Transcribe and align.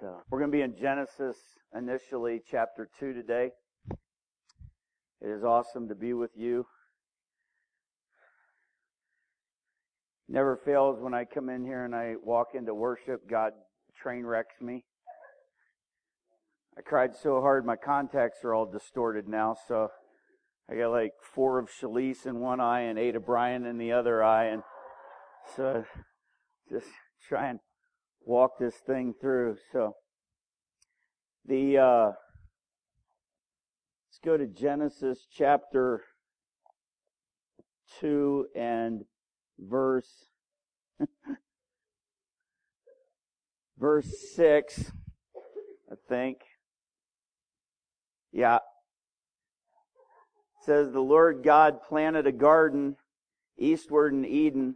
So 0.00 0.20
we're 0.28 0.40
going 0.40 0.50
to 0.50 0.56
be 0.56 0.62
in 0.62 0.76
Genesis 0.76 1.36
initially, 1.74 2.42
chapter 2.50 2.86
2 3.00 3.14
today. 3.14 3.52
It 5.22 5.28
is 5.28 5.42
awesome 5.42 5.88
to 5.88 5.94
be 5.94 6.12
with 6.12 6.32
you. 6.36 6.66
Never 10.28 10.60
fails 10.62 10.98
when 11.00 11.14
I 11.14 11.24
come 11.24 11.48
in 11.48 11.64
here 11.64 11.86
and 11.86 11.94
I 11.94 12.16
walk 12.22 12.48
into 12.52 12.74
worship, 12.74 13.26
God 13.30 13.52
train 13.96 14.26
wrecks 14.26 14.60
me. 14.60 14.84
I 16.76 16.82
cried 16.82 17.16
so 17.16 17.40
hard, 17.40 17.64
my 17.64 17.76
contacts 17.76 18.44
are 18.44 18.52
all 18.52 18.70
distorted 18.70 19.28
now, 19.28 19.56
so 19.66 19.88
I 20.70 20.74
got 20.74 20.90
like 20.90 21.12
four 21.22 21.58
of 21.58 21.70
Shalise 21.70 22.26
in 22.26 22.40
one 22.40 22.60
eye 22.60 22.82
and 22.82 22.98
eight 22.98 23.16
of 23.16 23.24
Brian 23.24 23.64
in 23.64 23.78
the 23.78 23.92
other 23.92 24.22
eye, 24.22 24.48
and 24.48 24.62
so 25.56 25.84
just 26.70 26.88
try 27.26 27.48
and 27.48 27.60
walk 28.26 28.58
this 28.58 28.74
thing 28.74 29.14
through. 29.18 29.56
So 29.72 29.94
the 31.46 31.78
uh, 31.78 32.06
let's 34.08 34.18
go 34.22 34.36
to 34.36 34.46
Genesis 34.46 35.26
chapter 35.32 36.02
two 38.00 38.46
and 38.54 39.04
verse 39.58 40.26
verse 43.78 44.08
six, 44.34 44.92
I 45.90 45.94
think. 46.08 46.38
Yeah. 48.32 48.56
It 48.56 48.62
says 50.66 50.92
the 50.92 51.00
Lord 51.00 51.42
God 51.44 51.82
planted 51.88 52.26
a 52.26 52.32
garden 52.32 52.96
eastward 53.56 54.12
in 54.12 54.24
Eden, 54.24 54.74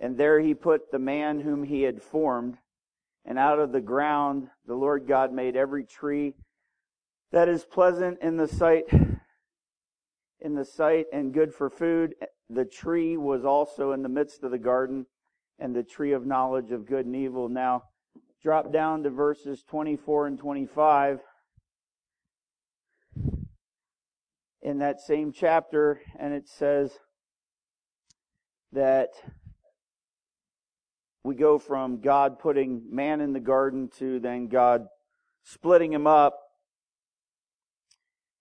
and 0.00 0.16
there 0.16 0.40
he 0.40 0.54
put 0.54 0.90
the 0.90 0.98
man 0.98 1.40
whom 1.40 1.64
he 1.64 1.82
had 1.82 2.02
formed. 2.02 2.56
And 3.28 3.38
out 3.38 3.58
of 3.58 3.72
the 3.72 3.80
ground 3.82 4.48
the 4.66 4.74
Lord 4.74 5.06
God 5.06 5.34
made 5.34 5.54
every 5.54 5.84
tree 5.84 6.34
that 7.30 7.46
is 7.46 7.62
pleasant 7.62 8.18
in 8.22 8.38
the 8.38 8.48
sight 8.48 8.84
in 10.40 10.54
the 10.54 10.64
sight 10.64 11.06
and 11.12 11.34
good 11.34 11.52
for 11.52 11.68
food. 11.68 12.14
The 12.48 12.64
tree 12.64 13.18
was 13.18 13.44
also 13.44 13.92
in 13.92 14.02
the 14.02 14.08
midst 14.08 14.44
of 14.44 14.50
the 14.50 14.58
garden 14.58 15.04
and 15.58 15.76
the 15.76 15.82
tree 15.82 16.12
of 16.12 16.24
knowledge 16.24 16.70
of 16.70 16.86
good 16.86 17.04
and 17.04 17.14
evil. 17.14 17.50
Now 17.50 17.82
drop 18.42 18.72
down 18.72 19.02
to 19.02 19.10
verses 19.10 19.62
24 19.68 20.28
and 20.28 20.38
25 20.38 21.20
in 24.62 24.78
that 24.78 25.02
same 25.02 25.32
chapter 25.32 26.00
and 26.18 26.32
it 26.32 26.48
says 26.48 26.92
that 28.72 29.10
we 31.24 31.34
go 31.34 31.58
from 31.58 32.00
God 32.00 32.38
putting 32.38 32.82
man 32.90 33.20
in 33.20 33.32
the 33.32 33.40
garden 33.40 33.90
to 33.98 34.20
then 34.20 34.48
God 34.48 34.88
splitting 35.44 35.92
him 35.92 36.06
up. 36.06 36.38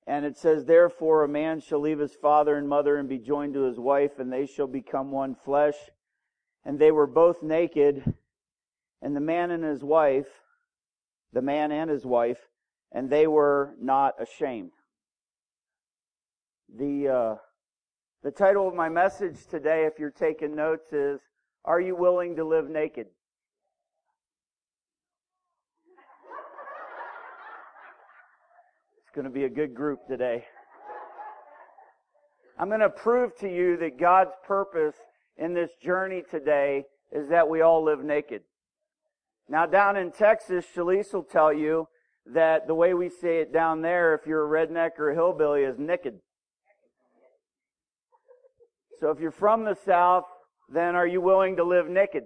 And 0.06 0.26
it 0.26 0.38
says, 0.38 0.66
Therefore 0.66 1.24
a 1.24 1.28
man 1.28 1.60
shall 1.60 1.80
leave 1.80 2.00
his 2.00 2.16
father 2.16 2.56
and 2.56 2.68
mother 2.68 2.98
and 2.98 3.10
be 3.10 3.18
joined 3.18 3.56
to 3.56 3.64
his 3.64 3.78
wife, 3.78 4.20
and 4.20 4.32
they 4.32 4.46
shall 4.46 4.68
become 4.68 5.12
one 5.12 5.36
flesh. 5.36 5.76
And 6.64 6.80
they 6.80 6.92
were 6.92 7.08
both 7.08 7.44
naked, 7.44 8.14
and 9.02 9.16
the 9.16 9.22
man 9.22 9.52
and 9.52 9.64
his 9.64 9.84
wife, 9.84 10.28
the 11.34 11.42
man 11.42 11.72
and 11.72 11.90
his 11.90 12.06
wife, 12.06 12.40
and 12.92 13.10
they 13.10 13.28
were 13.28 13.76
not 13.82 14.16
ashamed. 14.22 14.72
The, 16.74 17.08
uh, 17.08 17.36
the 18.24 18.32
title 18.32 18.68
of 18.68 18.76
my 18.76 18.90
message 18.90 19.46
today, 19.48 19.86
if 19.86 20.00
you're 20.00 20.10
taking 20.10 20.56
notes, 20.56 20.92
is 20.92 21.22
are 21.68 21.82
you 21.82 21.96
willing 21.98 22.38
to 22.38 22.46
live 22.46 22.70
naked? 22.70 23.08
It's 29.04 29.14
going 29.14 29.26
to 29.26 29.32
be 29.32 29.44
a 29.44 29.50
good 29.50 29.76
group 29.76 30.08
today. 30.08 30.46
I'm 32.58 32.70
going 32.70 32.80
to 32.80 32.90
prove 32.90 33.38
to 33.40 33.54
you 33.54 33.76
that 33.78 34.00
God's 34.00 34.32
purpose 34.48 34.96
in 35.36 35.54
this 35.54 35.72
journey 35.84 36.24
today 36.32 36.86
is 37.12 37.28
that 37.30 37.50
we 37.50 37.62
all 37.62 37.84
live 37.84 38.04
naked. 38.04 38.44
Now 39.50 39.66
down 39.66 39.98
in 39.98 40.12
Texas, 40.12 40.66
Shalise 40.74 41.14
will 41.14 41.24
tell 41.24 41.52
you 41.52 41.88
that 42.34 42.66
the 42.68 42.76
way 42.76 42.94
we 42.94 43.10
say 43.10 43.40
it 43.40 43.52
down 43.52 43.82
there, 43.82 44.16
if 44.16 44.26
you're 44.26 44.46
a 44.46 44.68
redneck 44.68 44.92
or 44.98 45.12
a 45.12 45.16
hillbilly, 45.16 45.64
is 45.64 45.78
naked. 45.78 46.16
So 49.00 49.12
if 49.12 49.20
you're 49.20 49.32
from 49.32 49.66
the 49.66 49.76
South, 49.86 50.26
then 50.70 50.96
are 50.96 51.08
you 51.08 51.22
willing 51.22 51.56
to 51.58 51.64
live 51.64 51.88
naked? 51.88 52.26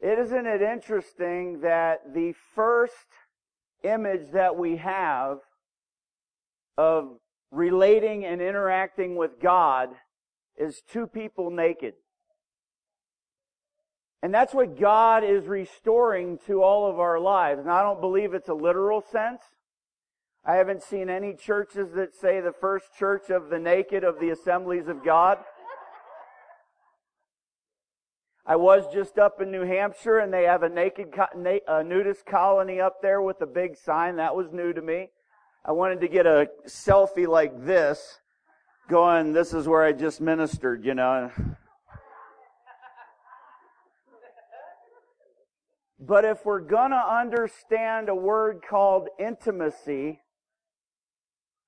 Isn't 0.00 0.46
it 0.46 0.62
interesting 0.62 1.60
that 1.62 2.14
the 2.14 2.34
first 2.54 2.94
image 3.82 4.30
that 4.32 4.56
we 4.56 4.76
have 4.76 5.38
of 6.76 7.18
relating 7.50 8.24
and 8.24 8.40
interacting 8.40 9.16
with 9.16 9.40
God 9.40 9.90
is 10.56 10.82
two 10.92 11.06
people 11.06 11.50
naked? 11.50 11.94
And 14.22 14.32
that's 14.32 14.54
what 14.54 14.78
God 14.78 15.24
is 15.24 15.46
restoring 15.46 16.38
to 16.46 16.62
all 16.62 16.90
of 16.90 16.98
our 17.00 17.18
lives. 17.18 17.60
And 17.60 17.70
I 17.70 17.82
don't 17.82 18.00
believe 18.00 18.34
it's 18.34 18.48
a 18.48 18.54
literal 18.54 19.00
sense. 19.00 19.42
I 20.48 20.54
haven't 20.54 20.84
seen 20.84 21.10
any 21.10 21.34
churches 21.34 21.88
that 21.96 22.14
say 22.14 22.40
the 22.40 22.52
first 22.52 22.94
church 22.96 23.30
of 23.30 23.50
the 23.50 23.58
naked 23.58 24.04
of 24.04 24.20
the 24.20 24.30
assemblies 24.30 24.86
of 24.86 25.04
God. 25.04 25.38
I 28.46 28.54
was 28.54 28.84
just 28.94 29.18
up 29.18 29.40
in 29.40 29.50
New 29.50 29.64
Hampshire 29.64 30.18
and 30.18 30.32
they 30.32 30.44
have 30.44 30.62
a 30.62 30.68
naked 30.68 31.08
a 31.66 31.82
nudist 31.82 32.26
colony 32.26 32.80
up 32.80 33.02
there 33.02 33.20
with 33.22 33.40
a 33.40 33.46
big 33.46 33.76
sign. 33.76 34.16
That 34.16 34.36
was 34.36 34.52
new 34.52 34.72
to 34.72 34.80
me. 34.80 35.08
I 35.64 35.72
wanted 35.72 36.00
to 36.02 36.08
get 36.08 36.26
a 36.26 36.46
selfie 36.68 37.26
like 37.26 37.64
this 37.64 38.20
going, 38.88 39.32
this 39.32 39.52
is 39.52 39.66
where 39.66 39.82
I 39.82 39.90
just 39.90 40.20
ministered, 40.20 40.84
you 40.84 40.94
know. 40.94 41.28
But 45.98 46.24
if 46.24 46.44
we're 46.44 46.60
gonna 46.60 47.02
understand 47.04 48.08
a 48.08 48.14
word 48.14 48.60
called 48.70 49.08
intimacy, 49.18 50.20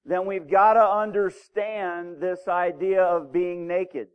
then 0.08 0.24
we've 0.24 0.50
got 0.50 0.72
to 0.72 0.82
understand 0.82 2.16
this 2.18 2.48
idea 2.48 3.02
of 3.02 3.30
being 3.30 3.68
naked. 3.68 4.08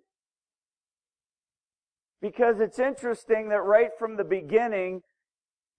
Because 2.20 2.60
it's 2.60 2.80
interesting 2.80 3.50
that 3.50 3.62
right 3.62 3.92
from 4.00 4.18
the 4.18 4.24
beginning, 4.24 5.04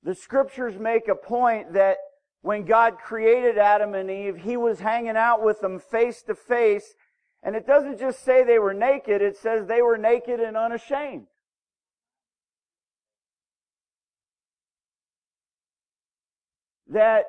the 0.05 0.15
scriptures 0.15 0.79
make 0.79 1.09
a 1.09 1.17
point 1.17 1.73
that 1.73 1.97
when 2.43 2.65
God 2.65 2.99
created 2.99 3.59
Adam 3.59 3.95
and 3.95 4.09
Eve, 4.09 4.37
He 4.37 4.57
was 4.57 4.79
hanging 4.79 5.17
out 5.17 5.43
with 5.43 5.61
them 5.61 5.81
face 5.81 6.23
to 6.29 6.37
face. 6.37 6.95
And 7.43 7.57
it 7.57 7.67
doesn't 7.67 7.99
just 7.99 8.25
say 8.25 8.45
they 8.45 8.61
were 8.61 8.75
naked, 8.75 9.21
it 9.21 9.37
says 9.37 9.67
they 9.67 9.83
were 9.83 9.99
naked 9.99 10.39
and 10.39 10.57
unashamed. 10.57 11.27
That 16.89 17.25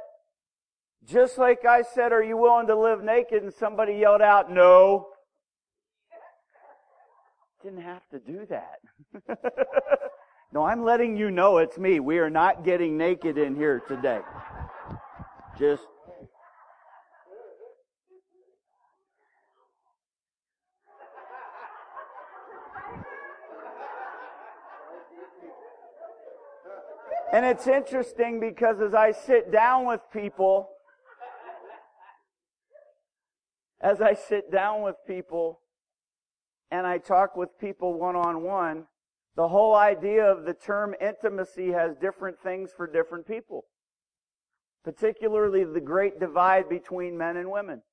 just 1.08 1.38
like 1.38 1.66
I 1.66 1.84
said, 1.84 2.12
are 2.12 2.24
you 2.24 2.38
willing 2.38 2.68
to 2.68 2.76
live 2.76 3.04
naked? 3.04 3.44
And 3.44 3.54
somebody 3.54 3.94
yelled 3.94 4.22
out, 4.22 4.52
no. 4.52 5.08
Didn't 7.64 7.82
have 7.82 8.08
to 8.10 8.20
do 8.20 8.46
that. 8.50 8.80
no, 10.54 10.64
I'm 10.64 10.84
letting 10.84 11.18
you 11.18 11.32
know 11.32 11.58
it's 11.58 11.78
me. 11.78 12.00
We 12.00 12.20
are 12.20 12.30
not 12.30 12.64
getting 12.64 12.98
naked 12.98 13.38
in 13.38 13.56
here 13.56 13.82
today. 13.88 14.22
Just 15.58 15.84
And 27.36 27.46
it's 27.46 27.68
interesting 27.68 28.40
because 28.40 28.80
as 28.80 28.94
I 28.94 29.12
sit 29.12 29.52
down 29.52 29.86
with 29.86 30.00
people, 30.14 30.70
as 33.86 34.02
I 34.02 34.16
sit 34.16 34.52
down 34.52 34.82
with 34.82 34.96
people 35.06 35.60
and 36.72 36.88
I 36.88 36.98
talk 36.98 37.38
with 37.38 37.60
people 37.60 38.00
one 38.00 38.16
on 38.16 38.42
one, 38.42 38.86
the 39.36 39.48
whole 39.48 39.76
idea 39.76 40.26
of 40.26 40.44
the 40.44 40.56
term 40.56 40.96
intimacy 41.00 41.72
has 41.72 41.96
different 41.96 42.40
things 42.42 42.72
for 42.76 42.88
different 42.88 43.28
people. 43.28 43.66
Particularly 44.84 45.64
the 45.66 45.82
great 45.82 46.20
divide 46.20 46.68
between 46.68 47.16
men 47.16 47.38
and 47.38 47.52
women. 47.52 47.84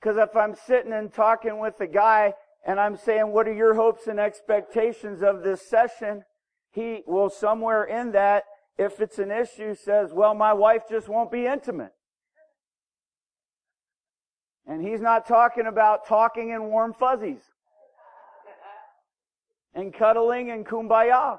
Because 0.00 0.16
if 0.16 0.34
I'm 0.36 0.56
sitting 0.66 0.92
and 0.92 1.12
talking 1.12 1.60
with 1.60 1.80
a 1.80 1.86
guy 1.86 2.34
and 2.66 2.80
I'm 2.80 2.96
saying, 2.96 3.30
what 3.32 3.46
are 3.46 3.54
your 3.54 3.74
hopes 3.74 4.08
and 4.08 4.18
expectations 4.18 5.22
of 5.22 5.44
this 5.44 5.68
session? 5.68 6.24
He 6.72 7.02
will 7.06 7.30
somewhere 7.30 7.84
in 7.84 8.10
that, 8.12 8.44
if 8.78 9.00
it's 9.00 9.20
an 9.20 9.30
issue, 9.30 9.76
says, 9.76 10.10
well, 10.12 10.34
my 10.34 10.52
wife 10.52 10.82
just 10.90 11.08
won't 11.08 11.30
be 11.30 11.46
intimate. 11.46 11.92
And 14.68 14.86
he's 14.86 15.00
not 15.00 15.26
talking 15.26 15.66
about 15.66 16.06
talking 16.06 16.50
in 16.50 16.64
warm 16.64 16.92
fuzzies 16.92 17.40
and 19.74 19.94
cuddling 19.94 20.50
and 20.50 20.66
kumbaya. 20.66 21.38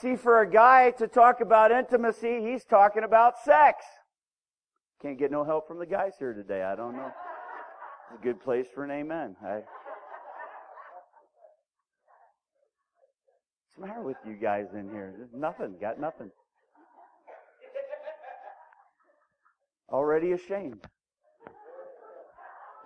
See, 0.00 0.16
for 0.16 0.42
a 0.42 0.50
guy 0.50 0.90
to 0.98 1.08
talk 1.08 1.40
about 1.40 1.72
intimacy, 1.72 2.42
he's 2.42 2.64
talking 2.64 3.02
about 3.02 3.38
sex. 3.38 3.84
Can't 5.00 5.18
get 5.18 5.30
no 5.30 5.42
help 5.42 5.66
from 5.66 5.78
the 5.78 5.86
guys 5.86 6.12
here 6.18 6.34
today. 6.34 6.62
I 6.62 6.74
don't 6.74 6.96
know. 6.96 7.10
It's 8.10 8.20
a 8.20 8.22
good 8.22 8.42
place 8.42 8.66
for 8.74 8.84
an 8.84 8.90
amen. 8.90 9.36
I... 9.42 9.54
What's 13.76 13.76
the 13.78 13.86
matter 13.86 14.02
with 14.02 14.16
you 14.26 14.34
guys 14.34 14.66
in 14.74 14.90
here? 14.90 15.14
There's 15.16 15.32
nothing. 15.32 15.76
Got 15.80 15.98
nothing. 15.98 16.30
Already 19.90 20.32
ashamed. 20.32 20.84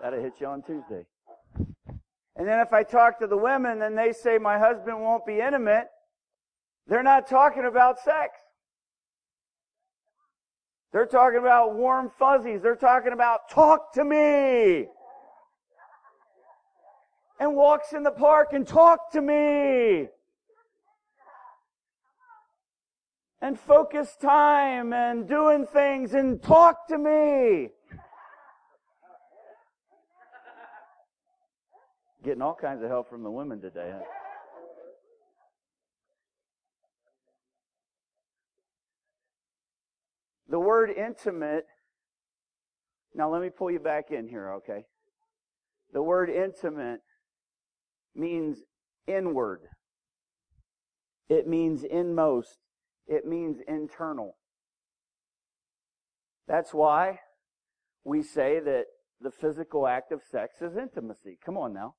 That'll 0.03 0.21
hit 0.21 0.35
you 0.41 0.47
on 0.47 0.63
Tuesday. 0.63 1.07
And 2.37 2.47
then 2.47 2.61
if 2.61 2.73
I 2.73 2.85
talk 2.85 3.19
to 3.19 3.27
the 3.27 3.37
women 3.37 3.83
and 3.83 3.99
they 3.99 4.13
say 4.13 4.39
my 4.39 4.59
husband 4.59 5.01
won't 5.01 5.27
be 5.27 5.41
intimate, 5.41 5.89
they're 6.87 7.03
not 7.03 7.29
talking 7.29 7.65
about 7.65 7.99
sex. 7.99 8.39
They're 10.93 11.07
talking 11.07 11.41
about 11.41 11.75
warm 11.75 12.11
fuzzies. 12.19 12.63
They're 12.63 12.77
talking 12.77 13.13
about 13.13 13.51
talk 13.51 13.93
to 13.95 14.05
me. 14.05 14.87
And 17.41 17.55
walks 17.55 17.93
in 17.93 18.03
the 18.03 18.11
park 18.11 18.53
and 18.53 18.67
talk 18.67 19.13
to 19.13 19.21
me. 19.21 20.09
And 23.41 23.59
focus 23.59 24.17
time 24.21 24.93
and 24.93 25.29
doing 25.29 25.67
things 25.67 26.13
and 26.13 26.43
talk 26.43 26.89
to 26.89 26.99
me. 26.99 27.69
Getting 32.25 32.43
all 32.43 32.57
kinds 32.61 32.83
of 32.83 32.89
help 32.89 33.09
from 33.09 33.23
the 33.23 33.31
women 33.31 33.61
today. 33.61 33.91
Huh? 33.93 34.03
The 40.51 40.59
word 40.59 40.91
intimate, 40.91 41.67
now 43.15 43.31
let 43.31 43.43
me 43.43 43.51
pull 43.51 43.71
you 43.71 43.79
back 43.79 44.11
in 44.11 44.27
here, 44.27 44.55
okay? 44.55 44.85
The 45.93 46.03
word 46.03 46.31
intimate 46.31 47.01
means 48.15 48.59
inward. 49.07 49.61
It 51.29 51.47
means 51.47 51.85
inmost. 51.85 52.59
It 53.09 53.27
means 53.27 53.59
internal. 53.67 54.37
That's 56.47 56.73
why 56.73 57.21
we 58.05 58.23
say 58.23 58.61
that 58.61 58.85
the 59.21 59.31
physical 59.31 59.87
act 59.87 60.13
of 60.13 60.23
sex 60.31 60.63
is 60.63 60.77
intimacy. 60.77 61.39
Come 61.45 61.57
on 61.57 61.73
now. 61.73 61.95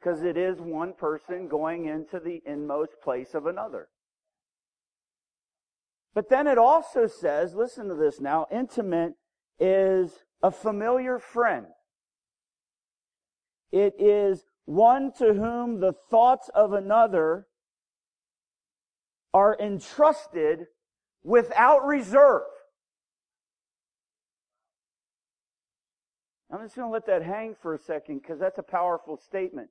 Because 0.00 0.22
it 0.22 0.36
is 0.36 0.60
one 0.60 0.92
person 0.92 1.48
going 1.48 1.86
into 1.86 2.18
the 2.18 2.42
inmost 2.44 2.92
place 3.02 3.34
of 3.34 3.46
another. 3.46 3.88
But 6.14 6.30
then 6.30 6.46
it 6.46 6.58
also 6.58 7.06
says, 7.06 7.54
listen 7.54 7.88
to 7.88 7.94
this 7.94 8.20
now, 8.20 8.46
intimate 8.50 9.14
is 9.58 10.24
a 10.42 10.50
familiar 10.50 11.18
friend. 11.18 11.66
It 13.70 13.94
is 13.98 14.44
one 14.64 15.12
to 15.18 15.34
whom 15.34 15.80
the 15.80 15.92
thoughts 16.10 16.50
of 16.54 16.72
another 16.72 17.46
are 19.36 19.54
entrusted 19.60 20.66
without 21.22 21.84
reserve. 21.84 22.40
I'm 26.50 26.62
just 26.62 26.74
going 26.74 26.88
to 26.88 26.92
let 26.92 27.04
that 27.04 27.22
hang 27.22 27.54
for 27.60 27.74
a 27.74 27.78
second 27.78 28.22
because 28.22 28.38
that's 28.40 28.56
a 28.56 28.62
powerful 28.62 29.18
statement. 29.18 29.68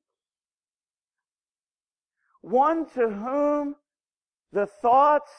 One 2.42 2.88
to 2.92 3.10
whom 3.10 3.76
the 4.52 4.68
thoughts 4.68 5.32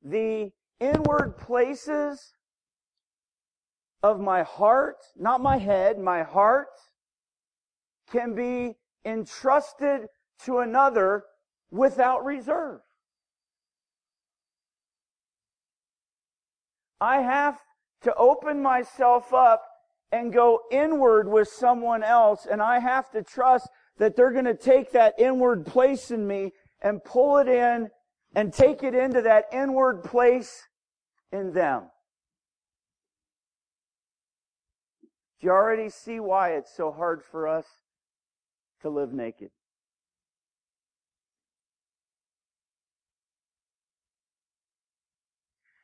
the 0.00 0.52
inward 0.78 1.36
places 1.36 2.34
of 4.04 4.20
my 4.20 4.44
heart, 4.44 4.98
not 5.16 5.40
my 5.40 5.56
head, 5.56 5.98
my 5.98 6.22
heart, 6.22 6.68
can 8.12 8.36
be 8.36 8.76
entrusted 9.04 10.06
to 10.44 10.58
another 10.58 11.24
without 11.72 12.24
reserve. 12.24 12.80
I 17.00 17.20
have 17.20 17.58
to 18.02 18.14
open 18.14 18.62
myself 18.62 19.32
up 19.32 19.62
and 20.12 20.32
go 20.32 20.60
inward 20.70 21.28
with 21.28 21.48
someone 21.48 22.02
else, 22.02 22.46
and 22.50 22.62
I 22.62 22.78
have 22.78 23.10
to 23.10 23.22
trust 23.22 23.68
that 23.98 24.16
they're 24.16 24.32
going 24.32 24.44
to 24.44 24.54
take 24.54 24.92
that 24.92 25.14
inward 25.18 25.66
place 25.66 26.10
in 26.10 26.26
me 26.26 26.52
and 26.80 27.02
pull 27.02 27.38
it 27.38 27.48
in 27.48 27.88
and 28.34 28.52
take 28.52 28.82
it 28.82 28.94
into 28.94 29.22
that 29.22 29.46
inward 29.52 30.04
place 30.04 30.68
in 31.32 31.52
them. 31.52 31.84
Do 35.40 35.46
you 35.46 35.52
already 35.52 35.90
see 35.90 36.20
why 36.20 36.50
it's 36.54 36.74
so 36.74 36.92
hard 36.92 37.22
for 37.22 37.48
us 37.48 37.66
to 38.82 38.88
live 38.88 39.12
naked? 39.12 39.50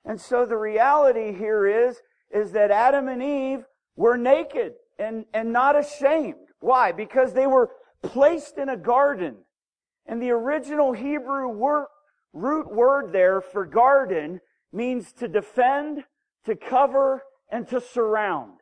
And 0.04 0.20
so 0.20 0.46
the 0.46 0.56
reality 0.56 1.32
here 1.32 1.66
is, 1.66 2.00
is 2.30 2.52
that 2.52 2.70
Adam 2.70 3.08
and 3.08 3.22
Eve 3.22 3.64
were 3.96 4.16
naked 4.16 4.72
and, 4.98 5.24
and 5.34 5.52
not 5.52 5.78
ashamed. 5.78 6.48
Why? 6.60 6.92
Because 6.92 7.32
they 7.32 7.46
were 7.46 7.70
placed 8.02 8.58
in 8.58 8.68
a 8.68 8.76
garden. 8.76 9.36
And 10.06 10.22
the 10.22 10.30
original 10.30 10.92
Hebrew 10.92 11.48
word, 11.48 11.86
root 12.32 12.72
word 12.72 13.12
there 13.12 13.40
for 13.40 13.64
garden 13.66 14.40
means 14.72 15.12
to 15.14 15.28
defend, 15.28 16.04
to 16.46 16.56
cover, 16.56 17.22
and 17.50 17.68
to 17.68 17.80
surround. 17.80 18.60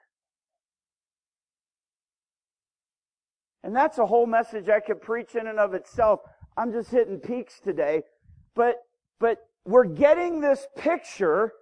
And 3.63 3.75
that's 3.75 3.99
a 3.99 4.07
whole 4.07 4.27
message 4.27 4.69
I 4.69 4.81
could 4.81 5.03
preach 5.03 5.35
in 5.35 5.47
and 5.47 5.59
of 5.59 5.75
itself. 5.75 6.21
I'm 6.57 6.73
just 6.73 6.91
hitting 6.91 7.19
peaks 7.19 7.61
today. 7.61 8.03
But, 8.55 8.77
but 9.21 9.39
we're 9.69 9.85
getting 9.85 10.41
this 10.41 10.67
picture 10.79 11.53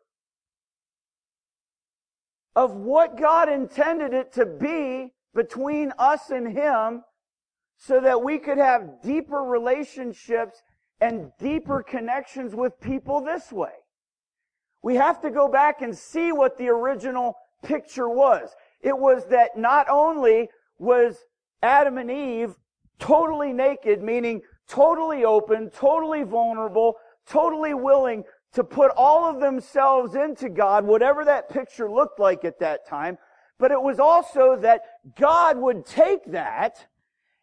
of 2.55 2.73
what 2.77 3.19
God 3.19 3.49
intended 3.49 4.15
it 4.15 4.33
to 4.35 4.47
be 4.47 5.13
between 5.35 5.93
us 5.99 6.31
and 6.31 6.57
Him 6.57 7.03
so 7.77 8.01
that 8.01 8.23
we 8.23 8.39
could 8.39 8.59
have 8.59 9.03
deeper 9.03 9.43
relationships 9.43 10.63
and 11.01 11.33
deeper 11.41 11.83
connections 11.83 12.55
with 12.55 12.79
people 12.81 13.23
this 13.23 13.51
way. 13.51 13.75
We 14.85 14.95
have 14.95 15.21
to 15.23 15.31
go 15.31 15.49
back 15.49 15.83
and 15.83 15.97
see 15.99 16.31
what 16.31 16.57
the 16.57 16.69
original 16.69 17.35
picture 17.65 18.09
was. 18.09 18.51
It 18.83 18.97
was 18.97 19.27
that 19.31 19.59
not 19.59 19.89
only 19.91 20.49
was 20.79 21.17
Adam 21.61 21.99
and 21.99 22.11
Eve 22.13 22.55
totally 23.01 23.53
naked, 23.53 24.01
meaning 24.01 24.43
totally 24.69 25.25
open, 25.25 25.71
totally 25.71 26.23
vulnerable, 26.23 26.95
totally 27.27 27.75
willing 27.75 28.25
to 28.53 28.65
put 28.65 28.91
all 28.97 29.29
of 29.29 29.41
themselves 29.41 30.15
into 30.15 30.49
God, 30.49 30.85
whatever 30.85 31.25
that 31.25 31.51
picture 31.51 31.91
looked 31.91 32.19
like 32.19 32.45
at 32.45 32.61
that 32.61 32.87
time, 32.87 33.19
but 33.59 33.71
it 33.71 33.81
was 33.81 33.99
also 33.99 34.57
that 34.57 34.83
God 35.17 35.59
would 35.59 35.85
take 35.85 36.25
that 36.33 36.87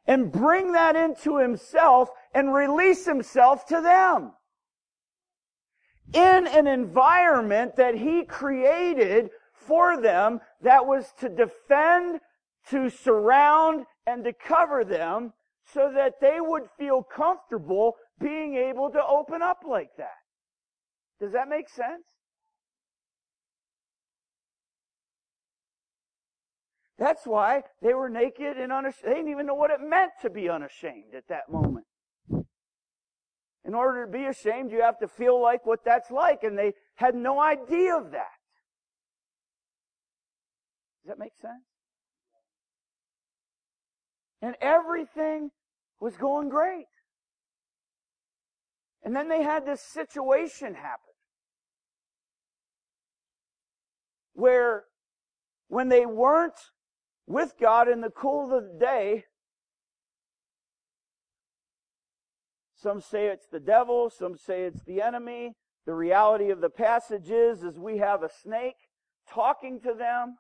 and 0.05 0.31
bring 0.31 0.73
that 0.73 0.95
into 0.95 1.37
himself 1.37 2.09
and 2.33 2.53
release 2.53 3.05
himself 3.05 3.65
to 3.67 3.81
them. 3.81 4.31
In 6.13 6.47
an 6.47 6.67
environment 6.67 7.75
that 7.77 7.95
he 7.95 8.23
created 8.23 9.29
for 9.53 9.99
them 10.01 10.41
that 10.61 10.85
was 10.85 11.13
to 11.19 11.29
defend, 11.29 12.19
to 12.69 12.89
surround, 12.89 13.85
and 14.05 14.23
to 14.23 14.33
cover 14.33 14.83
them 14.83 15.33
so 15.73 15.91
that 15.93 16.19
they 16.19 16.39
would 16.41 16.63
feel 16.77 17.01
comfortable 17.03 17.95
being 18.19 18.55
able 18.55 18.89
to 18.91 19.03
open 19.03 19.41
up 19.41 19.63
like 19.67 19.89
that. 19.97 20.19
Does 21.19 21.33
that 21.33 21.47
make 21.47 21.69
sense? 21.69 22.05
That's 26.97 27.25
why 27.25 27.63
they 27.81 27.93
were 27.93 28.09
naked 28.09 28.57
and 28.57 28.71
unashamed. 28.71 29.03
They 29.03 29.15
didn't 29.15 29.31
even 29.31 29.45
know 29.45 29.55
what 29.55 29.71
it 29.71 29.81
meant 29.81 30.11
to 30.21 30.29
be 30.29 30.47
unashamed 30.47 31.15
at 31.15 31.27
that 31.29 31.49
moment. 31.49 31.85
In 33.65 33.73
order 33.73 34.05
to 34.05 34.11
be 34.11 34.25
ashamed, 34.25 34.71
you 34.71 34.81
have 34.81 34.99
to 34.99 35.07
feel 35.07 35.41
like 35.41 35.65
what 35.65 35.79
that's 35.85 36.11
like, 36.11 36.43
and 36.43 36.57
they 36.57 36.73
had 36.95 37.15
no 37.15 37.39
idea 37.39 37.95
of 37.95 38.11
that. 38.11 38.27
Does 41.03 41.09
that 41.09 41.19
make 41.19 41.33
sense? 41.41 41.63
And 44.41 44.55
everything 44.61 45.49
was 45.99 46.15
going 46.17 46.49
great. 46.49 46.85
And 49.03 49.15
then 49.15 49.27
they 49.27 49.43
had 49.43 49.65
this 49.65 49.81
situation 49.81 50.75
happen 50.75 51.13
where 54.33 54.85
when 55.67 55.89
they 55.89 56.05
weren't 56.05 56.59
with 57.27 57.53
God 57.59 57.87
in 57.87 58.01
the 58.01 58.09
cool 58.09 58.55
of 58.55 58.63
the 58.63 58.79
day, 58.79 59.25
Some 62.83 62.99
say 62.99 63.27
it's 63.27 63.47
the 63.47 63.61
devil. 63.61 64.09
Some 64.09 64.35
say 64.35 64.63
it's 64.63 64.83
the 64.83 65.01
enemy. 65.01 65.53
The 65.85 65.93
reality 65.93 66.49
of 66.49 66.59
the 66.59 66.69
passage 66.69 67.29
is, 67.29 67.63
is 67.63 67.79
we 67.79 67.99
have 67.99 68.23
a 68.23 68.29
snake 68.29 68.75
talking 69.29 69.79
to 69.81 69.93
them, 69.93 70.35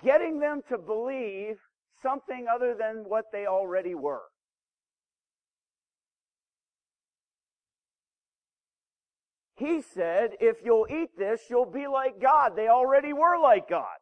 getting 0.00 0.38
them 0.38 0.62
to 0.68 0.78
believe 0.78 1.56
something 2.00 2.46
other 2.48 2.76
than 2.78 3.04
what 3.08 3.26
they 3.32 3.46
already 3.46 3.96
were. 3.96 4.22
He 9.56 9.80
said, 9.80 10.32
if 10.38 10.58
you'll 10.62 10.86
eat 10.90 11.16
this, 11.16 11.42
you'll 11.48 11.70
be 11.70 11.86
like 11.86 12.20
God. 12.20 12.52
They 12.56 12.68
already 12.68 13.12
were 13.12 13.38
like 13.40 13.68
God. 13.68 13.96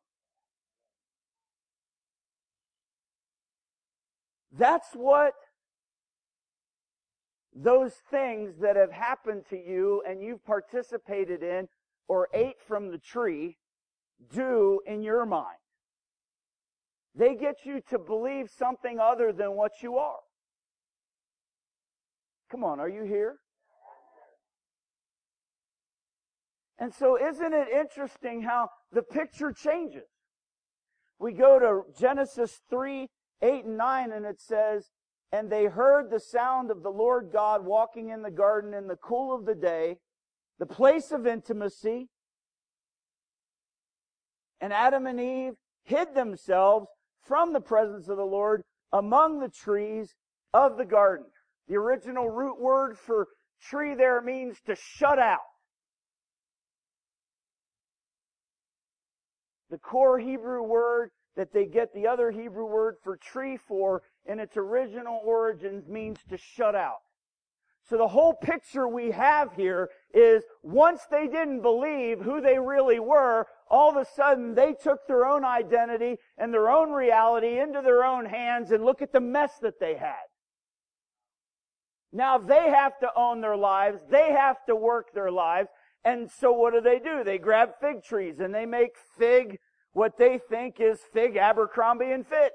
That's 4.57 4.89
what 4.95 5.35
those 7.55 7.93
things 8.11 8.59
that 8.61 8.75
have 8.75 8.91
happened 8.91 9.45
to 9.51 9.57
you 9.57 10.03
and 10.09 10.21
you've 10.21 10.45
participated 10.45 11.43
in 11.43 11.69
or 12.09 12.29
ate 12.35 12.61
from 12.67 12.91
the 12.91 12.99
tree 12.99 13.57
do 14.33 14.81
in 14.87 15.03
your 15.03 15.25
mind. 15.25 15.59
They 17.15 17.37
get 17.37 17.65
you 17.65 17.81
to 17.91 17.99
believe 17.99 18.51
something 18.51 18.99
other 18.99 19.33
than 19.33 19.53
what 19.53 19.83
you 19.83 19.99
are. 19.99 20.19
Come 22.51 22.65
on, 22.65 22.81
are 22.81 22.89
you 22.89 23.05
here? 23.05 23.37
And 26.79 26.93
so 26.93 27.17
isn't 27.17 27.53
it 27.53 27.69
interesting 27.69 28.43
how 28.43 28.69
the 28.93 29.03
picture 29.03 29.53
changes? 29.53 30.09
We 31.19 31.33
go 31.33 31.59
to 31.59 31.83
Genesis 31.99 32.61
3, 32.69 33.09
8 33.43 33.65
and 33.65 33.77
9 33.77 34.13
and 34.13 34.27
it 34.27 34.41
says, 34.41 34.91
And 35.31 35.51
they 35.51 35.67
heard 35.67 36.11
the 36.11 36.21
sound 36.21 36.71
of 36.71 36.83
the 36.83 36.91
Lord 36.91 37.31
God 37.33 37.65
walking 37.65 38.09
in 38.09 38.23
the 38.23 38.31
garden 38.31 38.75
in 38.75 38.89
the 38.89 38.97
cool 38.97 39.35
of 39.35 39.47
the 39.47 39.55
day, 39.55 39.99
the 40.59 40.67
place 40.67 41.13
of 41.13 41.27
intimacy. 41.27 42.09
And 44.61 44.73
Adam 44.73 45.07
and 45.07 45.21
Eve 45.21 45.55
hid 45.85 46.15
themselves 46.15 46.89
from 47.23 47.53
the 47.53 47.61
presence 47.61 48.09
of 48.09 48.17
the 48.17 48.25
Lord 48.25 48.63
among 48.93 49.41
the 49.41 49.49
trees 49.49 50.15
of 50.53 50.77
the 50.77 50.85
garden. 50.85 51.27
The 51.69 51.77
original 51.77 52.29
root 52.29 52.61
word 52.61 52.99
for 52.99 53.29
tree 53.61 53.95
there 53.95 54.21
means 54.21 54.59
to 54.67 54.75
shut 54.77 55.19
out. 55.19 55.41
The 59.75 59.79
core 59.79 60.21
Hebrew 60.21 60.63
word 60.63 61.11
that 61.35 61.53
they 61.53 61.67
get 61.67 61.93
the 61.93 62.07
other 62.07 62.31
Hebrew 62.31 62.65
word 62.65 62.95
for 63.03 63.17
tree 63.17 63.57
for 63.57 64.03
in 64.25 64.39
its 64.39 64.57
original 64.57 65.21
origins 65.25 65.89
means 65.89 66.21
to 66.29 66.37
shut 66.39 66.77
out. 66.77 67.01
So 67.83 67.99
the 67.99 68.07
whole 68.07 68.35
picture 68.35 68.87
we 68.87 69.11
have 69.11 69.53
here 69.55 69.91
is 70.15 70.45
once 70.63 71.01
they 71.11 71.27
didn't 71.27 71.63
believe 71.63 72.21
who 72.21 72.41
they 72.41 72.57
really 72.57 73.01
were, 73.01 73.49
all 73.69 73.91
of 73.91 73.97
a 73.97 74.09
sudden 74.15 74.55
they 74.55 74.75
took 74.75 75.09
their 75.09 75.27
own 75.27 75.45
identity 75.45 76.19
and 76.39 76.55
their 76.55 76.71
own 76.71 76.93
reality 76.93 77.59
into 77.59 77.83
their 77.83 78.05
own 78.05 78.27
hands 78.27 78.71
and 78.71 78.85
look 78.85 79.03
at 79.03 79.13
the 79.13 79.19
mess 79.19 79.59
that 79.61 79.81
they 79.81 79.97
had. 79.97 80.23
Now 82.13 82.39
they 82.39 82.71
have 82.71 82.97
to 83.01 83.09
own 83.17 83.41
their 83.41 83.57
lives. 83.57 83.99
They 84.09 84.31
have 84.31 84.65
to 84.67 84.77
work 84.77 85.13
their 85.13 85.33
lives. 85.33 85.69
And 86.05 86.31
so 86.31 86.53
what 86.53 86.75
do 86.75 86.81
they 86.81 86.99
do? 87.01 87.25
They 87.25 87.39
grab 87.39 87.71
fig 87.81 88.05
trees 88.05 88.39
and 88.39 88.55
they 88.55 88.67
make 88.67 88.93
fig 89.19 89.59
what 89.95 90.19
they 90.19 90.39
think 90.51 90.81
is 90.81 91.01
fig 91.13 91.37
Abercrombie 91.37 92.13
and 92.13 92.27
Fitch. 92.27 92.53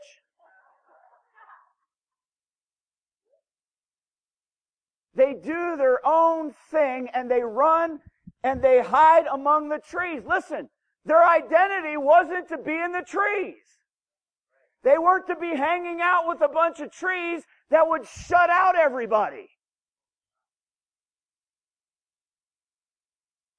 They 5.15 5.33
do 5.33 5.75
their 5.75 5.99
own 6.05 6.53
thing 6.69 7.09
and 7.13 7.29
they 7.29 7.41
run 7.41 7.99
and 8.43 8.61
they 8.61 8.81
hide 8.81 9.25
among 9.31 9.69
the 9.69 9.79
trees. 9.79 10.21
Listen, 10.25 10.69
their 11.05 11.25
identity 11.25 11.97
wasn't 11.97 12.47
to 12.49 12.57
be 12.57 12.73
in 12.73 12.91
the 12.91 13.01
trees. 13.01 13.55
They 14.83 14.97
weren't 14.97 15.27
to 15.27 15.35
be 15.35 15.55
hanging 15.55 15.99
out 16.01 16.27
with 16.27 16.41
a 16.41 16.47
bunch 16.47 16.79
of 16.79 16.91
trees 16.91 17.43
that 17.69 17.87
would 17.87 18.05
shut 18.05 18.49
out 18.49 18.77
everybody. 18.77 19.49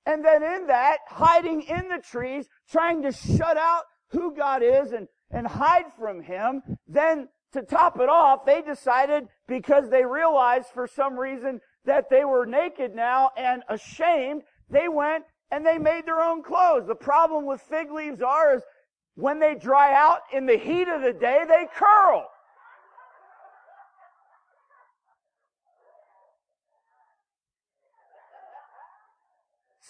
And 0.07 0.25
then 0.25 0.43
in 0.43 0.67
that, 0.69 0.99
hiding 1.09 1.63
in 1.63 1.89
the 1.89 2.03
trees, 2.03 2.49
trying 2.71 3.03
to 3.03 3.13
shut 3.13 3.57
out 3.57 3.83
who 4.11 4.35
God 4.35 4.63
is 4.63 4.93
and, 4.93 5.07
and 5.31 5.47
hide 5.47 5.93
from 5.99 6.23
Him, 6.23 6.63
then 6.89 7.29
to 7.53 7.63
top 7.63 8.01
it 8.01 8.09
off, 8.09 8.45
they 8.47 8.63
decided 8.63 9.25
because 9.47 9.91
they 9.91 10.05
realized 10.05 10.69
for 10.73 10.87
some 10.87 11.19
reason 11.19 11.61
that 11.85 12.09
they 12.11 12.25
were 12.25 12.47
naked 12.47 12.95
now 12.95 13.31
and 13.37 13.63
ashamed, 13.69 14.43
they 14.71 14.89
went 14.89 15.25
and 15.51 15.67
they 15.67 15.79
made 15.79 16.07
their 16.07 16.21
own 16.21 16.43
clothes. 16.43 16.87
The 16.87 16.95
problem 16.95 17.47
with 17.47 17.61
fig 17.61 17.91
leaves 17.91 18.23
are 18.23 18.57
is 18.57 18.63
when 19.17 19.41
they 19.41 19.55
dry 19.55 19.95
out 19.95 20.21
in 20.33 20.47
the 20.47 20.57
heat 20.57 20.89
of 20.89 21.03
the 21.03 21.13
day, 21.13 21.45
they 21.47 21.67
curl. 21.75 22.27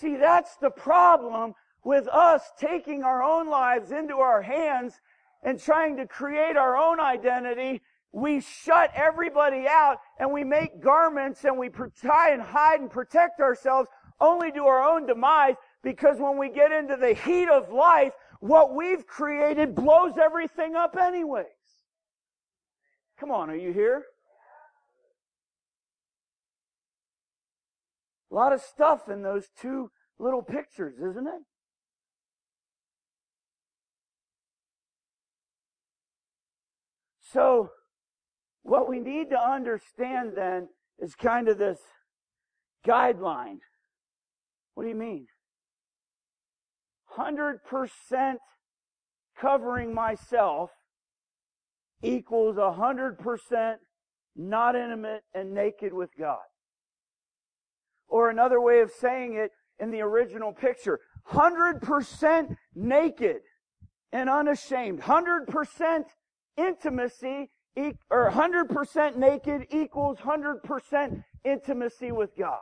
See, 0.00 0.16
that's 0.16 0.56
the 0.56 0.70
problem 0.70 1.54
with 1.84 2.08
us 2.08 2.42
taking 2.58 3.02
our 3.02 3.22
own 3.22 3.50
lives 3.50 3.90
into 3.90 4.16
our 4.16 4.40
hands 4.40 4.94
and 5.42 5.60
trying 5.60 5.98
to 5.98 6.06
create 6.06 6.56
our 6.56 6.74
own 6.76 7.00
identity, 7.00 7.82
we 8.12 8.40
shut 8.40 8.90
everybody 8.94 9.66
out 9.68 9.98
and 10.18 10.32
we 10.32 10.42
make 10.42 10.80
garments 10.80 11.44
and 11.44 11.58
we 11.58 11.68
try 12.00 12.30
and 12.30 12.40
hide 12.40 12.80
and 12.80 12.90
protect 12.90 13.40
ourselves 13.40 13.88
only 14.20 14.50
to 14.52 14.64
our 14.64 14.82
own 14.82 15.06
demise 15.06 15.56
because 15.82 16.18
when 16.18 16.38
we 16.38 16.48
get 16.48 16.72
into 16.72 16.96
the 16.96 17.12
heat 17.12 17.48
of 17.48 17.70
life, 17.70 18.12
what 18.40 18.74
we've 18.74 19.06
created 19.06 19.74
blows 19.74 20.14
everything 20.18 20.76
up 20.76 20.96
anyways. 20.96 21.46
Come 23.18 23.30
on, 23.30 23.50
are 23.50 23.56
you 23.56 23.72
here? 23.72 24.04
A 28.30 28.34
lot 28.34 28.52
of 28.52 28.60
stuff 28.60 29.08
in 29.08 29.22
those 29.22 29.48
two 29.60 29.90
little 30.18 30.42
pictures, 30.42 30.94
isn't 30.98 31.26
it? 31.26 31.42
So, 37.32 37.70
what 38.62 38.88
we 38.88 38.98
need 38.98 39.30
to 39.30 39.40
understand 39.40 40.32
then 40.36 40.68
is 40.98 41.14
kind 41.14 41.48
of 41.48 41.58
this 41.58 41.78
guideline. 42.86 43.58
What 44.74 44.84
do 44.84 44.88
you 44.88 44.96
mean? 44.96 45.26
100% 47.16 47.58
covering 49.40 49.94
myself 49.94 50.70
equals 52.02 52.56
100% 52.56 53.74
not 54.36 54.76
intimate 54.76 55.22
and 55.34 55.52
naked 55.52 55.92
with 55.92 56.10
God. 56.18 56.38
Or 58.10 58.28
another 58.28 58.60
way 58.60 58.80
of 58.80 58.90
saying 58.90 59.34
it 59.34 59.52
in 59.78 59.90
the 59.90 60.02
original 60.02 60.52
picture, 60.52 61.00
100% 61.30 62.56
naked 62.74 63.40
and 64.12 64.28
unashamed, 64.28 65.00
100% 65.00 66.04
intimacy 66.56 67.50
or 68.10 68.30
100% 68.30 69.16
naked 69.16 69.66
equals 69.70 70.18
100% 70.18 71.24
intimacy 71.44 72.12
with 72.12 72.36
God. 72.36 72.58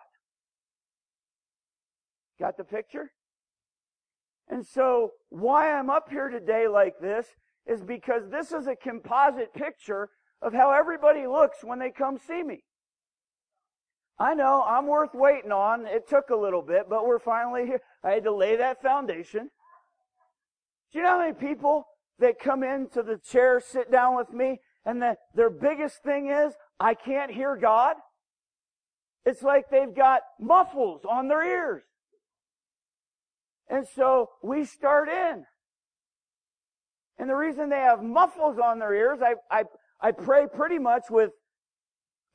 Got 2.39 2.57
the 2.57 2.65
picture? 2.65 3.11
And 4.49 4.65
so 4.65 5.13
why 5.31 5.73
I'm 5.73 5.91
up 5.91 6.09
here 6.09 6.29
today 6.29 6.69
like 6.69 6.99
this 7.01 7.27
is 7.67 7.83
because 7.83 8.31
this 8.31 8.53
is 8.53 8.67
a 8.67 8.77
composite 8.77 9.53
picture 9.55 10.09
of 10.41 10.53
how 10.53 10.71
everybody 10.71 11.27
looks 11.27 11.65
when 11.65 11.79
they 11.79 11.91
come 11.91 12.19
see 12.19 12.43
me. 12.43 12.63
I 14.21 14.35
know 14.35 14.65
I'm 14.67 14.87
worth 14.87 15.15
waiting 15.15 15.53
on. 15.53 15.87
It 15.87 16.09
took 16.09 16.31
a 16.31 16.37
little 16.37 16.63
bit, 16.63 16.87
but 16.89 17.07
we're 17.07 17.21
finally 17.21 17.67
here. 17.67 17.81
I 18.03 18.13
had 18.13 18.25
to 18.25 18.35
lay 18.35 18.57
that 18.57 18.83
foundation. 18.83 19.51
Do 20.93 20.99
you 20.99 21.05
know 21.05 21.11
how 21.11 21.19
many 21.21 21.35
people 21.35 21.87
that 22.19 22.41
come 22.41 22.65
into 22.65 23.03
the 23.03 23.19
chair, 23.19 23.61
sit 23.61 23.93
down 23.93 24.17
with 24.17 24.33
me, 24.33 24.61
and 24.85 25.01
the, 25.01 25.17
their 25.35 25.51
biggest 25.51 26.03
thing 26.03 26.31
is, 26.31 26.55
I 26.81 26.95
can't 26.95 27.31
hear 27.31 27.57
God. 27.57 27.97
It's 29.25 29.43
like 29.43 29.67
they've 29.71 29.95
got 29.95 30.23
muffles 30.41 31.03
on 31.09 31.29
their 31.29 31.45
ears. 31.45 31.83
And 33.69 33.87
so 33.87 34.31
we 34.43 34.65
start 34.65 35.09
in. 35.09 35.45
And 37.19 37.29
the 37.29 37.37
reason 37.37 37.69
they 37.69 37.77
have 37.77 38.03
muffles 38.03 38.59
on 38.59 38.79
their 38.79 38.95
ears, 38.95 39.19
I, 39.23 39.35
I, 39.51 39.65
I 40.01 40.13
pray 40.13 40.47
pretty 40.47 40.79
much 40.79 41.05
with 41.11 41.33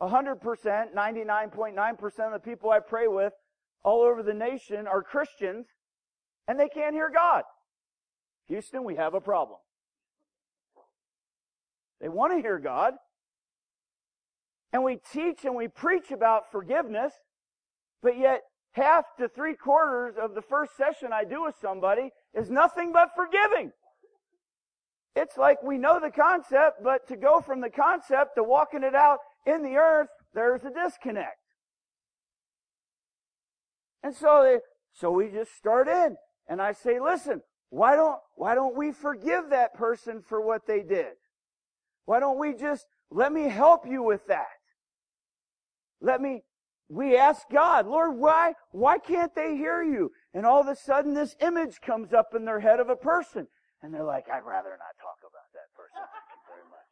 100%, 0.01 0.93
99.9% 0.95 2.03
of 2.19 2.33
the 2.33 2.39
people 2.39 2.69
I 2.71 2.79
pray 2.79 3.07
with 3.07 3.33
all 3.83 4.01
over 4.01 4.23
the 4.23 4.33
nation 4.33 4.87
are 4.87 5.03
Christians, 5.03 5.67
and 6.47 6.59
they 6.59 6.67
can't 6.69 6.93
hear 6.93 7.09
God. 7.13 7.43
Houston, 8.47 8.83
we 8.83 8.95
have 8.95 9.13
a 9.13 9.21
problem. 9.21 9.59
They 12.01 12.09
want 12.09 12.33
to 12.33 12.41
hear 12.41 12.59
God. 12.59 12.95
and 14.73 14.83
we 14.83 14.97
teach 15.13 15.45
and 15.45 15.55
we 15.55 15.67
preach 15.67 16.11
about 16.11 16.51
forgiveness, 16.51 17.13
but 18.01 18.17
yet 18.17 18.41
half 18.71 19.05
to 19.19 19.29
three 19.29 19.55
quarters 19.55 20.15
of 20.19 20.33
the 20.33 20.41
first 20.41 20.75
session 20.75 21.13
I 21.13 21.23
do 21.25 21.43
with 21.43 21.55
somebody 21.61 22.09
is 22.33 22.49
nothing 22.49 22.91
but 22.91 23.09
forgiving. 23.15 23.71
It's 25.15 25.37
like 25.37 25.61
we 25.61 25.77
know 25.77 25.99
the 25.99 26.09
concept, 26.09 26.83
but 26.83 27.07
to 27.07 27.15
go 27.15 27.39
from 27.39 27.61
the 27.61 27.69
concept 27.69 28.35
to 28.35 28.43
walking 28.43 28.83
it 28.83 28.95
out 28.95 29.19
in 29.45 29.63
the 29.63 29.75
earth, 29.75 30.09
there's 30.33 30.63
a 30.63 30.71
disconnect. 30.71 31.37
And 34.03 34.15
so 34.15 34.43
they, 34.43 34.59
so 34.93 35.11
we 35.11 35.29
just 35.29 35.55
start 35.55 35.87
in 35.87 36.17
and 36.47 36.61
I 36.61 36.73
say, 36.73 36.99
listen, 36.99 37.41
why 37.69 37.95
don't, 37.95 38.19
why 38.35 38.53
don't 38.53 38.75
we 38.75 38.91
forgive 38.91 39.49
that 39.49 39.73
person 39.73 40.21
for 40.21 40.41
what 40.41 40.67
they 40.67 40.83
did? 40.83 41.13
Why 42.05 42.19
don't 42.19 42.37
we 42.37 42.53
just, 42.53 42.85
let 43.09 43.31
me 43.31 43.43
help 43.43 43.87
you 43.87 44.03
with 44.03 44.27
that. 44.27 44.47
Let 46.01 46.21
me, 46.21 46.43
we 46.89 47.17
ask 47.17 47.43
God, 47.51 47.87
Lord, 47.87 48.17
why, 48.17 48.53
why 48.71 48.99
can't 48.99 49.33
they 49.33 49.55
hear 49.55 49.81
you? 49.81 50.11
And 50.33 50.45
all 50.45 50.61
of 50.61 50.67
a 50.67 50.75
sudden 50.75 51.13
this 51.13 51.35
image 51.39 51.79
comes 51.81 52.13
up 52.13 52.35
in 52.35 52.45
their 52.45 52.59
head 52.59 52.79
of 52.79 52.89
a 52.89 52.95
person. 52.95 53.47
And 53.81 53.93
they're 53.93 54.03
like, 54.03 54.25
I'd 54.29 54.45
rather 54.45 54.69
not 54.69 54.95
talk 54.99 55.19
about 55.23 55.49
that 55.53 55.71
person. 55.75 55.95
Thank 55.95 56.29
you 56.29 56.43
very 56.47 56.67
much. 56.69 56.91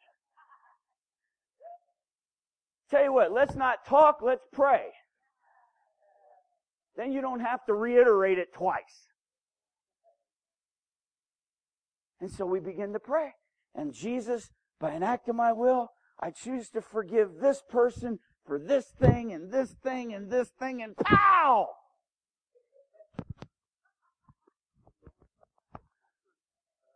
Tell 2.92 3.04
you 3.06 3.14
what, 3.14 3.32
let's 3.32 3.56
not 3.56 3.86
talk, 3.86 4.20
let's 4.22 4.46
pray. 4.52 4.88
Then 6.98 7.14
you 7.14 7.22
don't 7.22 7.40
have 7.40 7.66
to 7.68 7.74
reiterate 7.74 8.38
it 8.38 8.54
twice. 8.54 9.08
And 12.20 12.30
so 12.30 12.46
we 12.46 12.60
begin 12.60 12.92
to 12.92 13.00
pray. 13.00 13.32
And 13.74 13.94
Jesus, 13.94 14.52
by 14.78 14.92
an 14.92 15.04
act 15.04 15.30
of 15.30 15.38
my 15.38 15.54
will, 15.54 15.88
I 16.20 16.32
choose 16.32 16.70
to 16.72 16.82
forgive 16.82 17.40
this 17.40 17.64
person 17.70 18.20
for 18.46 18.60
this 18.60 18.88
thing 19.00 19.32
and 19.32 19.50
this 19.54 19.72
thing 19.82 20.14
and 20.14 20.30
this 20.30 20.50
thing 20.60 20.84
and 20.84 20.98
pow! 20.98 21.70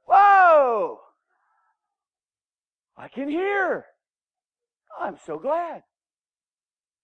Whoa! 0.06 1.00
I 2.98 3.08
can 3.08 3.30
hear. 3.30 3.86
I'm 5.00 5.18
so 5.26 5.38
glad. 5.38 5.84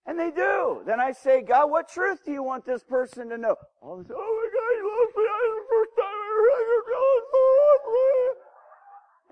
And 0.05 0.19
they 0.19 0.31
do. 0.31 0.81
Then 0.85 0.99
I 0.99 1.11
say, 1.11 1.41
God, 1.41 1.69
what 1.69 1.87
truth 1.87 2.25
do 2.25 2.31
you 2.31 2.41
want 2.41 2.65
this 2.65 2.83
person 2.83 3.29
to 3.29 3.37
know? 3.37 3.55
All 3.81 3.97
this, 3.97 4.07
oh 4.09 4.17
my 4.17 4.49
God, 4.53 4.71
he 4.75 4.81
loves 4.81 5.15
me. 5.15 5.23
That's 5.29 5.55
the 5.55 5.67
first 5.69 5.91
time 5.97 6.05
I 6.05 6.27
ever 6.31 6.81
heard 6.87 7.11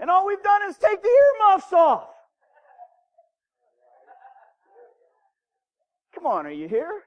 And 0.02 0.10
all 0.12 0.26
we've 0.26 0.44
done 0.44 0.70
is 0.70 0.78
take 0.78 1.02
the 1.02 1.10
earmuffs 1.10 1.74
off. 1.74 2.10
Come 6.14 6.26
on, 6.26 6.46
are 6.46 6.52
you 6.52 6.68
here? 6.68 7.04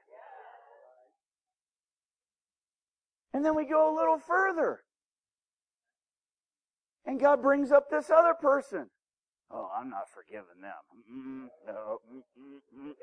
And 3.33 3.43
then 3.43 3.55
we 3.55 3.65
go 3.65 3.93
a 3.93 3.95
little 3.95 4.17
further. 4.17 4.81
And 7.05 7.19
God 7.19 7.41
brings 7.41 7.71
up 7.71 7.89
this 7.89 8.09
other 8.09 8.33
person. 8.33 8.89
Oh, 9.53 9.69
I'm 9.77 9.89
not 9.89 10.09
forgiving 10.09 10.61
them. 10.61 10.71
Mm-mm, 11.11 11.47
no. 11.67 11.99
Mm-mm. 12.11 12.93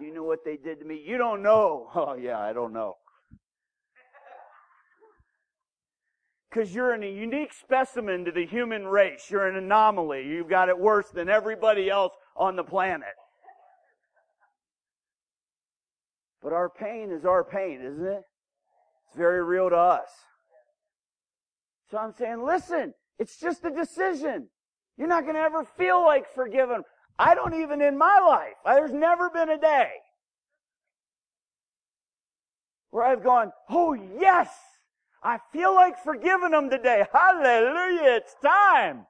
You 0.00 0.14
know 0.14 0.22
what 0.22 0.44
they 0.44 0.56
did 0.56 0.78
to 0.80 0.84
me? 0.84 1.02
You 1.04 1.18
don't 1.18 1.42
know. 1.42 1.90
Oh, 1.94 2.14
yeah, 2.14 2.38
I 2.38 2.52
don't 2.52 2.72
know. 2.72 2.96
Because 6.48 6.74
you're 6.74 6.94
a 6.94 7.06
unique 7.06 7.52
specimen 7.52 8.24
to 8.24 8.32
the 8.32 8.46
human 8.46 8.86
race. 8.86 9.26
You're 9.30 9.46
an 9.46 9.56
anomaly. 9.56 10.26
You've 10.26 10.48
got 10.48 10.68
it 10.70 10.78
worse 10.78 11.10
than 11.10 11.28
everybody 11.28 11.90
else 11.90 12.14
on 12.34 12.56
the 12.56 12.64
planet. 12.64 13.14
But 16.42 16.52
our 16.52 16.70
pain 16.70 17.10
is 17.10 17.24
our 17.26 17.44
pain, 17.44 17.80
isn't 17.82 18.06
it? 18.06 18.22
It's 19.08 19.16
very 19.16 19.44
real 19.44 19.68
to 19.68 19.76
us. 19.76 20.08
So 21.90 21.98
I'm 21.98 22.12
saying, 22.12 22.42
listen, 22.42 22.94
it's 23.18 23.38
just 23.38 23.64
a 23.64 23.70
decision. 23.70 24.48
You're 24.96 25.08
not 25.08 25.24
going 25.24 25.34
to 25.34 25.40
ever 25.40 25.64
feel 25.64 26.02
like 26.04 26.32
forgiving. 26.34 26.82
I 27.18 27.34
don't 27.34 27.54
even 27.54 27.80
in 27.80 27.96
my 27.98 28.18
life. 28.18 28.54
There's 28.64 28.92
never 28.92 29.30
been 29.30 29.50
a 29.50 29.58
day 29.58 29.90
where 32.90 33.04
I've 33.04 33.22
gone, 33.22 33.52
oh 33.68 33.92
yes, 33.92 34.48
I 35.22 35.38
feel 35.52 35.74
like 35.74 36.02
forgiving 36.02 36.52
them 36.52 36.70
today. 36.70 37.04
Hallelujah, 37.12 38.16
it's 38.16 38.34
time. 38.42 39.06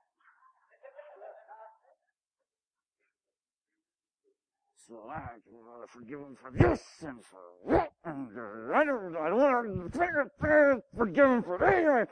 So 4.88 4.94
I 5.11 5.18
want 5.51 5.90
forgive 5.90 6.20
them 6.20 6.37
for 6.40 6.51
this 6.53 6.83
and 7.03 7.18
for 7.25 7.72
that, 7.72 7.92
and 8.05 8.29
I 8.75 8.85
don't, 8.85 9.12
want 9.12 9.92
to 9.92 10.83
forgive 10.96 11.29
them 11.29 11.42
for 11.42 11.59
that, 11.59 12.09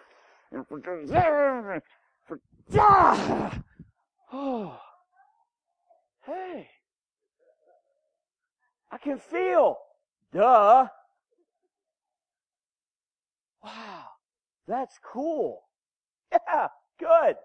and 0.51 0.67
forgive 0.67 1.09
them 1.09 1.71
and 1.71 1.83
for 2.25 2.41
ah! 2.77 3.59
Oh, 4.33 4.81
hey, 6.27 6.69
I 8.91 8.99
can 8.99 9.19
feel. 9.19 9.77
Duh. 10.33 10.89
Wow, 13.63 14.05
that's 14.67 14.99
cool. 15.03 15.63
Yeah, 16.33 16.69
good. 16.99 17.37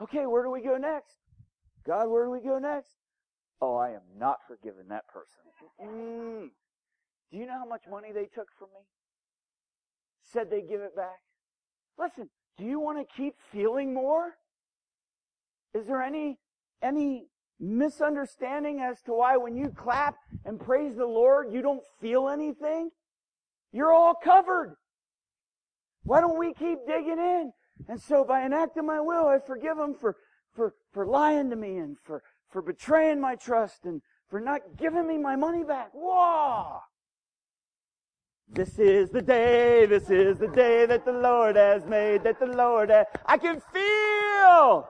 Okay, 0.00 0.26
where 0.26 0.42
do 0.42 0.50
we 0.50 0.62
go 0.62 0.76
next? 0.76 1.16
God, 1.86 2.08
where 2.08 2.24
do 2.24 2.30
we 2.30 2.40
go 2.40 2.58
next? 2.58 2.94
Oh, 3.60 3.76
I 3.76 3.90
am 3.90 4.02
not 4.18 4.38
forgiving 4.46 4.88
that 4.88 5.04
person. 5.08 5.42
Mm. 5.82 6.50
Do 7.30 7.36
you 7.36 7.46
know 7.46 7.58
how 7.58 7.66
much 7.66 7.82
money 7.90 8.12
they 8.12 8.24
took 8.24 8.48
from 8.58 8.68
me? 8.74 8.86
Said 10.32 10.50
they'd 10.50 10.68
give 10.68 10.80
it 10.80 10.96
back. 10.96 11.20
Listen, 11.98 12.30
do 12.58 12.64
you 12.64 12.80
want 12.80 12.98
to 12.98 13.14
keep 13.16 13.34
feeling 13.52 13.94
more? 13.94 14.34
Is 15.74 15.86
there 15.86 16.02
any, 16.02 16.38
any 16.82 17.26
misunderstanding 17.58 18.80
as 18.80 19.00
to 19.02 19.12
why 19.12 19.36
when 19.36 19.56
you 19.56 19.70
clap 19.70 20.16
and 20.44 20.58
praise 20.58 20.96
the 20.96 21.06
Lord, 21.06 21.52
you 21.52 21.62
don't 21.62 21.82
feel 22.00 22.28
anything? 22.28 22.90
You're 23.72 23.92
all 23.92 24.14
covered. 24.14 24.76
Why 26.02 26.20
don't 26.20 26.38
we 26.38 26.54
keep 26.54 26.78
digging 26.86 27.18
in? 27.18 27.52
And 27.88 28.00
so 28.00 28.24
by 28.24 28.40
an 28.40 28.52
act 28.52 28.76
of 28.76 28.84
my 28.84 29.00
will, 29.00 29.26
I 29.28 29.38
forgive 29.38 29.76
them 29.76 29.94
for, 29.94 30.16
for, 30.54 30.74
for 30.92 31.06
lying 31.06 31.50
to 31.50 31.56
me 31.56 31.78
and 31.78 31.96
for, 32.04 32.22
for 32.50 32.62
betraying 32.62 33.20
my 33.20 33.36
trust 33.36 33.84
and 33.84 34.02
for 34.28 34.40
not 34.40 34.60
giving 34.76 35.06
me 35.06 35.18
my 35.18 35.36
money 35.36 35.64
back. 35.64 35.90
Whoa! 35.92 36.80
This 38.52 38.80
is 38.80 39.10
the 39.10 39.22
day, 39.22 39.86
this 39.86 40.10
is 40.10 40.38
the 40.38 40.48
day 40.48 40.84
that 40.86 41.04
the 41.04 41.12
Lord 41.12 41.54
has 41.54 41.86
made, 41.86 42.24
that 42.24 42.40
the 42.40 42.46
Lord 42.46 42.90
has, 42.90 43.06
I 43.24 43.38
can 43.38 43.60
feel! 43.72 44.88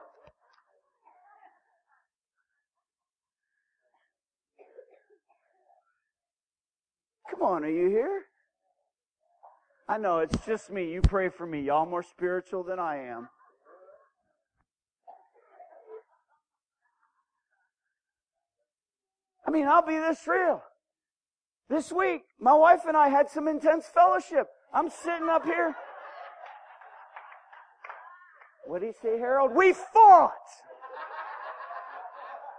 Come 7.29 7.41
on, 7.43 7.63
are 7.63 7.69
you 7.69 7.87
here? 7.87 8.23
I 9.87 9.97
know 9.97 10.19
it's 10.19 10.43
just 10.45 10.71
me. 10.71 10.91
You 10.91 11.01
pray 11.01 11.29
for 11.29 11.45
me. 11.45 11.61
Y'all 11.61 11.85
more 11.85 12.01
spiritual 12.01 12.63
than 12.63 12.79
I 12.79 13.09
am. 13.09 13.29
I 19.45 19.51
mean, 19.51 19.67
I'll 19.67 19.85
be 19.85 19.97
this 19.97 20.25
real. 20.27 20.63
This 21.71 21.89
week, 21.89 22.23
my 22.37 22.53
wife 22.53 22.81
and 22.85 22.97
I 22.97 23.07
had 23.07 23.29
some 23.29 23.47
intense 23.47 23.85
fellowship. 23.85 24.47
I'm 24.73 24.89
sitting 24.89 25.29
up 25.29 25.45
here. 25.45 25.73
What 28.67 28.81
did 28.81 28.87
he 28.87 28.93
say, 29.01 29.17
Harold? 29.17 29.55
We 29.55 29.71
fought! 29.71 30.33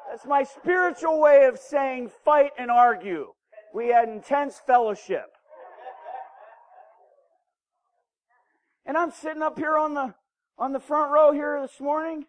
That's 0.08 0.24
my 0.24 0.44
spiritual 0.44 1.20
way 1.20 1.44
of 1.44 1.58
saying 1.58 2.10
fight 2.24 2.52
and 2.58 2.70
argue. 2.70 3.34
We 3.74 3.88
had 3.88 4.08
intense 4.08 4.58
fellowship. 4.66 5.26
And 8.86 8.96
I'm 8.96 9.10
sitting 9.10 9.42
up 9.42 9.58
here 9.58 9.76
on 9.76 9.92
the, 9.92 10.14
on 10.56 10.72
the 10.72 10.80
front 10.80 11.12
row 11.12 11.32
here 11.32 11.60
this 11.60 11.78
morning. 11.80 12.24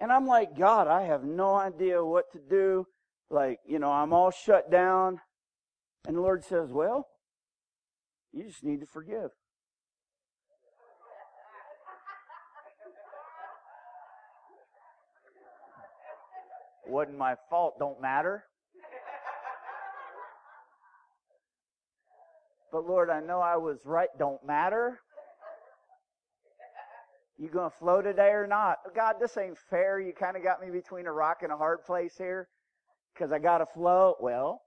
And 0.00 0.10
I'm 0.10 0.26
like, 0.26 0.58
God, 0.58 0.88
I 0.88 1.02
have 1.02 1.22
no 1.22 1.54
idea 1.54 2.04
what 2.04 2.32
to 2.32 2.40
do. 2.40 2.88
Like, 3.30 3.60
you 3.64 3.78
know, 3.78 3.92
I'm 3.92 4.12
all 4.12 4.32
shut 4.32 4.68
down. 4.68 5.20
And 6.06 6.16
the 6.16 6.20
Lord 6.20 6.44
says, 6.44 6.70
well, 6.72 7.08
you 8.32 8.44
just 8.44 8.64
need 8.64 8.80
to 8.80 8.86
forgive. 8.86 9.30
Wasn't 16.88 17.16
my 17.16 17.36
fault, 17.48 17.78
don't 17.78 18.00
matter. 18.02 18.44
But 22.72 22.86
Lord, 22.86 23.10
I 23.10 23.20
know 23.20 23.40
I 23.40 23.56
was 23.56 23.78
right, 23.84 24.08
don't 24.18 24.44
matter. 24.44 25.00
You 27.38 27.48
gonna 27.48 27.70
flow 27.70 28.02
today 28.02 28.30
or 28.30 28.46
not? 28.46 28.78
God, 28.94 29.16
this 29.20 29.36
ain't 29.36 29.58
fair. 29.58 30.00
You 30.00 30.12
kind 30.12 30.36
of 30.36 30.42
got 30.42 30.60
me 30.60 30.70
between 30.70 31.06
a 31.06 31.12
rock 31.12 31.38
and 31.42 31.52
a 31.52 31.56
hard 31.56 31.84
place 31.84 32.16
here. 32.16 32.48
Cause 33.18 33.30
I 33.32 33.38
gotta 33.38 33.66
flow. 33.66 34.16
Well, 34.20 34.62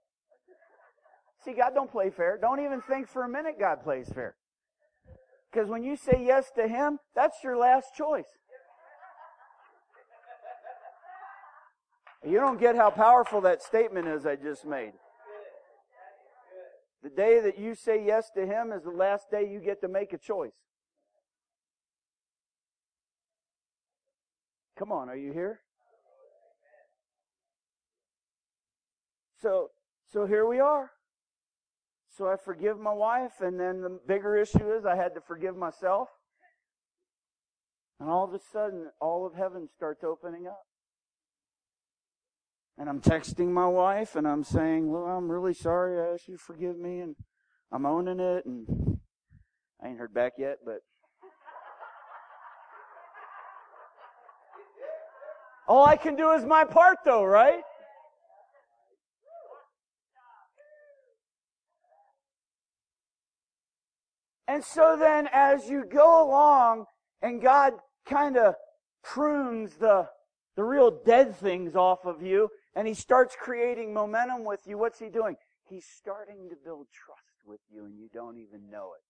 see, 1.46 1.54
God 1.54 1.72
don't 1.74 1.90
play 1.90 2.10
fair. 2.10 2.38
Don't 2.40 2.60
even 2.60 2.82
think 2.82 3.08
for 3.08 3.24
a 3.24 3.28
minute 3.28 3.58
God 3.58 3.82
plays 3.82 4.08
fair. 4.12 4.34
Cause 5.54 5.68
when 5.68 5.82
you 5.82 5.96
say 5.96 6.22
yes 6.26 6.50
to 6.56 6.68
Him, 6.68 6.98
that's 7.14 7.42
your 7.42 7.56
last 7.56 7.94
choice. 7.96 8.26
You 12.26 12.38
don't 12.38 12.58
get 12.58 12.74
how 12.74 12.90
powerful 12.90 13.40
that 13.42 13.62
statement 13.62 14.08
is 14.08 14.26
I 14.26 14.36
just 14.36 14.66
made. 14.66 14.92
The 17.02 17.10
day 17.10 17.40
that 17.40 17.58
you 17.58 17.74
say 17.74 18.04
yes 18.04 18.30
to 18.34 18.44
Him 18.44 18.72
is 18.72 18.82
the 18.82 18.90
last 18.90 19.30
day 19.30 19.48
you 19.48 19.60
get 19.60 19.80
to 19.82 19.88
make 19.88 20.12
a 20.12 20.18
choice. 20.18 20.52
Come 24.76 24.92
on, 24.92 25.08
are 25.08 25.16
you 25.16 25.32
here? 25.32 25.60
So, 29.40 29.70
so 30.12 30.26
here 30.26 30.44
we 30.44 30.58
are. 30.58 30.90
So 32.16 32.26
I 32.28 32.36
forgive 32.36 32.80
my 32.80 32.94
wife, 32.94 33.42
and 33.42 33.60
then 33.60 33.82
the 33.82 33.98
bigger 34.08 34.38
issue 34.38 34.72
is 34.72 34.86
I 34.86 34.96
had 34.96 35.14
to 35.16 35.20
forgive 35.20 35.54
myself. 35.54 36.08
And 38.00 38.08
all 38.08 38.24
of 38.24 38.32
a 38.32 38.38
sudden, 38.52 38.86
all 39.00 39.26
of 39.26 39.34
heaven 39.34 39.68
starts 39.74 40.02
opening 40.02 40.46
up. 40.46 40.62
And 42.78 42.88
I'm 42.88 43.00
texting 43.00 43.48
my 43.48 43.66
wife 43.66 44.16
and 44.16 44.28
I'm 44.28 44.44
saying, 44.44 44.90
well, 44.90 45.04
I'm 45.04 45.30
really 45.30 45.54
sorry. 45.54 45.98
I 45.98 46.12
ask 46.12 46.28
you 46.28 46.36
to 46.36 46.42
forgive 46.42 46.78
me 46.78 47.00
and 47.00 47.16
I'm 47.72 47.86
owning 47.86 48.20
it. 48.20 48.44
And 48.44 48.98
I 49.82 49.88
ain't 49.88 49.98
heard 49.98 50.12
back 50.12 50.32
yet, 50.36 50.58
but 50.62 50.80
all 55.66 55.86
I 55.86 55.96
can 55.96 56.16
do 56.16 56.32
is 56.32 56.44
my 56.44 56.64
part 56.64 56.98
though, 57.02 57.24
right? 57.24 57.62
And 64.48 64.62
so 64.64 64.96
then 64.98 65.28
as 65.32 65.68
you 65.68 65.84
go 65.84 66.24
along 66.26 66.86
and 67.22 67.42
God 67.42 67.74
kind 68.08 68.36
of 68.36 68.54
prunes 69.02 69.74
the, 69.74 70.08
the 70.54 70.62
real 70.62 70.90
dead 71.04 71.36
things 71.36 71.74
off 71.74 72.04
of 72.04 72.22
you, 72.22 72.48
and 72.74 72.86
he 72.86 72.94
starts 72.94 73.36
creating 73.40 73.92
momentum 73.92 74.44
with 74.44 74.60
you, 74.66 74.78
what's 74.78 74.98
he 74.98 75.08
doing? 75.08 75.36
He's 75.68 75.86
starting 75.86 76.48
to 76.50 76.56
build 76.64 76.86
trust 76.92 77.22
with 77.44 77.60
you 77.72 77.84
and 77.86 77.98
you 77.98 78.08
don't 78.12 78.38
even 78.38 78.70
know 78.70 78.92
it. 78.96 79.02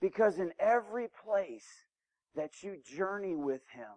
Because 0.00 0.38
in 0.38 0.52
every 0.60 1.08
place 1.24 1.66
that 2.36 2.62
you 2.62 2.76
journey 2.96 3.34
with 3.34 3.62
him, 3.74 3.88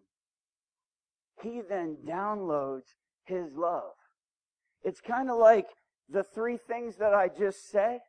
he 1.43 1.61
then 1.61 1.97
downloads 2.05 2.95
his 3.25 3.53
love. 3.53 3.93
It's 4.83 5.01
kind 5.01 5.29
of 5.29 5.37
like 5.37 5.67
the 6.09 6.23
three 6.23 6.57
things 6.57 6.95
that 6.97 7.13
I 7.13 7.27
just 7.27 7.69
said 7.69 7.99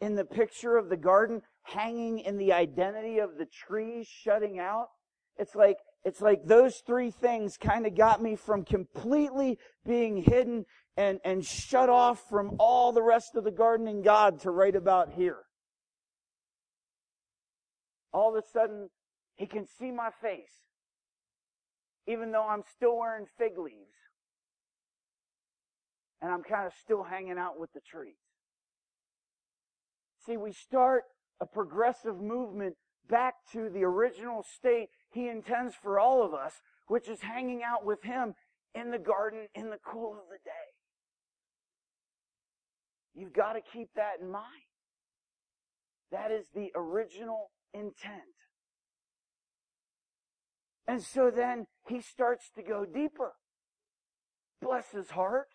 in 0.00 0.14
the 0.14 0.24
picture 0.24 0.76
of 0.76 0.88
the 0.88 0.96
garden 0.96 1.42
hanging 1.62 2.18
in 2.18 2.36
the 2.36 2.52
identity 2.52 3.18
of 3.18 3.36
the 3.38 3.46
trees 3.46 4.06
shutting 4.06 4.58
out. 4.58 4.88
It's 5.36 5.54
like 5.54 5.78
it's 6.04 6.20
like 6.20 6.44
those 6.44 6.82
three 6.86 7.10
things 7.10 7.56
kind 7.56 7.86
of 7.86 7.96
got 7.96 8.22
me 8.22 8.36
from 8.36 8.64
completely 8.64 9.58
being 9.86 10.18
hidden 10.18 10.66
and, 10.96 11.18
and 11.24 11.44
shut 11.44 11.88
off 11.88 12.28
from 12.28 12.56
all 12.58 12.92
the 12.92 13.02
rest 13.02 13.36
of 13.36 13.44
the 13.44 13.50
gardening 13.50 14.02
God 14.02 14.40
to 14.40 14.50
right 14.50 14.76
about 14.76 15.12
here. 15.14 15.38
All 18.12 18.36
of 18.36 18.44
a 18.44 18.46
sudden, 18.46 18.90
he 19.36 19.46
can 19.46 19.66
see 19.66 19.90
my 19.90 20.10
face, 20.22 20.52
even 22.06 22.30
though 22.30 22.46
I'm 22.46 22.62
still 22.76 22.98
wearing 22.98 23.26
fig 23.38 23.58
leaves. 23.58 23.78
And 26.20 26.30
I'm 26.30 26.42
kind 26.42 26.66
of 26.66 26.72
still 26.82 27.02
hanging 27.02 27.38
out 27.38 27.58
with 27.58 27.72
the 27.72 27.80
trees. 27.80 28.14
See, 30.24 30.36
we 30.36 30.52
start 30.52 31.04
a 31.40 31.46
progressive 31.46 32.20
movement 32.20 32.76
back 33.08 33.34
to 33.52 33.68
the 33.68 33.84
original 33.84 34.42
state 34.42 34.88
he 35.12 35.28
intends 35.28 35.74
for 35.74 36.00
all 36.00 36.24
of 36.24 36.32
us, 36.32 36.54
which 36.88 37.08
is 37.08 37.20
hanging 37.20 37.62
out 37.62 37.84
with 37.84 38.02
him 38.02 38.34
in 38.74 38.90
the 38.90 38.98
garden 38.98 39.48
in 39.54 39.70
the 39.70 39.78
cool 39.84 40.12
of 40.12 40.28
the 40.30 40.38
day. 40.44 40.50
You've 43.14 43.32
got 43.32 43.52
to 43.52 43.60
keep 43.60 43.88
that 43.94 44.20
in 44.20 44.30
mind. 44.30 44.44
That 46.10 46.30
is 46.30 46.46
the 46.54 46.70
original 46.74 47.50
intent. 47.72 48.22
And 50.86 51.02
so 51.02 51.30
then 51.34 51.66
he 51.88 52.00
starts 52.00 52.50
to 52.56 52.62
go 52.62 52.84
deeper. 52.84 53.32
Bless 54.60 54.90
his 54.90 55.10
heart. 55.10 55.48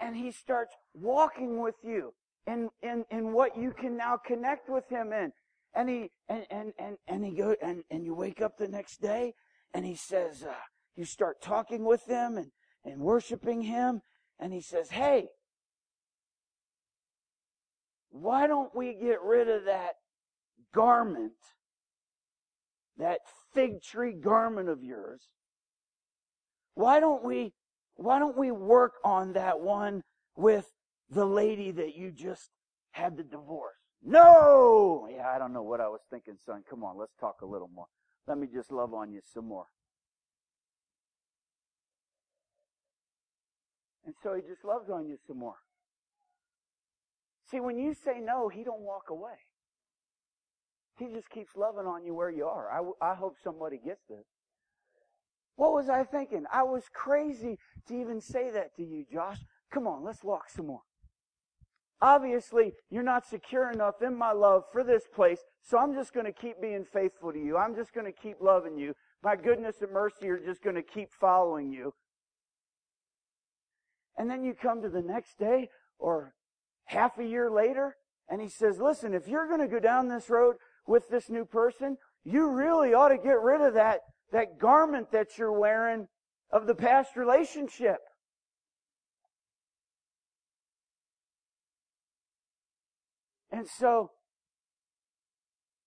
And 0.00 0.16
he 0.16 0.30
starts 0.30 0.74
walking 0.94 1.60
with 1.60 1.76
you 1.82 2.14
in, 2.46 2.70
in, 2.82 3.04
in 3.10 3.32
what 3.32 3.56
you 3.56 3.72
can 3.72 3.96
now 3.96 4.16
connect 4.16 4.68
with 4.68 4.88
him 4.88 5.12
in. 5.12 5.32
And 5.74 5.88
he, 5.88 6.10
and, 6.28 6.44
and, 6.50 6.72
and, 6.78 6.96
and 7.06 7.24
he 7.24 7.32
go, 7.32 7.54
and, 7.62 7.84
and 7.90 8.04
you 8.04 8.14
wake 8.14 8.40
up 8.40 8.56
the 8.56 8.68
next 8.68 9.00
day 9.00 9.34
and 9.74 9.84
he 9.84 9.94
says, 9.94 10.42
uh, 10.42 10.54
you 10.96 11.04
start 11.04 11.40
talking 11.40 11.84
with 11.84 12.06
him 12.06 12.36
and, 12.36 12.50
and 12.84 13.00
worshiping 13.00 13.62
him. 13.62 14.00
And 14.40 14.52
he 14.52 14.60
says, 14.60 14.90
Hey, 14.90 15.28
why 18.10 18.46
don't 18.46 18.74
we 18.74 18.94
get 18.94 19.22
rid 19.22 19.48
of 19.48 19.66
that 19.66 19.94
garment, 20.74 21.32
that 22.96 23.20
fig 23.54 23.82
tree 23.82 24.12
garment 24.12 24.68
of 24.68 24.82
yours? 24.82 25.28
Why 26.74 27.00
don't 27.00 27.24
we, 27.24 27.52
why 27.98 28.20
don't 28.20 28.38
we 28.38 28.52
work 28.52 28.94
on 29.04 29.32
that 29.32 29.60
one 29.60 30.02
with 30.36 30.70
the 31.10 31.24
lady 31.24 31.72
that 31.72 31.96
you 31.96 32.12
just 32.12 32.48
had 32.92 33.16
the 33.16 33.24
divorce. 33.24 33.74
No! 34.04 35.08
Yeah, 35.12 35.28
I 35.28 35.38
don't 35.38 35.52
know 35.52 35.64
what 35.64 35.80
I 35.80 35.88
was 35.88 36.00
thinking, 36.08 36.36
son. 36.46 36.62
Come 36.70 36.84
on, 36.84 36.96
let's 36.96 37.16
talk 37.20 37.40
a 37.42 37.46
little 37.46 37.70
more. 37.74 37.86
Let 38.28 38.38
me 38.38 38.46
just 38.52 38.70
love 38.70 38.94
on 38.94 39.10
you 39.10 39.20
some 39.34 39.48
more. 39.48 39.66
And 44.06 44.14
so 44.22 44.34
he 44.34 44.42
just 44.42 44.64
loves 44.64 44.88
on 44.88 45.08
you 45.08 45.16
some 45.26 45.38
more. 45.38 45.56
See, 47.50 47.58
when 47.58 47.78
you 47.78 47.94
say 47.94 48.20
no, 48.22 48.48
he 48.48 48.62
don't 48.62 48.80
walk 48.80 49.10
away. 49.10 49.34
He 50.98 51.06
just 51.06 51.30
keeps 51.30 51.56
loving 51.56 51.86
on 51.86 52.04
you 52.04 52.14
where 52.14 52.30
you 52.30 52.46
are. 52.46 52.70
I, 52.70 53.10
I 53.10 53.14
hope 53.14 53.34
somebody 53.42 53.78
gets 53.84 54.02
this. 54.08 54.24
What 55.58 55.72
was 55.72 55.88
I 55.88 56.04
thinking? 56.04 56.44
I 56.52 56.62
was 56.62 56.84
crazy 56.94 57.58
to 57.88 58.00
even 58.00 58.20
say 58.20 58.48
that 58.52 58.76
to 58.76 58.84
you, 58.84 59.04
Josh. 59.12 59.38
Come 59.72 59.88
on, 59.88 60.04
let's 60.04 60.22
walk 60.22 60.48
some 60.48 60.68
more. 60.68 60.82
Obviously, 62.00 62.74
you're 62.90 63.02
not 63.02 63.26
secure 63.26 63.68
enough 63.68 64.00
in 64.00 64.16
my 64.16 64.30
love 64.30 64.62
for 64.70 64.84
this 64.84 65.02
place, 65.12 65.40
so 65.60 65.76
I'm 65.76 65.94
just 65.94 66.14
going 66.14 66.26
to 66.26 66.32
keep 66.32 66.60
being 66.60 66.84
faithful 66.84 67.32
to 67.32 67.38
you. 67.40 67.56
I'm 67.56 67.74
just 67.74 67.92
going 67.92 68.06
to 68.06 68.12
keep 68.12 68.40
loving 68.40 68.78
you. 68.78 68.94
My 69.20 69.34
goodness 69.34 69.82
and 69.82 69.90
mercy 69.90 70.28
are 70.28 70.38
just 70.38 70.62
going 70.62 70.76
to 70.76 70.82
keep 70.82 71.08
following 71.12 71.72
you. 71.72 71.92
And 74.16 74.30
then 74.30 74.44
you 74.44 74.54
come 74.54 74.80
to 74.82 74.88
the 74.88 75.02
next 75.02 75.40
day 75.40 75.70
or 75.98 76.34
half 76.84 77.18
a 77.18 77.24
year 77.24 77.50
later, 77.50 77.96
and 78.28 78.40
he 78.40 78.48
says, 78.48 78.78
listen, 78.78 79.12
if 79.12 79.26
you're 79.26 79.48
going 79.48 79.60
to 79.60 79.66
go 79.66 79.80
down 79.80 80.06
this 80.06 80.30
road 80.30 80.54
with 80.86 81.08
this 81.08 81.28
new 81.28 81.44
person, 81.44 81.96
you 82.22 82.48
really 82.48 82.94
ought 82.94 83.08
to 83.08 83.18
get 83.18 83.40
rid 83.40 83.60
of 83.60 83.74
that, 83.74 84.02
that 84.32 84.58
garment 84.58 85.12
that 85.12 85.38
you're 85.38 85.52
wearing 85.52 86.08
of 86.50 86.66
the 86.66 86.74
past 86.74 87.16
relationship. 87.16 87.98
And 93.50 93.66
so, 93.66 94.10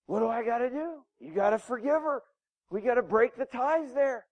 what 0.07 0.19
do 0.19 0.27
I 0.27 0.43
got 0.43 0.59
to 0.59 0.69
do? 0.69 1.03
You 1.19 1.33
got 1.33 1.51
to 1.51 1.59
forgive 1.59 2.01
her. 2.01 2.21
We 2.69 2.81
got 2.81 2.95
to 2.95 3.03
break 3.03 3.37
the 3.37 3.45
ties 3.45 3.93
there. 3.93 4.25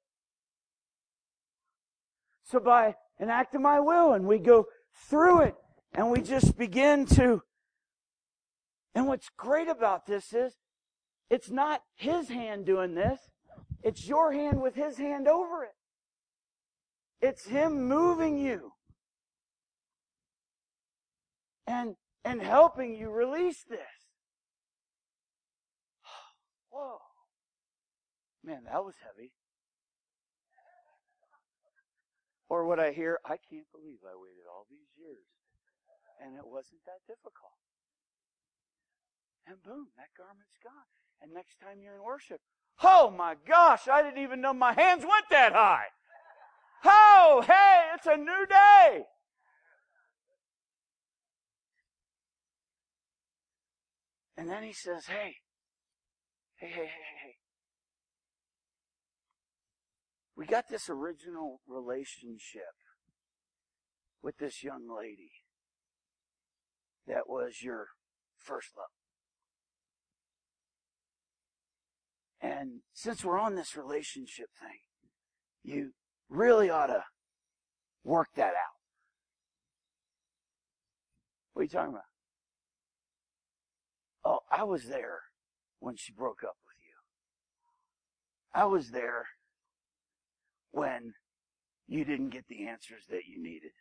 So 2.43 2.60
by 2.60 2.95
an 3.19 3.30
act 3.30 3.54
of 3.54 3.62
my 3.62 3.80
will, 3.80 4.13
and 4.13 4.26
we 4.26 4.39
go 4.39 4.65
through 5.08 5.41
it, 5.41 5.56
and 5.93 6.10
we 6.10 6.22
just 6.22 6.58
begin 6.58 7.06
to. 7.06 7.43
And 8.95 9.08
what's 9.08 9.30
great 9.38 9.67
about 9.67 10.08
this 10.08 10.34
is, 10.34 10.54
it's 11.30 11.52
not 11.52 11.84
his 11.95 12.30
hand 12.30 12.65
doing 12.65 12.95
this. 12.95 13.19
It's 13.83 14.07
your 14.07 14.33
hand 14.33 14.61
with 14.61 14.75
his 14.75 14.97
hand 14.97 15.27
over 15.27 15.63
it. 15.63 15.75
It's 17.21 17.45
him 17.45 17.87
moving 17.87 18.37
you. 18.37 18.73
And 21.67 21.95
and 22.25 22.41
helping 22.41 22.95
you 22.95 23.09
release 23.09 23.63
this. 23.69 23.79
Whoa. 26.69 26.97
Man, 28.43 28.63
that 28.65 28.83
was 28.83 28.95
heavy. 29.05 29.31
Or 32.49 32.65
what 32.65 32.79
I 32.79 32.91
hear, 32.91 33.19
I 33.23 33.37
can't 33.37 33.69
believe 33.71 33.99
I 34.03 34.17
waited 34.17 34.49
all 34.49 34.65
these 34.69 34.89
years 34.97 35.27
and 36.19 36.35
it 36.35 36.45
wasn't 36.45 36.83
that 36.83 36.99
difficult. 37.07 37.55
And 39.47 39.57
boom, 39.63 39.87
that 39.95 40.11
garment's 40.13 40.59
gone. 40.61 40.91
And 41.23 41.33
next 41.33 41.57
time 41.57 41.81
you're 41.81 41.95
in 41.95 42.03
worship, 42.03 42.43
oh 42.83 43.13
my 43.15 43.35
gosh, 43.47 43.87
I 43.87 44.01
didn't 44.01 44.21
even 44.23 44.41
know 44.41 44.53
my 44.53 44.73
hands 44.73 45.03
went 45.03 45.25
that 45.31 45.53
high. 45.53 45.87
Oh, 46.85 47.43
hey, 47.45 47.89
it's 47.95 48.07
a 48.07 48.17
new 48.17 48.45
day. 48.47 49.03
And 54.37 54.49
then 54.49 54.63
he 54.63 54.71
says, 54.71 55.07
hey, 55.07 55.35
hey, 56.55 56.67
hey, 56.67 56.85
hey, 56.85 56.85
hey. 57.23 57.35
We 60.37 60.45
got 60.45 60.69
this 60.69 60.89
original 60.89 61.59
relationship 61.67 62.73
with 64.23 64.37
this 64.37 64.63
young 64.63 64.87
lady 64.87 65.31
that 67.05 67.27
was 67.27 67.61
your 67.61 67.87
first 68.37 68.69
love. 68.77 68.98
And 72.41 72.82
since 72.93 73.23
we're 73.23 73.39
on 73.39 73.56
this 73.56 73.75
relationship 73.75 74.47
thing, 74.60 74.80
you 75.63 75.91
really 76.30 76.69
ought 76.69 76.88
to 76.88 77.04
work 78.04 78.30
that 78.36 78.54
out. 78.54 78.78
What 81.54 81.62
are 81.62 81.63
you 81.63 81.69
talking 81.69 81.93
about? 81.93 82.04
Oh, 84.23 84.39
I 84.52 84.63
was 84.63 84.86
there 84.86 85.19
when 85.80 85.95
she 85.95 86.13
broke 86.13 86.43
up 86.43 86.56
with 86.65 86.78
you. 86.80 86.93
I 88.54 88.65
was 88.65 88.91
there 88.91 89.25
when 90.71 91.13
you 91.88 92.06
didn't 92.06 92.30
get 92.30 92.47
the 92.47 92.67
answers 92.67 93.04
that 93.10 93.25
you 93.28 93.41
needed. 93.41 93.71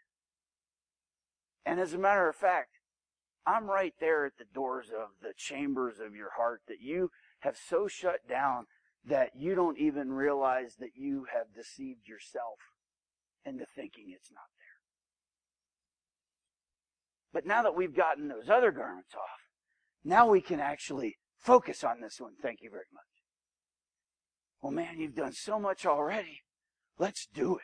And 1.64 1.79
as 1.79 1.92
a 1.92 1.99
matter 1.99 2.29
of 2.29 2.35
fact, 2.35 2.71
I'm 3.47 3.66
right 3.66 3.94
there 4.01 4.27
at 4.27 4.38
the 4.38 4.47
doors 4.53 4.88
of 4.88 5.11
the 5.23 5.33
chambers 5.37 6.01
of 6.01 6.14
your 6.14 6.31
heart 6.37 6.62
that 6.68 6.81
you 6.81 7.11
have 7.40 7.57
so 7.57 7.88
shut 7.88 8.29
down 8.29 8.66
that 9.05 9.31
you 9.37 9.55
don't 9.55 9.79
even 9.79 10.12
realize 10.12 10.77
that 10.79 10.96
you 10.96 11.27
have 11.33 11.55
deceived 11.55 12.09
yourself 12.09 12.59
into 13.44 13.64
thinking 13.64 14.07
it's 14.09 14.31
not 14.31 14.48
there. 14.59 14.68
But 17.33 17.46
now 17.46 17.62
that 17.62 17.77
we've 17.77 17.94
gotten 17.94 18.29
those 18.29 18.48
other 18.48 18.70
garments 18.70 19.14
off, 19.14 19.40
now 20.05 20.29
we 20.29 20.40
can 20.40 20.61
actually 20.61 21.16
focus 21.38 21.85
on 21.85 22.01
this 22.01 22.20
one. 22.20 22.33
Thank 22.42 22.61
you 22.62 22.70
very 22.70 22.85
much. 22.92 23.03
Well, 24.61 24.72
man, 24.72 24.98
you've 24.98 25.14
done 25.14 25.33
so 25.33 25.59
much 25.59 25.87
already. 25.87 26.40
Let's 26.98 27.29
do 27.33 27.57
it. 27.57 27.62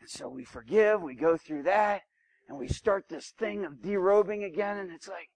And 0.00 0.08
so 0.08 0.28
we 0.28 0.44
forgive, 0.44 1.02
we 1.02 1.14
go 1.14 1.36
through 1.36 1.64
that, 1.64 2.02
and 2.48 2.58
we 2.58 2.68
start 2.68 3.04
this 3.08 3.32
thing 3.38 3.64
of 3.64 3.74
derobing 3.74 4.46
again, 4.46 4.78
and 4.78 4.90
it's 4.90 5.08
like, 5.08 5.28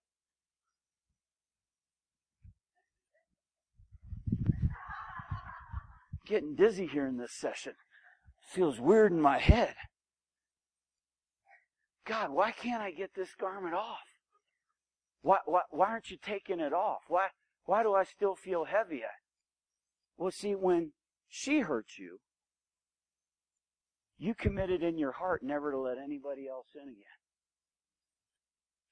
getting 6.26 6.54
dizzy 6.54 6.86
here 6.86 7.06
in 7.06 7.16
this 7.16 7.32
session. 7.32 7.74
Feels 8.50 8.80
weird 8.80 9.12
in 9.12 9.20
my 9.20 9.38
head. 9.38 9.74
God, 12.06 12.30
why 12.30 12.52
can't 12.52 12.82
I 12.82 12.90
get 12.90 13.14
this 13.14 13.34
garment 13.34 13.74
off? 13.74 14.04
Why, 15.22 15.38
why, 15.46 15.62
why 15.70 15.86
aren't 15.86 16.10
you 16.10 16.18
taking 16.22 16.60
it 16.60 16.74
off? 16.74 17.00
Why, 17.08 17.28
why 17.64 17.82
do 17.82 17.94
I 17.94 18.04
still 18.04 18.34
feel 18.34 18.64
heavy? 18.64 19.02
Well, 20.18 20.30
see, 20.30 20.54
when 20.54 20.92
she 21.28 21.60
hurt 21.60 21.86
you, 21.98 22.18
you 24.18 24.34
committed 24.34 24.82
in 24.82 24.98
your 24.98 25.12
heart 25.12 25.42
never 25.42 25.72
to 25.72 25.78
let 25.78 25.98
anybody 25.98 26.46
else 26.46 26.68
in 26.74 26.82
again. 26.82 27.18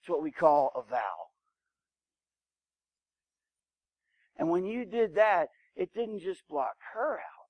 It's 0.00 0.08
what 0.08 0.22
we 0.22 0.32
call 0.32 0.72
a 0.74 0.82
vow. 0.82 1.28
And 4.36 4.48
when 4.48 4.64
you 4.64 4.84
did 4.84 5.14
that, 5.14 5.48
it 5.76 5.94
didn't 5.94 6.20
just 6.20 6.46
block 6.48 6.74
her 6.94 7.14
out. 7.14 7.48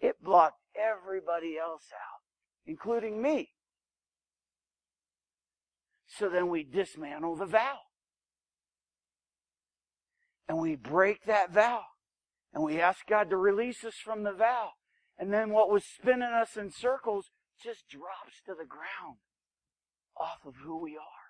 It 0.00 0.22
blocked 0.22 0.60
everybody 0.76 1.56
else 1.58 1.88
out, 1.92 2.20
including 2.66 3.22
me. 3.22 3.50
So 6.06 6.28
then 6.28 6.48
we 6.48 6.64
dismantle 6.64 7.36
the 7.36 7.46
vow. 7.46 7.78
And 10.48 10.58
we 10.58 10.76
break 10.76 11.24
that 11.24 11.52
vow. 11.52 11.82
And 12.52 12.62
we 12.62 12.80
ask 12.80 13.06
God 13.06 13.30
to 13.30 13.36
release 13.36 13.84
us 13.84 13.96
from 14.02 14.22
the 14.22 14.32
vow. 14.32 14.70
And 15.18 15.32
then 15.32 15.50
what 15.50 15.70
was 15.70 15.84
spinning 15.84 16.22
us 16.22 16.56
in 16.56 16.70
circles 16.70 17.30
just 17.62 17.88
drops 17.88 18.40
to 18.46 18.52
the 18.52 18.66
ground 18.66 19.16
off 20.16 20.38
of 20.46 20.54
who 20.64 20.80
we 20.80 20.96
are. 20.96 21.26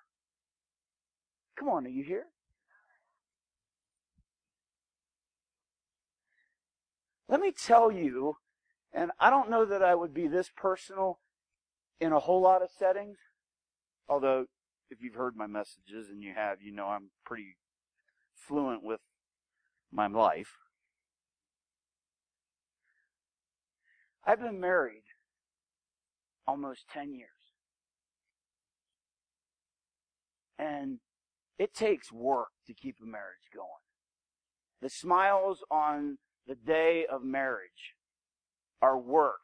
Come 1.57 1.69
on, 1.69 1.85
are 1.85 1.89
you 1.89 2.03
here? 2.03 2.27
Let 7.29 7.41
me 7.41 7.51
tell 7.51 7.91
you, 7.91 8.37
and 8.93 9.11
I 9.19 9.29
don't 9.29 9.49
know 9.49 9.65
that 9.65 9.83
I 9.83 9.95
would 9.95 10.13
be 10.13 10.27
this 10.27 10.49
personal 10.55 11.19
in 11.99 12.13
a 12.13 12.19
whole 12.19 12.41
lot 12.41 12.61
of 12.61 12.69
settings, 12.71 13.17
although 14.07 14.45
if 14.89 15.01
you've 15.01 15.15
heard 15.15 15.35
my 15.35 15.47
messages 15.47 16.09
and 16.09 16.23
you 16.23 16.33
have, 16.35 16.61
you 16.61 16.71
know 16.71 16.87
I'm 16.87 17.09
pretty 17.25 17.57
fluent 18.33 18.83
with 18.83 19.01
my 19.91 20.07
life. 20.07 20.53
I've 24.25 24.39
been 24.39 24.59
married 24.59 25.03
almost 26.45 26.87
10 26.93 27.13
years. 27.13 27.29
And 30.59 30.99
it 31.59 31.73
takes 31.73 32.11
work 32.11 32.49
to 32.67 32.73
keep 32.73 32.97
a 33.01 33.05
marriage 33.05 33.49
going. 33.53 33.67
The 34.81 34.89
smiles 34.89 35.63
on 35.69 36.17
the 36.47 36.55
day 36.55 37.05
of 37.05 37.23
marriage 37.23 37.95
our 38.81 38.97
work 38.97 39.41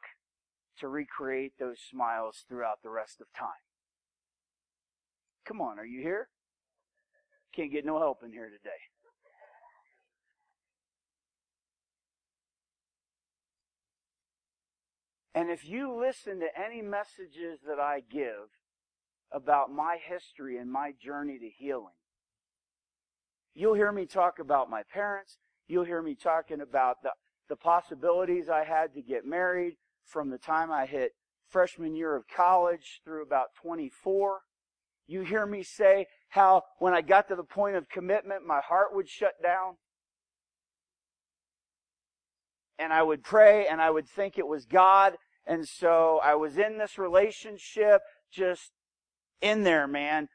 to 0.78 0.88
recreate 0.88 1.52
those 1.58 1.78
smiles 1.78 2.44
throughout 2.48 2.82
the 2.82 2.90
rest 2.90 3.20
of 3.20 3.26
time. 3.38 3.48
Come 5.46 5.60
on, 5.60 5.78
are 5.78 5.86
you 5.86 6.00
here? 6.00 6.28
Can't 7.54 7.70
get 7.70 7.84
no 7.84 7.98
help 7.98 8.22
in 8.24 8.32
here 8.32 8.48
today. 8.48 8.70
And 15.34 15.50
if 15.50 15.68
you 15.68 15.92
listen 15.92 16.40
to 16.40 16.46
any 16.56 16.80
messages 16.80 17.60
that 17.66 17.80
I 17.80 18.00
give 18.08 18.50
about 19.32 19.72
my 19.72 19.98
history 20.00 20.58
and 20.58 20.70
my 20.70 20.92
journey 20.92 21.38
to 21.38 21.48
healing, 21.48 21.94
you'll 23.52 23.74
hear 23.74 23.90
me 23.90 24.06
talk 24.06 24.38
about 24.38 24.70
my 24.70 24.82
parents. 24.84 25.38
You'll 25.66 25.84
hear 25.84 26.02
me 26.02 26.14
talking 26.14 26.60
about 26.60 27.02
the, 27.02 27.10
the 27.48 27.56
possibilities 27.56 28.48
I 28.48 28.64
had 28.64 28.92
to 28.94 29.02
get 29.02 29.24
married 29.24 29.76
from 30.04 30.30
the 30.30 30.38
time 30.38 30.70
I 30.70 30.86
hit 30.86 31.12
freshman 31.48 31.94
year 31.94 32.14
of 32.16 32.26
college 32.28 33.00
through 33.04 33.22
about 33.22 33.54
24. 33.62 34.40
You 35.06 35.22
hear 35.22 35.46
me 35.46 35.62
say 35.62 36.06
how 36.28 36.62
when 36.78 36.94
I 36.94 37.00
got 37.00 37.28
to 37.28 37.36
the 37.36 37.44
point 37.44 37.76
of 37.76 37.88
commitment, 37.88 38.46
my 38.46 38.60
heart 38.60 38.94
would 38.94 39.08
shut 39.08 39.34
down. 39.42 39.76
And 42.78 42.92
I 42.92 43.02
would 43.02 43.22
pray 43.22 43.66
and 43.66 43.80
I 43.80 43.90
would 43.90 44.08
think 44.08 44.36
it 44.36 44.46
was 44.46 44.66
God. 44.66 45.16
And 45.46 45.66
so 45.66 46.20
I 46.22 46.34
was 46.34 46.58
in 46.58 46.78
this 46.78 46.98
relationship 46.98 48.00
just 48.32 48.72
in 49.40 49.62
there, 49.62 49.86
man. 49.86 50.28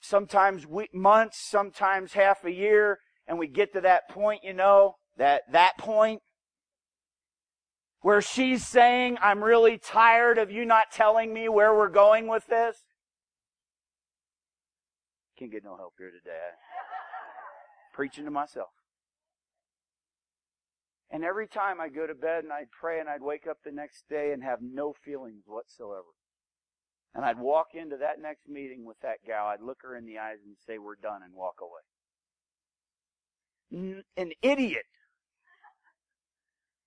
Sometimes 0.00 0.66
week, 0.66 0.94
months, 0.94 1.38
sometimes 1.38 2.14
half 2.14 2.44
a 2.44 2.52
year 2.52 2.98
and 3.28 3.38
we 3.38 3.46
get 3.46 3.74
to 3.74 3.82
that 3.82 4.08
point, 4.08 4.42
you 4.42 4.54
know, 4.54 4.96
that, 5.18 5.42
that 5.52 5.76
point 5.78 6.22
where 8.00 8.22
she's 8.22 8.66
saying, 8.66 9.18
I'm 9.20 9.44
really 9.44 9.76
tired 9.76 10.38
of 10.38 10.50
you 10.50 10.64
not 10.64 10.90
telling 10.90 11.32
me 11.32 11.48
where 11.48 11.74
we're 11.74 11.90
going 11.90 12.26
with 12.26 12.46
this. 12.46 12.78
Can't 15.38 15.52
get 15.52 15.62
no 15.62 15.76
help 15.76 15.94
here 15.98 16.10
today. 16.10 16.30
Preaching 17.94 18.24
to 18.24 18.30
myself. 18.30 18.70
And 21.10 21.24
every 21.24 21.48
time 21.48 21.80
I 21.80 21.88
go 21.88 22.06
to 22.06 22.14
bed 22.14 22.44
and 22.44 22.52
I'd 22.52 22.70
pray 22.70 22.98
and 23.00 23.08
I'd 23.08 23.22
wake 23.22 23.46
up 23.48 23.58
the 23.64 23.72
next 23.72 24.04
day 24.08 24.32
and 24.32 24.42
have 24.42 24.58
no 24.62 24.94
feelings 25.04 25.44
whatsoever. 25.46 26.14
And 27.14 27.24
I'd 27.24 27.38
walk 27.38 27.68
into 27.74 27.96
that 27.98 28.20
next 28.20 28.48
meeting 28.48 28.84
with 28.84 28.98
that 29.02 29.18
gal, 29.26 29.46
I'd 29.46 29.62
look 29.62 29.78
her 29.82 29.96
in 29.96 30.06
the 30.06 30.18
eyes 30.18 30.38
and 30.44 30.56
say, 30.66 30.78
we're 30.78 30.96
done 30.96 31.22
and 31.24 31.34
walk 31.34 31.56
away 31.60 31.80
an 33.72 34.32
idiot. 34.42 34.84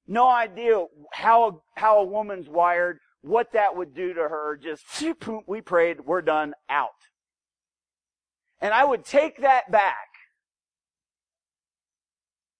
No 0.07 0.27
idea 0.27 0.85
how, 1.13 1.61
how 1.75 1.99
a 1.99 2.05
woman's 2.05 2.49
wired, 2.49 2.97
what 3.21 3.53
that 3.53 3.75
would 3.75 3.93
do 3.93 4.13
to 4.13 4.21
her. 4.21 4.59
Just, 4.61 4.83
we 5.47 5.61
prayed, 5.61 6.01
we're 6.01 6.21
done, 6.21 6.53
out. 6.69 6.89
And 8.59 8.73
I 8.73 8.83
would 8.83 9.05
take 9.05 9.41
that 9.41 9.71
back 9.71 10.07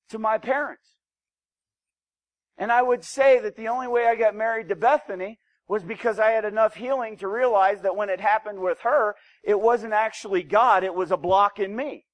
to 0.10 0.20
my 0.20 0.38
parents. 0.38 0.96
And 2.58 2.72
I 2.72 2.82
would 2.82 3.04
say 3.04 3.40
that 3.40 3.56
the 3.56 3.70
only 3.70 3.88
way 3.88 4.06
I 4.06 4.16
got 4.16 4.36
married 4.36 4.70
to 4.70 4.76
Bethany 4.76 5.40
was 5.68 5.84
because 5.84 6.20
I 6.20 6.32
had 6.32 6.46
enough 6.46 6.76
healing 6.76 7.18
to 7.18 7.28
realize 7.28 7.82
that 7.82 7.96
when 7.96 8.10
it 8.10 8.20
happened 8.20 8.60
with 8.60 8.80
her, 8.82 9.16
it 9.44 9.60
wasn't 9.60 9.94
actually 9.94 10.44
God, 10.44 10.84
it 10.84 10.94
was 10.94 11.12
a 11.12 11.18
block 11.18 11.60
in 11.60 11.76
me. 11.76 12.06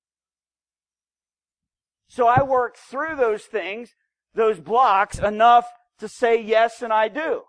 So 2.07 2.27
I 2.27 2.41
worked 2.41 2.77
through 2.77 3.15
those 3.15 3.43
things, 3.43 3.91
those 4.33 4.59
blocks, 4.59 5.19
enough 5.19 5.67
to 5.99 6.07
say 6.07 6.41
yes 6.41 6.81
and 6.81 6.93
I 6.93 7.07
do. 7.07 7.43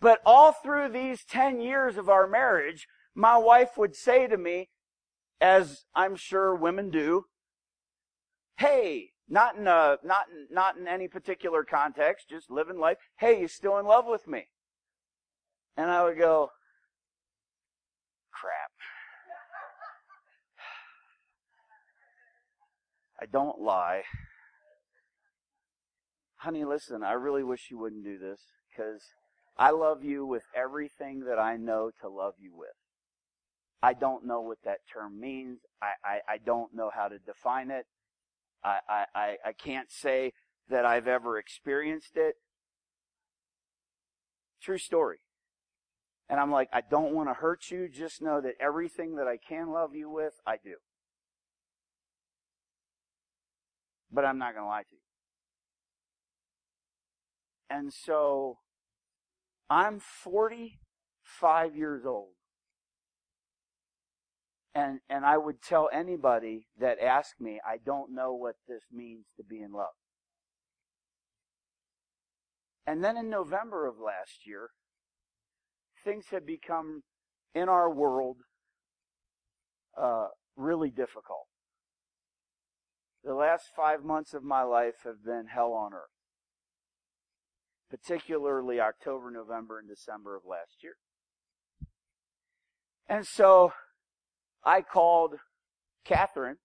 But 0.00 0.20
all 0.24 0.52
through 0.52 0.90
these 0.90 1.24
10 1.24 1.60
years 1.60 1.96
of 1.96 2.08
our 2.08 2.26
marriage, 2.26 2.86
my 3.14 3.36
wife 3.36 3.76
would 3.76 3.96
say 3.96 4.26
to 4.26 4.36
me, 4.36 4.68
as 5.40 5.84
I'm 5.94 6.16
sure 6.16 6.54
women 6.54 6.90
do, 6.90 7.24
hey, 8.58 9.10
not 9.28 9.56
in 9.56 9.66
a, 9.66 9.98
not 10.04 10.26
not 10.50 10.76
in 10.76 10.86
any 10.86 11.08
particular 11.08 11.64
context, 11.64 12.28
just 12.30 12.50
living 12.50 12.78
life. 12.78 12.98
Hey, 13.18 13.40
you 13.40 13.48
still 13.48 13.78
in 13.78 13.86
love 13.86 14.06
with 14.06 14.28
me? 14.28 14.46
And 15.76 15.90
I 15.90 16.04
would 16.04 16.18
go, 16.18 16.50
crap. 18.32 18.70
I 23.20 23.26
don't 23.26 23.60
lie. 23.60 24.02
Honey, 26.36 26.64
listen, 26.64 27.02
I 27.02 27.12
really 27.12 27.42
wish 27.42 27.68
you 27.70 27.78
wouldn't 27.78 28.04
do 28.04 28.18
this 28.18 28.40
because 28.70 29.02
I 29.56 29.70
love 29.70 30.04
you 30.04 30.26
with 30.26 30.42
everything 30.54 31.20
that 31.20 31.38
I 31.38 31.56
know 31.56 31.90
to 32.02 32.08
love 32.08 32.34
you 32.38 32.52
with. 32.54 32.68
I 33.82 33.94
don't 33.94 34.26
know 34.26 34.40
what 34.40 34.58
that 34.64 34.80
term 34.92 35.18
means. 35.18 35.60
I, 35.80 35.92
I, 36.04 36.34
I 36.34 36.38
don't 36.38 36.74
know 36.74 36.90
how 36.94 37.08
to 37.08 37.18
define 37.18 37.70
it. 37.70 37.86
I, 38.64 39.04
I, 39.14 39.36
I 39.46 39.52
can't 39.52 39.90
say 39.90 40.32
that 40.68 40.84
I've 40.84 41.06
ever 41.06 41.38
experienced 41.38 42.16
it. 42.16 42.34
True 44.60 44.78
story. 44.78 45.18
And 46.28 46.40
I'm 46.40 46.50
like, 46.50 46.68
I 46.72 46.80
don't 46.80 47.14
want 47.14 47.28
to 47.28 47.34
hurt 47.34 47.70
you. 47.70 47.88
Just 47.88 48.20
know 48.20 48.40
that 48.40 48.54
everything 48.60 49.16
that 49.16 49.28
I 49.28 49.36
can 49.36 49.70
love 49.70 49.94
you 49.94 50.10
with, 50.10 50.34
I 50.46 50.56
do. 50.56 50.74
But 54.16 54.24
I'm 54.24 54.38
not 54.38 54.54
going 54.54 54.64
to 54.64 54.68
lie 54.68 54.82
to 54.82 54.88
you. 54.90 54.98
And 57.68 57.92
so, 57.92 58.56
I'm 59.68 60.00
45 60.00 61.76
years 61.76 62.06
old. 62.06 62.30
And, 64.74 65.00
and 65.10 65.26
I 65.26 65.36
would 65.36 65.60
tell 65.60 65.90
anybody 65.92 66.68
that 66.80 66.98
asked 66.98 67.40
me, 67.40 67.60
I 67.66 67.76
don't 67.76 68.14
know 68.14 68.32
what 68.32 68.54
this 68.66 68.84
means 68.90 69.26
to 69.36 69.44
be 69.44 69.60
in 69.60 69.72
love. 69.72 69.94
And 72.86 73.04
then 73.04 73.18
in 73.18 73.28
November 73.28 73.86
of 73.86 73.96
last 73.98 74.46
year, 74.46 74.70
things 76.04 76.26
had 76.30 76.46
become 76.46 77.02
in 77.54 77.68
our 77.68 77.92
world 77.92 78.36
uh, 80.00 80.28
really 80.56 80.90
difficult. 80.90 81.48
The 83.26 83.34
last 83.34 83.64
five 83.74 84.04
months 84.04 84.34
of 84.34 84.44
my 84.44 84.62
life 84.62 85.02
have 85.02 85.24
been 85.24 85.46
hell 85.52 85.72
on 85.72 85.92
earth, 85.92 86.14
particularly 87.90 88.78
October, 88.78 89.32
November, 89.32 89.80
and 89.80 89.88
December 89.88 90.36
of 90.36 90.42
last 90.48 90.84
year. 90.84 90.94
And 93.08 93.26
so 93.26 93.72
I 94.64 94.80
called 94.80 95.34
Catherine 96.04 96.58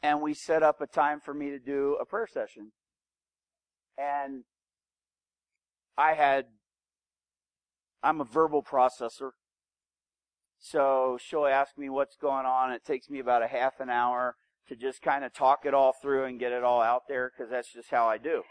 and 0.00 0.22
we 0.22 0.32
set 0.32 0.62
up 0.62 0.80
a 0.80 0.86
time 0.86 1.18
for 1.18 1.34
me 1.34 1.50
to 1.50 1.58
do 1.58 1.98
a 2.00 2.04
prayer 2.04 2.28
session. 2.32 2.70
And 3.98 4.44
I 5.98 6.12
had, 6.14 6.44
I'm 8.00 8.20
a 8.20 8.24
verbal 8.24 8.62
processor. 8.62 9.30
So 10.60 11.18
she'll 11.20 11.46
ask 11.46 11.76
me 11.76 11.88
what's 11.88 12.16
going 12.16 12.46
on. 12.46 12.70
It 12.70 12.84
takes 12.84 13.10
me 13.10 13.18
about 13.18 13.42
a 13.42 13.48
half 13.48 13.80
an 13.80 13.90
hour 13.90 14.36
to 14.68 14.76
just 14.76 15.02
kind 15.02 15.24
of 15.24 15.32
talk 15.32 15.60
it 15.64 15.74
all 15.74 15.92
through 15.92 16.24
and 16.24 16.40
get 16.40 16.52
it 16.52 16.64
all 16.64 16.80
out 16.80 17.02
there 17.08 17.30
because 17.30 17.50
that's 17.50 17.72
just 17.72 17.90
how 17.90 18.06
I 18.06 18.18
do. 18.18 18.42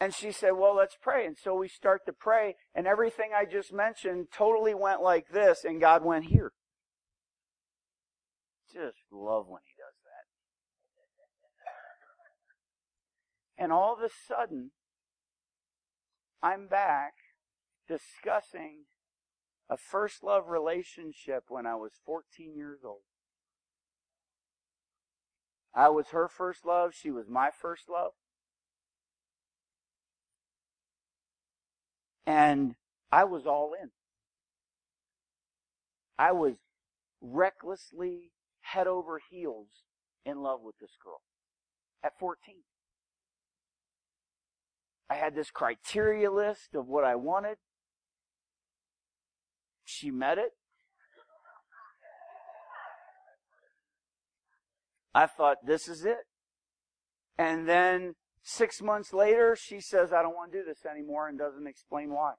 And 0.00 0.12
she 0.14 0.32
said, 0.32 0.50
well, 0.50 0.76
let's 0.76 0.96
pray. 1.00 1.24
And 1.24 1.36
so 1.36 1.54
we 1.54 1.68
start 1.68 2.02
to 2.06 2.12
pray 2.12 2.56
and 2.74 2.86
everything 2.86 3.30
I 3.34 3.44
just 3.44 3.72
mentioned 3.72 4.26
totally 4.36 4.74
went 4.74 5.00
like 5.00 5.28
this 5.32 5.64
and 5.64 5.80
God 5.80 6.04
went 6.04 6.26
here. 6.26 6.52
Just 8.72 8.98
love 9.10 9.46
when 9.48 9.62
he 9.64 9.72
does 9.78 9.94
that. 13.56 13.62
And 13.62 13.72
all 13.72 13.94
of 13.94 14.00
a 14.00 14.10
sudden, 14.28 14.72
I'm 16.42 16.66
back 16.66 17.12
discussing 17.88 18.84
a 19.68 19.76
first 19.76 20.22
love 20.22 20.48
relationship 20.48 21.44
when 21.48 21.66
I 21.66 21.74
was 21.74 21.92
14 22.04 22.54
years 22.54 22.80
old. 22.84 23.00
I 25.74 25.88
was 25.88 26.08
her 26.08 26.28
first 26.28 26.64
love. 26.64 26.94
She 26.94 27.10
was 27.10 27.28
my 27.28 27.50
first 27.50 27.88
love. 27.88 28.12
And 32.26 32.76
I 33.10 33.24
was 33.24 33.46
all 33.46 33.72
in. 33.80 33.90
I 36.18 36.32
was 36.32 36.54
recklessly 37.20 38.30
head 38.60 38.86
over 38.86 39.20
heels 39.30 39.68
in 40.24 40.42
love 40.42 40.60
with 40.62 40.78
this 40.80 40.96
girl 41.02 41.20
at 42.02 42.18
14. 42.18 42.56
I 45.10 45.14
had 45.14 45.34
this 45.34 45.50
criteria 45.50 46.30
list 46.30 46.74
of 46.74 46.86
what 46.86 47.04
I 47.04 47.14
wanted. 47.16 47.56
She 49.84 50.10
met 50.10 50.38
it. 50.38 50.52
I 55.14 55.26
thought, 55.26 55.58
this 55.64 55.86
is 55.86 56.04
it. 56.04 56.26
And 57.38 57.68
then 57.68 58.14
Six 58.46 58.82
months 58.82 59.14
later, 59.14 59.56
she 59.58 59.80
says, 59.80 60.12
I 60.12 60.20
don't 60.20 60.36
want 60.36 60.52
to 60.52 60.58
do 60.58 60.64
this 60.64 60.84
anymore 60.84 61.28
and 61.28 61.38
doesn't 61.38 61.66
explain 61.66 62.12
why. 62.12 62.34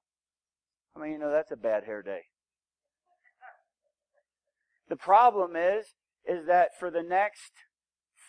I 0.95 0.99
mean, 0.99 1.13
you 1.13 1.17
know, 1.17 1.31
that's 1.31 1.51
a 1.51 1.57
bad 1.57 1.85
hair 1.85 2.03
day. 2.03 2.21
The 4.87 4.95
problem 4.95 5.55
is, 5.55 5.95
is 6.27 6.45
that 6.45 6.77
for 6.79 6.91
the 6.91 7.01
next 7.01 7.53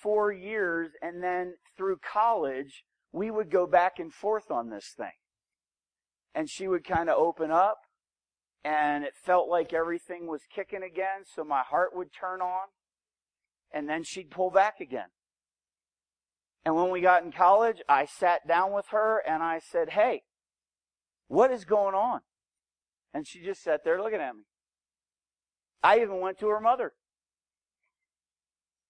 four 0.03 0.33
years 0.33 0.93
and 1.03 1.23
then 1.23 1.57
through 1.77 1.99
college, 1.99 2.85
we 3.13 3.31
would 3.31 3.51
go 3.51 3.67
back 3.67 3.99
and 3.99 4.11
forth 4.11 4.51
on 4.51 4.71
this 4.71 4.95
thing. 4.97 5.13
And 6.35 6.49
she 6.49 6.67
would 6.67 6.85
kind 6.85 7.11
of 7.11 7.19
open 7.19 7.51
up 7.51 7.81
and 8.67 9.05
it 9.05 9.15
felt 9.15 9.49
like 9.49 9.73
everything 9.73 10.27
was 10.27 10.41
kicking 10.53 10.83
again, 10.83 11.23
so 11.25 11.45
my 11.45 11.61
heart 11.61 11.95
would 11.95 12.13
turn 12.13 12.41
on 12.41 12.67
and 13.73 13.89
then 13.89 14.03
she'd 14.03 14.29
pull 14.29 14.51
back 14.51 14.81
again. 14.81 15.07
And 16.65 16.75
when 16.75 16.91
we 16.91 17.01
got 17.01 17.23
in 17.23 17.31
college, 17.31 17.81
I 17.89 18.07
sat 18.07 18.49
down 18.49 18.73
with 18.73 18.87
her 18.89 19.23
and 19.25 19.41
I 19.41 19.61
said, 19.61 19.91
Hey, 19.91 20.25
what 21.29 21.53
is 21.53 21.65
going 21.65 21.95
on? 21.95 22.23
And 23.15 23.25
she 23.25 23.41
just 23.41 23.63
sat 23.63 23.85
there 23.85 24.03
looking 24.03 24.19
at 24.19 24.35
me. 24.35 24.43
I 25.81 26.01
even 26.01 26.19
went 26.19 26.41
to 26.41 26.49
her 26.49 26.61
mother. 26.61 26.93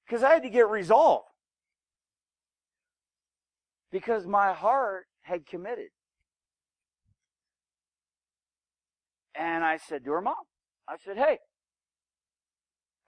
Because 0.06 0.22
I 0.22 0.32
had 0.32 0.42
to 0.44 0.48
get 0.48 0.70
resolved. 0.70 1.28
Because 3.92 4.26
my 4.26 4.54
heart 4.54 5.04
had 5.20 5.44
committed. 5.44 5.88
And 9.38 9.64
I 9.64 9.76
said 9.76 10.04
to 10.04 10.12
her 10.12 10.20
mom, 10.20 10.34
I 10.88 10.96
said, 11.04 11.16
hey, 11.16 11.38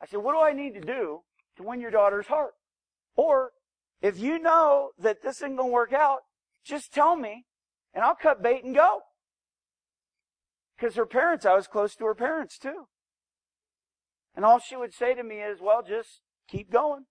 I 0.01 0.07
said, 0.07 0.21
what 0.21 0.33
do 0.33 0.41
I 0.41 0.53
need 0.53 0.75
to 0.75 0.81
do 0.81 1.21
to 1.57 1.63
win 1.63 1.81
your 1.81 1.91
daughter's 1.91 2.27
heart? 2.27 2.53
Or 3.17 3.51
if 4.01 4.19
you 4.19 4.39
know 4.39 4.91
that 4.99 5.23
this 5.23 5.37
isn't 5.39 5.57
going 5.57 5.71
to 5.71 5.75
work 5.75 5.93
out, 5.93 6.21
just 6.65 6.93
tell 6.93 7.17
me 7.17 7.45
and 7.95 8.05
I'll 8.05 8.15
cut 8.15 8.43
bait 8.43 8.65
and 8.65 8.75
go. 8.75 9.01
Because 10.77 10.95
her 10.95 11.07
parents, 11.07 11.45
I 11.45 11.55
was 11.55 11.67
close 11.67 11.97
to 11.97 12.05
her 12.05 12.15
parents 12.15 12.59
too. 12.59 12.87
And 14.37 14.45
all 14.45 14.61
she 14.61 14.77
would 14.77 14.95
say 14.95 15.15
to 15.15 15.25
me 15.25 15.37
is, 15.37 15.61
well, 15.61 15.83
just 15.83 16.21
keep 16.49 16.71
going. 16.71 17.07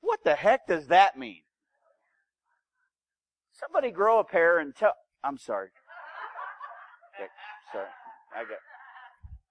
What 0.00 0.20
the 0.22 0.34
heck 0.34 0.66
does 0.66 0.88
that 0.88 1.16
mean? 1.16 1.42
Somebody 3.52 3.90
grow 3.90 4.18
a 4.18 4.24
pair 4.24 4.58
and 4.58 4.74
tell, 4.74 4.92
I'm 5.22 5.38
sorry. 5.38 5.68
Sorry. 7.74 7.88
I 8.36 8.42
got, 8.44 8.58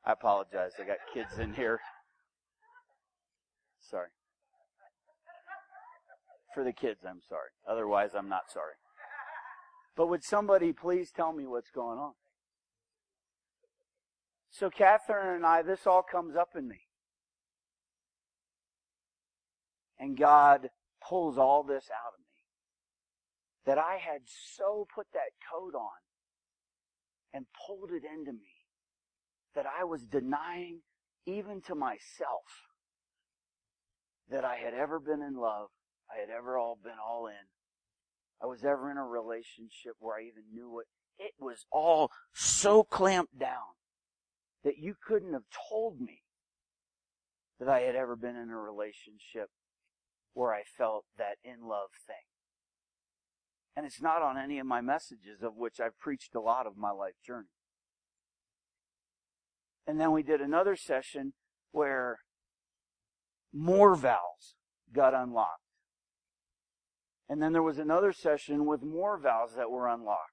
I 0.06 0.14
apologize. 0.14 0.74
I 0.82 0.86
got 0.88 0.98
kids 1.14 1.40
in 1.40 1.54
here. 1.56 1.80
Sorry. 3.92 4.10
For 6.56 6.64
the 6.64 6.74
kids, 6.74 7.02
I'm 7.08 7.22
sorry. 7.30 7.50
Otherwise, 7.70 8.12
I'm 8.18 8.30
not 8.30 8.52
sorry. 8.54 8.76
But 9.98 10.08
would 10.10 10.24
somebody 10.24 10.74
please 10.74 11.12
tell 11.12 11.34
me 11.34 11.48
what's 11.48 11.72
going 11.72 12.00
on? 12.00 12.14
So 14.52 14.70
Catherine 14.70 15.38
and 15.38 15.46
I, 15.46 15.64
this 15.64 15.88
all 15.88 16.04
comes 16.04 16.36
up 16.36 16.52
in 16.58 16.68
me. 16.68 16.82
And 20.00 20.18
God 20.18 20.70
pulls 21.08 21.38
all 21.38 21.64
this 21.64 21.86
out 21.92 22.14
of 22.14 22.20
me. 22.20 22.26
that 23.66 23.78
I 23.78 23.98
had 23.98 24.22
so 24.26 24.88
put 24.94 25.08
that 25.14 25.32
coat 25.52 25.76
on 25.76 25.92
and 27.34 27.46
pulled 27.66 27.92
it 27.92 28.04
into 28.04 28.32
me 28.32 28.68
that 29.56 29.66
I 29.66 29.84
was 29.84 30.06
denying 30.06 30.82
even 31.26 31.62
to 31.62 31.76
myself 31.76 32.68
that 34.30 34.44
I 34.44 34.56
had 34.56 34.74
ever 34.74 35.00
been 35.00 35.22
in 35.22 35.36
love. 35.36 35.70
I 36.10 36.20
had 36.20 36.30
ever 36.30 36.58
all 36.58 36.78
been 36.82 37.00
all 37.04 37.28
in. 37.28 37.48
I 38.42 38.46
was 38.46 38.64
ever 38.64 38.92
in 38.92 38.98
a 38.98 39.06
relationship 39.06 39.94
where 40.00 40.18
I 40.18 40.24
even 40.24 40.44
knew 40.54 40.80
it. 40.80 40.88
It 41.18 41.34
was 41.40 41.66
all 41.72 42.12
so 42.34 42.84
clamped 42.84 43.38
down 43.38 43.78
that 44.64 44.78
you 44.78 44.96
couldn't 45.06 45.34
have 45.34 45.44
told 45.70 46.02
me 46.02 46.22
that 47.60 47.70
I 47.70 47.82
had 47.82 47.96
ever 47.96 48.16
been 48.16 48.36
in 48.36 48.50
a 48.50 48.58
relationship 48.58 49.50
where 50.34 50.54
I 50.54 50.64
felt 50.78 51.06
that 51.18 51.38
in 51.44 51.68
love 51.68 51.90
thing. 52.08 52.16
And 53.76 53.86
it's 53.86 54.02
not 54.02 54.22
on 54.22 54.38
any 54.38 54.60
of 54.60 54.68
my 54.68 54.82
messages, 54.82 55.42
of 55.42 55.56
which 55.56 55.80
I've 55.80 55.98
preached 55.98 56.36
a 56.36 56.40
lot 56.40 56.68
of 56.68 56.78
my 56.78 56.92
life 56.92 57.16
journey. 57.26 57.48
And 59.88 60.00
then 60.00 60.12
we 60.12 60.24
did 60.24 60.42
another 60.42 60.76
session 60.76 61.34
where 61.72 62.20
more 63.52 63.96
vows 63.96 64.56
got 64.94 65.14
unlocked. 65.14 65.60
And 67.28 67.42
then 67.42 67.52
there 67.52 67.64
was 67.64 67.80
another 67.80 68.12
session 68.12 68.66
with 68.66 68.84
more 68.84 69.18
vows 69.18 69.56
that 69.56 69.72
were 69.72 69.88
unlocked. 69.88 70.30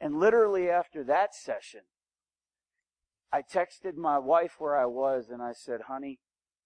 And 0.00 0.18
literally 0.18 0.68
after 0.68 1.04
that 1.04 1.34
session, 1.34 1.82
I 3.32 3.42
texted 3.42 3.96
my 3.96 4.18
wife 4.18 4.56
where 4.58 4.76
I 4.76 4.86
was 4.86 5.28
and 5.30 5.42
I 5.42 5.52
said, 5.52 5.82
honey, 5.88 6.18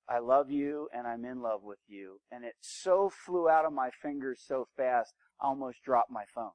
I 0.09 0.21
love 0.21 0.51
you 0.51 0.89
and 0.97 1.07
I'm 1.07 1.25
in 1.25 1.43
love 1.43 1.63
with 1.63 1.81
you. 1.87 2.21
And 2.31 2.45
it 2.45 2.55
so 2.61 3.11
flew 3.11 3.49
out 3.49 3.67
of 3.67 3.73
my 3.73 3.91
fingers 3.91 4.41
so 4.47 4.67
fast, 4.77 5.13
I 5.41 5.47
almost 5.47 5.83
dropped 5.85 6.11
my 6.11 6.25
phone. 6.35 6.53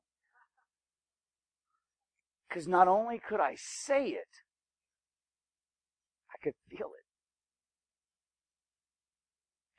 Because 2.49 2.67
not 2.67 2.87
only 2.87 3.19
could 3.19 3.39
I 3.39 3.55
say 3.55 4.09
it, 4.09 4.27
I 6.31 6.37
could 6.43 6.53
feel 6.69 6.87
it. 6.87 7.05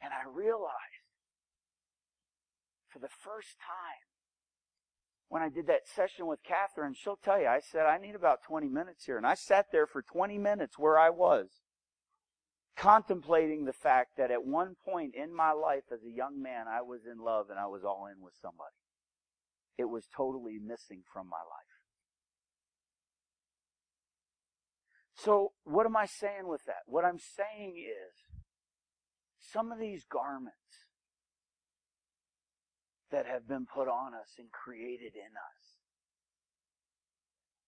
And 0.02 0.12
I 0.12 0.28
realized 0.28 0.74
for 2.88 2.98
the 3.00 3.08
first 3.08 3.56
time 3.58 4.04
when 5.28 5.42
I 5.42 5.48
did 5.48 5.66
that 5.66 5.88
session 5.88 6.26
with 6.26 6.44
Catherine, 6.44 6.94
she'll 6.94 7.16
tell 7.16 7.40
you, 7.40 7.48
I 7.48 7.58
said, 7.58 7.86
I 7.86 7.98
need 7.98 8.14
about 8.14 8.42
20 8.46 8.68
minutes 8.68 9.04
here. 9.06 9.16
And 9.16 9.26
I 9.26 9.34
sat 9.34 9.66
there 9.72 9.86
for 9.86 10.02
20 10.02 10.38
minutes 10.38 10.78
where 10.78 10.96
I 10.98 11.10
was, 11.10 11.48
contemplating 12.76 13.64
the 13.64 13.72
fact 13.72 14.16
that 14.16 14.30
at 14.30 14.44
one 14.44 14.76
point 14.84 15.14
in 15.14 15.34
my 15.34 15.52
life 15.52 15.84
as 15.92 16.00
a 16.04 16.10
young 16.10 16.42
man, 16.42 16.66
I 16.68 16.82
was 16.82 17.00
in 17.10 17.18
love 17.18 17.50
and 17.50 17.58
I 17.58 17.66
was 17.66 17.84
all 17.84 18.08
in 18.14 18.22
with 18.22 18.34
somebody. 18.40 18.74
It 19.78 19.88
was 19.88 20.08
totally 20.14 20.58
missing 20.58 21.02
from 21.12 21.28
my 21.28 21.38
life. 21.38 21.74
So, 25.16 25.52
what 25.64 25.86
am 25.86 25.96
I 25.96 26.06
saying 26.06 26.46
with 26.46 26.64
that? 26.66 26.82
What 26.86 27.04
I'm 27.04 27.18
saying 27.18 27.76
is, 27.78 28.42
some 29.40 29.70
of 29.70 29.78
these 29.78 30.04
garments 30.04 30.56
that 33.10 33.26
have 33.26 33.46
been 33.46 33.66
put 33.66 33.88
on 33.88 34.14
us 34.14 34.34
and 34.38 34.50
created 34.50 35.14
in 35.14 35.32
us, 35.36 35.78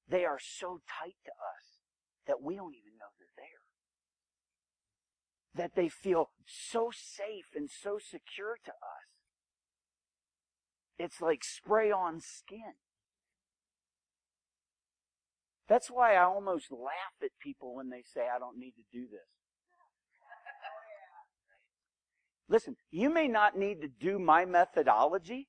they 0.08 0.24
are 0.24 0.38
so 0.40 0.80
tight 1.00 1.16
to 1.24 1.30
us 1.30 1.82
that 2.26 2.42
we 2.42 2.56
don't 2.56 2.74
even. 2.74 2.85
That 5.56 5.74
they 5.74 5.88
feel 5.88 6.30
so 6.46 6.90
safe 6.92 7.46
and 7.54 7.70
so 7.70 7.98
secure 7.98 8.56
to 8.64 8.70
us. 8.70 9.06
It's 10.98 11.20
like 11.20 11.42
spray 11.44 11.90
on 11.90 12.20
skin. 12.20 12.74
That's 15.68 15.90
why 15.90 16.14
I 16.14 16.24
almost 16.24 16.70
laugh 16.70 17.16
at 17.22 17.30
people 17.40 17.74
when 17.74 17.90
they 17.90 18.02
say, 18.02 18.28
I 18.34 18.38
don't 18.38 18.58
need 18.58 18.72
to 18.72 18.82
do 18.92 19.06
this. 19.10 19.20
Listen, 22.48 22.76
you 22.90 23.10
may 23.10 23.26
not 23.26 23.58
need 23.58 23.80
to 23.80 23.88
do 23.88 24.18
my 24.18 24.44
methodology, 24.44 25.48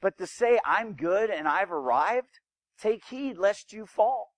but 0.00 0.16
to 0.18 0.26
say 0.26 0.60
I'm 0.64 0.92
good 0.94 1.30
and 1.30 1.48
I've 1.48 1.72
arrived, 1.72 2.38
take 2.78 3.06
heed 3.06 3.36
lest 3.36 3.72
you 3.72 3.86
fall. 3.86 4.33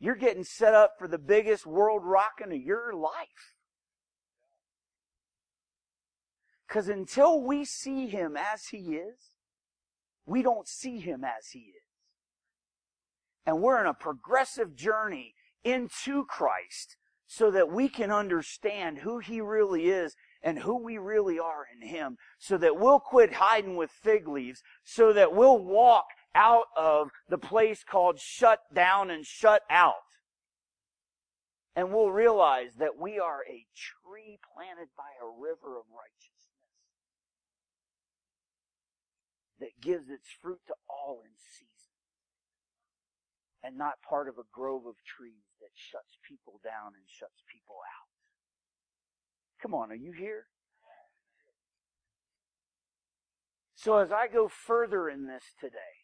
You're 0.00 0.16
getting 0.16 0.44
set 0.44 0.74
up 0.74 0.94
for 0.98 1.06
the 1.06 1.18
biggest 1.18 1.66
world 1.66 2.02
rocking 2.04 2.52
of 2.52 2.60
your 2.60 2.94
life. 2.94 3.54
Because 6.66 6.88
until 6.88 7.42
we 7.42 7.64
see 7.64 8.06
him 8.06 8.36
as 8.36 8.66
he 8.70 8.94
is, 8.94 9.32
we 10.24 10.42
don't 10.42 10.66
see 10.66 11.00
him 11.00 11.22
as 11.24 11.48
he 11.52 11.58
is. 11.58 11.82
And 13.44 13.60
we're 13.60 13.80
in 13.80 13.86
a 13.86 13.94
progressive 13.94 14.74
journey 14.74 15.34
into 15.64 16.24
Christ 16.24 16.96
so 17.26 17.48
that 17.52 17.70
we 17.70 17.88
can 17.88 18.10
understand 18.10 18.98
who 18.98 19.20
He 19.20 19.40
really 19.40 19.88
is 19.88 20.16
and 20.42 20.58
who 20.58 20.82
we 20.82 20.98
really 20.98 21.38
are 21.38 21.64
in 21.72 21.86
Him, 21.86 22.16
so 22.38 22.58
that 22.58 22.76
we'll 22.76 22.98
quit 22.98 23.34
hiding 23.34 23.76
with 23.76 23.90
fig 23.90 24.26
leaves, 24.26 24.62
so 24.82 25.12
that 25.12 25.32
we'll 25.32 25.58
walk 25.58 26.06
out 26.34 26.66
of 26.76 27.10
the 27.28 27.38
place 27.38 27.84
called 27.84 28.18
shut 28.18 28.60
down 28.74 29.10
and 29.10 29.24
shut 29.24 29.62
out. 29.70 29.94
And 31.76 31.92
we'll 31.92 32.10
realize 32.10 32.74
that 32.78 32.98
we 32.98 33.18
are 33.18 33.40
a 33.48 33.66
tree 33.74 34.38
planted 34.54 34.88
by 34.96 35.10
a 35.22 35.26
river 35.26 35.78
of 35.78 35.84
righteousness 35.90 36.40
that 39.60 39.80
gives 39.80 40.10
its 40.10 40.28
fruit 40.42 40.60
to 40.66 40.74
all 40.88 41.22
in 41.24 41.32
season 41.38 41.70
and 43.62 43.76
not 43.76 44.02
part 44.06 44.28
of 44.28 44.38
a 44.38 44.48
grove 44.52 44.86
of 44.86 44.96
trees 45.04 45.54
that 45.60 45.70
shuts 45.74 46.18
people 46.26 46.60
down 46.64 46.92
and 46.96 47.04
shuts 47.06 47.44
people 47.50 47.76
out. 47.76 48.08
Come 49.62 49.74
on, 49.74 49.92
are 49.92 49.94
you 49.94 50.12
here? 50.12 50.46
So 53.74 53.96
as 53.96 54.12
I 54.12 54.28
go 54.28 54.48
further 54.48 55.08
in 55.08 55.26
this 55.26 55.44
today, 55.58 55.99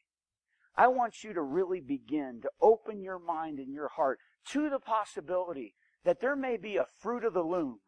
I 0.76 0.88
want 0.88 1.24
you 1.24 1.32
to 1.32 1.42
really 1.42 1.80
begin 1.80 2.40
to 2.42 2.50
open 2.60 3.02
your 3.02 3.18
mind 3.18 3.58
and 3.58 3.72
your 3.72 3.88
heart 3.88 4.18
to 4.50 4.68
the 4.68 4.78
possibility 4.78 5.74
that 6.04 6.20
there 6.20 6.36
may 6.36 6.56
be 6.56 6.76
a 6.76 6.86
fruit 7.00 7.24
of 7.24 7.32
the 7.34 7.42
loom. 7.42 7.78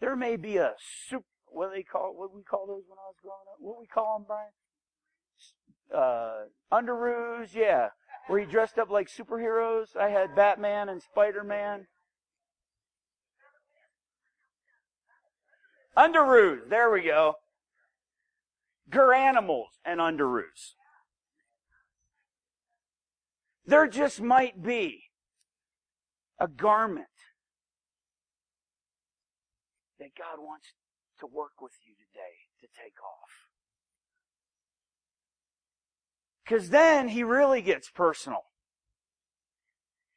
There 0.00 0.16
may 0.16 0.36
be 0.36 0.56
a 0.56 0.74
soup, 1.08 1.24
what 1.46 1.68
do 1.68 1.76
they 1.76 1.82
call, 1.82 2.14
what 2.16 2.34
we 2.34 2.42
call 2.42 2.66
those 2.66 2.84
when 2.88 2.98
I 2.98 3.08
was 3.08 3.16
growing 3.22 3.46
up? 3.52 3.56
What 3.58 3.78
we 3.78 3.86
call 3.86 4.18
them, 4.18 4.26
Brian? 4.26 4.50
Uh, 5.94 6.46
underoos, 6.72 7.54
yeah. 7.54 7.88
Were 8.28 8.38
you 8.38 8.46
dressed 8.46 8.78
up 8.78 8.90
like 8.90 9.08
superheroes? 9.08 9.96
I 9.96 10.08
had 10.08 10.34
Batman 10.34 10.88
and 10.88 11.02
Spider-Man. 11.02 11.86
Underoos, 15.96 16.68
there 16.68 16.90
we 16.90 17.02
go. 17.02 17.34
Garanimals 18.88 19.78
and 19.84 20.00
underoos. 20.00 20.74
There 23.66 23.86
just 23.86 24.20
might 24.20 24.62
be 24.62 25.04
a 26.38 26.48
garment 26.48 27.06
that 29.98 30.10
God 30.16 30.42
wants 30.42 30.68
to 31.20 31.26
work 31.26 31.60
with 31.60 31.72
you 31.86 31.94
today 31.94 32.48
to 32.60 32.66
take 32.82 32.94
off. 33.02 33.30
Because 36.44 36.70
then 36.70 37.08
he 37.08 37.22
really 37.22 37.62
gets 37.62 37.90
personal. 37.90 38.40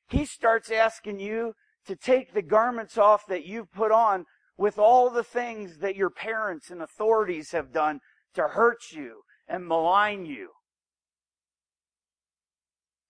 He 0.09 0.25
starts 0.25 0.71
asking 0.71 1.19
you 1.19 1.53
to 1.85 1.95
take 1.95 2.33
the 2.33 2.41
garments 2.41 2.97
off 2.97 3.25
that 3.27 3.45
you've 3.45 3.71
put 3.71 3.91
on 3.91 4.25
with 4.57 4.79
all 4.79 5.09
the 5.09 5.23
things 5.23 5.77
that 5.79 5.95
your 5.95 6.09
parents 6.09 6.69
and 6.69 6.81
authorities 6.81 7.51
have 7.51 7.73
done 7.73 7.99
to 8.33 8.43
hurt 8.49 8.91
you 8.91 9.21
and 9.47 9.67
malign 9.67 10.25
you. 10.25 10.49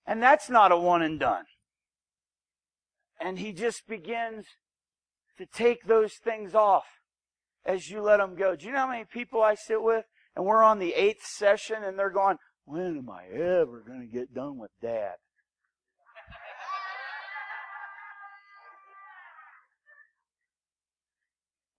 And 0.05 0.21
that's 0.21 0.49
not 0.49 0.71
a 0.71 0.77
one 0.77 1.01
and 1.01 1.19
done. 1.19 1.45
And 3.19 3.39
he 3.39 3.53
just 3.53 3.87
begins 3.87 4.45
to 5.37 5.45
take 5.45 5.85
those 5.85 6.13
things 6.15 6.53
off 6.53 6.85
as 7.65 7.89
you 7.89 8.01
let 8.01 8.17
them 8.17 8.35
go. 8.35 8.55
Do 8.55 8.65
you 8.65 8.73
know 8.73 8.79
how 8.79 8.89
many 8.89 9.05
people 9.05 9.41
I 9.41 9.55
sit 9.55 9.81
with? 9.81 10.05
And 10.35 10.45
we're 10.45 10.63
on 10.63 10.79
the 10.79 10.93
eighth 10.93 11.25
session 11.25 11.83
and 11.83 11.97
they're 11.97 12.09
going, 12.09 12.37
when 12.65 12.97
am 12.97 13.09
I 13.09 13.25
ever 13.33 13.83
going 13.85 14.01
to 14.01 14.07
get 14.07 14.33
done 14.33 14.57
with 14.57 14.71
that? 14.81 15.17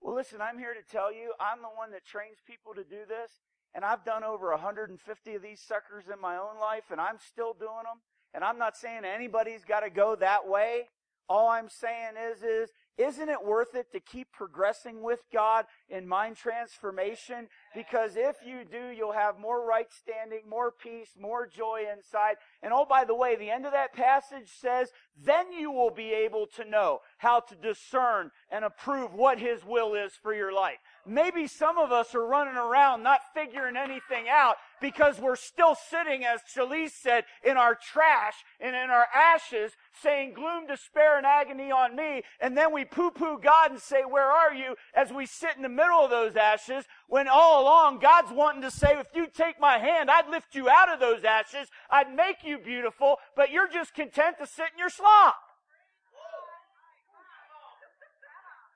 Well, 0.04 0.14
listen, 0.14 0.42
I'm 0.42 0.58
here 0.58 0.74
to 0.74 0.92
tell 0.92 1.10
you, 1.10 1.32
I'm 1.40 1.62
the 1.62 1.72
one 1.74 1.90
that 1.92 2.04
trains 2.04 2.36
people 2.46 2.74
to 2.74 2.84
do 2.84 3.08
this, 3.08 3.40
and 3.74 3.86
I've 3.86 4.04
done 4.04 4.22
over 4.22 4.50
150 4.50 5.34
of 5.34 5.42
these 5.42 5.62
suckers 5.66 6.04
in 6.12 6.20
my 6.20 6.36
own 6.36 6.60
life, 6.60 6.84
and 6.90 7.00
I'm 7.00 7.16
still 7.18 7.54
doing 7.54 7.88
them. 7.88 8.04
And 8.34 8.42
I'm 8.42 8.58
not 8.58 8.76
saying 8.76 9.02
anybody's 9.04 9.64
got 9.64 9.80
to 9.80 9.90
go 9.90 10.16
that 10.16 10.48
way. 10.48 10.88
All 11.28 11.48
I'm 11.48 11.68
saying 11.68 12.14
is, 12.32 12.42
is, 12.42 12.70
isn't 12.96 13.28
it 13.28 13.44
worth 13.44 13.74
it 13.74 13.90
to 13.92 14.00
keep 14.00 14.30
progressing 14.30 15.02
with 15.02 15.20
God 15.32 15.64
in 15.88 16.06
mind 16.06 16.36
transformation 16.36 17.48
Because 17.74 18.12
if 18.16 18.36
you 18.46 18.64
do, 18.70 18.90
you'll 18.90 19.12
have 19.12 19.38
more 19.38 19.66
right 19.66 19.90
standing, 19.90 20.48
more 20.48 20.70
peace, 20.70 21.10
more 21.20 21.46
joy 21.46 21.86
inside. 21.92 22.36
And 22.62 22.72
oh, 22.72 22.86
by 22.88 23.04
the 23.04 23.14
way, 23.14 23.34
the 23.34 23.50
end 23.50 23.66
of 23.66 23.72
that 23.72 23.94
passage 23.94 24.48
says, 24.60 24.90
then 25.20 25.52
you 25.52 25.72
will 25.72 25.90
be 25.90 26.12
able 26.12 26.46
to 26.56 26.64
know 26.64 27.00
how 27.18 27.40
to 27.40 27.56
discern 27.56 28.30
and 28.50 28.64
approve 28.64 29.12
what 29.12 29.40
His 29.40 29.64
will 29.64 29.94
is 29.94 30.12
for 30.12 30.32
your 30.32 30.52
life. 30.52 30.78
Maybe 31.06 31.46
some 31.46 31.78
of 31.78 31.92
us 31.92 32.14
are 32.14 32.26
running 32.26 32.56
around 32.56 33.02
not 33.02 33.20
figuring 33.34 33.76
anything 33.76 34.26
out 34.30 34.56
because 34.80 35.18
we're 35.18 35.36
still 35.36 35.74
sitting, 35.74 36.24
as 36.24 36.40
Shalise 36.54 36.92
said, 36.92 37.24
in 37.44 37.56
our 37.56 37.74
trash 37.74 38.34
and 38.60 38.74
in 38.74 38.90
our 38.90 39.06
ashes, 39.14 39.72
saying 40.02 40.32
gloom, 40.34 40.66
despair, 40.66 41.16
and 41.16 41.26
agony 41.26 41.70
on 41.70 41.94
me. 41.94 42.22
And 42.40 42.56
then 42.56 42.72
we 42.72 42.84
poo-poo 42.84 43.38
God 43.42 43.70
and 43.70 43.80
say, 43.80 44.02
where 44.08 44.26
are 44.26 44.54
you? 44.54 44.76
As 44.94 45.12
we 45.12 45.26
sit 45.26 45.56
in 45.56 45.62
the 45.62 45.68
middle 45.68 46.00
of 46.00 46.10
those 46.10 46.36
ashes, 46.36 46.84
when 47.08 47.28
all 47.28 47.62
along 47.62 47.98
God's 47.98 48.32
wanting 48.32 48.62
to 48.62 48.70
say, 48.70 48.98
if 48.98 49.08
you 49.14 49.26
take 49.26 49.60
my 49.60 49.78
hand, 49.78 50.10
I'd 50.10 50.28
lift 50.28 50.54
you 50.54 50.68
out 50.68 50.92
of 50.92 51.00
those 51.00 51.24
ashes. 51.24 51.68
I'd 51.90 52.14
make 52.14 52.44
you 52.44 52.58
beautiful, 52.58 53.18
but 53.36 53.50
you're 53.50 53.68
just 53.68 53.94
content 53.94 54.38
to 54.38 54.46
sit 54.46 54.66
in 54.72 54.78
your 54.78 54.90
slop. 54.90 55.36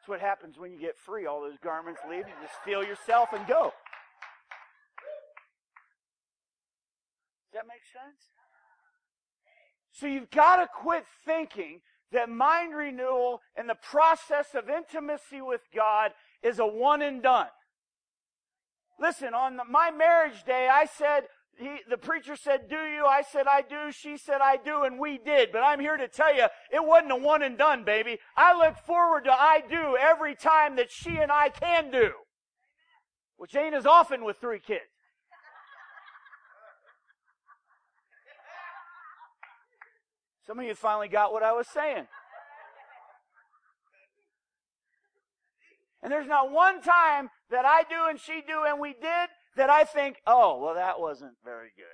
What 0.09 0.21
happens 0.21 0.59
when 0.59 0.73
you 0.73 0.79
get 0.79 0.97
free. 0.97 1.27
All 1.27 1.43
those 1.43 1.59
garments 1.63 2.01
leave. 2.09 2.27
You 2.27 2.35
just 2.43 2.55
feel 2.65 2.83
yourself 2.83 3.29
and 3.33 3.47
go. 3.47 3.73
Does 7.53 7.63
that 7.63 7.67
make 7.67 7.85
sense? 7.93 8.23
So 9.93 10.07
you've 10.07 10.31
got 10.31 10.57
to 10.57 10.69
quit 10.73 11.05
thinking 11.25 11.81
that 12.13 12.31
mind 12.31 12.75
renewal 12.75 13.43
and 13.57 13.69
the 13.69 13.75
process 13.75 14.55
of 14.55 14.71
intimacy 14.71 15.41
with 15.41 15.63
God 15.75 16.13
is 16.43 16.59
a 16.59 16.67
one 16.67 17.03
and 17.03 17.23
done. 17.23 17.49
Listen, 19.01 19.35
on 19.35 19.57
the, 19.57 19.65
my 19.65 19.91
marriage 19.91 20.45
day, 20.45 20.69
I 20.71 20.87
said, 20.87 21.25
he, 21.59 21.79
the 21.91 21.99
preacher 21.99 22.37
said, 22.37 22.69
do 22.69 22.77
you? 22.77 23.05
I 23.05 23.23
said, 23.23 23.47
I 23.49 23.63
do. 23.63 23.91
She 23.91 24.17
said, 24.17 24.41
I 24.41 24.57
do. 24.57 24.85
And 24.85 24.99
we 24.99 25.19
did. 25.19 25.51
But 25.51 25.61
I'm 25.61 25.81
here 25.81 25.97
to 25.97 26.07
tell 26.07 26.35
you, 26.35 26.47
it 26.73 26.85
wasn't 26.85 27.13
a 27.13 27.17
one 27.17 27.43
and 27.43 27.59
done, 27.59 27.85
baby. 27.85 28.19
I 28.37 28.57
look 28.57 28.79
forward 28.79 29.25
to 29.25 29.33
I 29.33 29.63
do 29.69 29.97
every 29.97 30.37
time 30.37 30.77
that 30.77 30.93
she 30.93 31.17
and 31.17 31.33
I 31.33 31.49
can 31.49 31.91
do. 31.91 32.11
Which 33.37 33.57
ain't 33.57 33.75
as 33.75 33.87
often 33.87 34.25
with 34.25 34.39
three 34.39 34.61
kids. 34.61 34.83
Some 40.47 40.61
of 40.61 40.65
you 40.65 40.75
finally 40.75 41.09
got 41.09 41.33
what 41.33 41.43
I 41.43 41.53
was 41.53 41.67
saying. 41.67 42.07
And 46.03 46.13
there's 46.13 46.29
not 46.29 46.53
one 46.53 46.81
time 46.81 47.31
that 47.51 47.65
I 47.65 47.83
do 47.83 48.09
and 48.09 48.19
she 48.19 48.43
do 48.47 48.63
and 48.65 48.79
we 48.79 48.93
did 48.93 49.29
that 49.59 49.71
I 49.71 49.85
think, 49.85 50.17
oh, 50.27 50.61
well, 50.63 50.75
that 50.75 50.99
wasn't 50.99 51.35
very 51.45 51.71
good. 51.77 51.85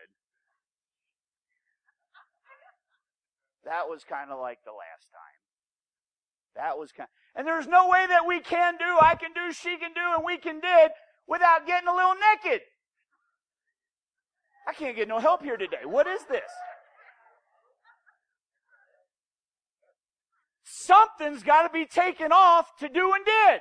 That 3.64 3.88
was 3.88 4.04
kind 4.04 4.30
of 4.30 4.38
like 4.38 4.58
the 4.64 4.70
last 4.70 5.08
time. 5.10 5.40
That 6.56 6.78
was 6.78 6.92
kind 6.92 7.08
of, 7.08 7.38
and 7.38 7.48
there's 7.48 7.66
no 7.66 7.88
way 7.88 8.06
that 8.06 8.26
we 8.26 8.40
can 8.40 8.76
do, 8.76 8.84
I 9.00 9.16
can 9.16 9.32
do, 9.34 9.52
she 9.52 9.76
can 9.76 9.92
do, 9.94 10.14
and 10.14 10.24
we 10.24 10.36
can 10.36 10.60
did 10.60 10.90
without 11.26 11.66
getting 11.66 11.88
a 11.88 11.94
little 11.94 12.14
naked. 12.14 12.60
I 14.68 14.72
can't 14.72 14.94
get 14.94 15.08
no 15.08 15.18
help 15.18 15.42
here 15.42 15.56
today. 15.56 15.84
What 15.84 16.06
is 16.06 16.24
this? 16.26 16.42
Something's 20.64 21.42
got 21.42 21.62
to 21.66 21.70
be 21.72 21.86
taken 21.86 22.30
off 22.30 22.76
to 22.78 22.88
do 22.88 23.12
and 23.14 23.24
did. 23.24 23.60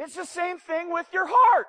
It's 0.00 0.16
the 0.16 0.24
same 0.24 0.58
thing 0.58 0.90
with 0.90 1.06
your 1.12 1.26
heart. 1.28 1.66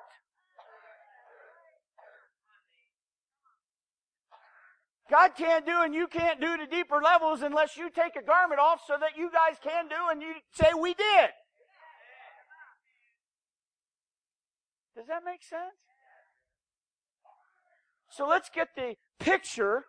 God 5.10 5.32
can't 5.36 5.66
do 5.66 5.82
and 5.82 5.94
you 5.94 6.06
can't 6.06 6.40
do 6.40 6.56
to 6.56 6.66
deeper 6.66 7.02
levels 7.02 7.42
unless 7.42 7.76
you 7.76 7.90
take 7.90 8.16
a 8.16 8.22
garment 8.22 8.58
off 8.58 8.80
so 8.86 8.96
that 8.98 9.18
you 9.18 9.30
guys 9.30 9.58
can 9.62 9.86
do 9.86 9.96
and 10.10 10.22
you 10.22 10.32
say, 10.54 10.70
we 10.80 10.94
did. 10.94 11.28
Does 14.96 15.06
that 15.08 15.20
make 15.26 15.42
sense? 15.42 15.74
So 18.08 18.26
let's 18.26 18.48
get 18.48 18.68
the 18.74 18.94
picture. 19.20 19.84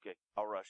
Okay, 0.00 0.16
I'll 0.38 0.46
rush. 0.46 0.68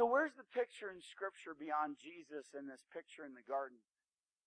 So 0.00 0.08
where's 0.08 0.32
the 0.32 0.48
picture 0.56 0.88
in 0.88 0.96
Scripture 1.04 1.52
beyond 1.52 2.00
Jesus 2.00 2.56
and 2.56 2.64
this 2.64 2.88
picture 2.88 3.28
in 3.28 3.36
the 3.36 3.44
garden 3.44 3.76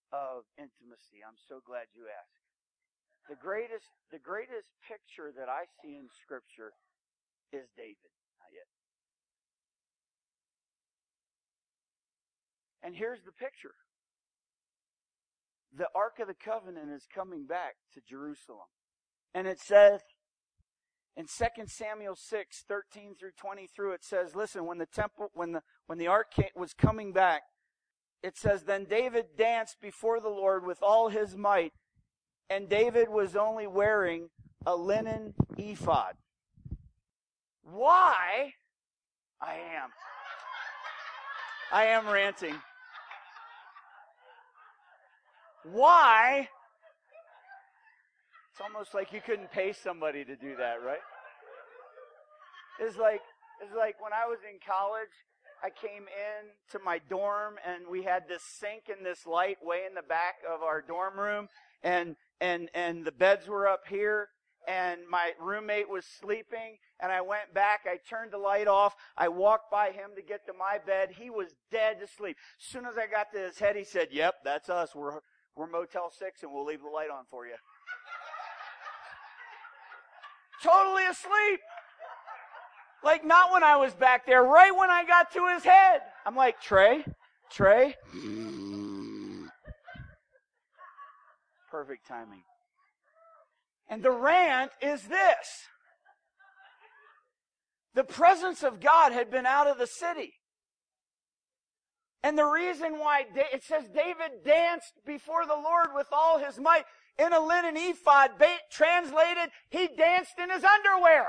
of 0.09 0.49
intimacy? 0.57 1.21
I'm 1.21 1.37
so 1.45 1.61
glad 1.61 1.93
you 1.93 2.09
asked. 2.09 2.41
The 3.29 3.37
greatest, 3.37 3.85
the 4.09 4.17
greatest 4.17 4.73
picture 4.81 5.29
that 5.29 5.53
I 5.53 5.69
see 5.77 5.93
in 5.93 6.09
Scripture 6.25 6.73
is 7.53 7.69
David. 7.77 8.09
Not 8.41 8.49
yet. 8.49 8.65
And 12.81 12.97
here's 12.97 13.21
the 13.21 13.37
picture. 13.37 13.77
The 15.69 15.93
Ark 15.93 16.17
of 16.17 16.33
the 16.33 16.41
Covenant 16.41 16.89
is 16.89 17.05
coming 17.13 17.45
back 17.45 17.77
to 17.93 18.01
Jerusalem. 18.01 18.73
And 19.37 19.45
it 19.45 19.61
says, 19.61 20.01
in 21.15 21.25
2 21.25 21.45
Samuel 21.67 22.15
6, 22.15 22.65
13 22.67 23.15
through 23.15 23.31
20 23.37 23.67
through, 23.67 23.93
it 23.93 24.03
says, 24.03 24.35
listen, 24.35 24.65
when 24.65 24.79
the 24.79 24.85
temple, 24.87 25.29
when 25.33 25.51
the, 25.51 25.61
when 25.85 25.99
the 25.99 26.07
ark 26.07 26.33
was 26.55 26.73
coming 26.73 27.13
back, 27.13 27.43
it 28.23 28.37
says, 28.37 28.63
then 28.63 28.85
David 28.85 29.25
danced 29.37 29.81
before 29.81 30.19
the 30.19 30.29
Lord 30.29 30.65
with 30.65 30.79
all 30.81 31.09
his 31.09 31.35
might, 31.35 31.73
and 32.49 32.69
David 32.69 33.09
was 33.09 33.35
only 33.35 33.67
wearing 33.67 34.29
a 34.65 34.75
linen 34.75 35.33
ephod. 35.57 36.15
Why? 37.63 38.53
I 39.41 39.53
am. 39.53 39.89
I 41.71 41.85
am 41.85 42.07
ranting. 42.07 42.55
Why 45.63 46.49
it's 48.53 48.61
almost 48.61 48.93
like 48.93 49.11
you 49.11 49.19
couldn't 49.19 49.51
pay 49.51 49.73
somebody 49.73 50.23
to 50.23 50.35
do 50.35 50.55
that, 50.57 50.75
right? 50.85 51.01
It's 52.79 52.97
like 52.97 53.21
it's 53.59 53.75
like 53.75 53.99
when 53.99 54.13
I 54.13 54.27
was 54.27 54.37
in 54.47 54.59
college, 54.63 55.09
I 55.63 55.71
came 55.71 56.03
in 56.03 56.51
to 56.71 56.79
my 56.85 56.99
dorm 57.09 57.55
and 57.65 57.87
we 57.89 58.03
had 58.03 58.27
this 58.27 58.43
sink 58.43 58.95
and 58.95 59.03
this 59.03 59.25
light 59.25 59.57
way 59.63 59.81
in 59.87 59.95
the 59.95 60.03
back 60.03 60.35
of 60.47 60.61
our 60.61 60.83
dorm 60.83 61.19
room 61.19 61.47
and 61.81 62.15
and 62.41 62.69
and 62.75 63.03
the 63.03 63.11
beds 63.11 63.47
were 63.47 63.67
up 63.67 63.87
here 63.89 64.27
and 64.67 65.01
my 65.09 65.31
roommate 65.41 65.89
was 65.89 66.05
sleeping 66.05 66.77
and 67.01 67.11
I 67.11 67.21
went 67.21 67.55
back, 67.55 67.81
I 67.87 67.97
turned 68.07 68.33
the 68.33 68.37
light 68.37 68.67
off, 68.67 68.95
I 69.17 69.29
walked 69.29 69.71
by 69.71 69.87
him 69.87 70.11
to 70.15 70.21
get 70.21 70.45
to 70.45 70.53
my 70.53 70.77
bed, 70.85 71.09
he 71.17 71.31
was 71.31 71.55
dead 71.71 71.99
to 72.01 72.07
sleep. 72.07 72.37
As 72.61 72.67
soon 72.67 72.85
as 72.85 72.99
I 72.99 73.07
got 73.07 73.31
to 73.33 73.39
his 73.39 73.57
head, 73.57 73.75
he 73.75 73.83
said, 73.83 74.09
Yep, 74.11 74.35
that's 74.43 74.69
us. 74.69 74.93
We're 74.93 75.21
we're 75.55 75.67
Motel 75.67 76.11
Six 76.11 76.43
and 76.43 76.53
we'll 76.53 76.65
leave 76.65 76.83
the 76.83 76.89
light 76.89 77.09
on 77.09 77.25
for 77.31 77.47
you 77.47 77.55
totally 80.63 81.05
asleep. 81.05 81.59
Like 83.03 83.25
not 83.25 83.51
when 83.51 83.63
I 83.63 83.75
was 83.75 83.93
back 83.93 84.25
there, 84.25 84.43
right 84.43 84.75
when 84.75 84.89
I 84.89 85.03
got 85.05 85.31
to 85.33 85.47
his 85.53 85.63
head. 85.63 85.99
I'm 86.25 86.35
like, 86.35 86.61
Trey, 86.61 87.03
Trey. 87.51 87.95
Perfect 91.69 92.07
timing. 92.07 92.43
And 93.89 94.01
the 94.01 94.11
rant 94.11 94.71
is 94.81 95.03
this. 95.03 95.67
The 97.93 98.03
presence 98.03 98.63
of 98.63 98.79
God 98.79 99.11
had 99.11 99.29
been 99.29 99.45
out 99.45 99.67
of 99.67 99.77
the 99.77 99.87
city. 99.87 100.33
And 102.23 102.37
the 102.37 102.45
reason 102.45 102.99
why 102.99 103.25
it 103.35 103.63
says 103.63 103.83
David 103.93 104.45
danced 104.45 104.93
before 105.05 105.45
the 105.45 105.53
Lord 105.53 105.89
with 105.93 106.07
all 106.11 106.39
his 106.39 106.57
might 106.57 106.85
in 107.17 107.33
a 107.33 107.39
linen 107.39 107.75
ephod, 107.77 108.31
translated, 108.71 109.51
he 109.69 109.87
danced 109.87 110.39
in 110.39 110.49
his 110.49 110.63
underwear. 110.63 111.27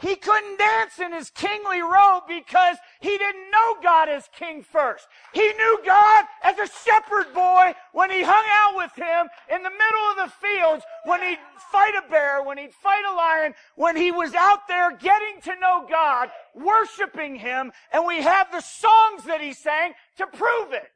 He 0.00 0.14
couldn't 0.14 0.58
dance 0.58 1.00
in 1.00 1.12
his 1.12 1.28
kingly 1.30 1.82
robe 1.82 2.22
because 2.28 2.76
he 3.00 3.18
didn't 3.18 3.50
know 3.50 3.76
God 3.82 4.08
as 4.08 4.28
king 4.32 4.62
first. 4.62 5.08
He 5.32 5.52
knew 5.54 5.80
God 5.84 6.24
as 6.44 6.56
a 6.56 6.68
shepherd 6.84 7.34
boy 7.34 7.74
when 7.92 8.08
he 8.08 8.22
hung 8.22 8.44
out 8.48 8.76
with 8.76 8.92
him 8.94 9.28
in 9.52 9.64
the 9.64 9.70
middle 9.70 10.10
of 10.10 10.16
the 10.18 10.46
fields, 10.46 10.84
when 11.04 11.20
he'd 11.20 11.40
fight 11.72 11.94
a 11.96 12.08
bear, 12.08 12.44
when 12.44 12.58
he'd 12.58 12.74
fight 12.74 13.02
a 13.10 13.12
lion, 13.12 13.54
when 13.74 13.96
he 13.96 14.12
was 14.12 14.34
out 14.34 14.68
there 14.68 14.96
getting 14.96 15.40
to 15.42 15.58
know 15.58 15.84
God, 15.90 16.30
worshiping 16.54 17.34
him, 17.34 17.72
and 17.92 18.06
we 18.06 18.22
have 18.22 18.52
the 18.52 18.60
songs 18.60 19.24
that 19.24 19.40
he 19.40 19.52
sang 19.52 19.94
to 20.18 20.28
prove 20.28 20.72
it. 20.72 20.92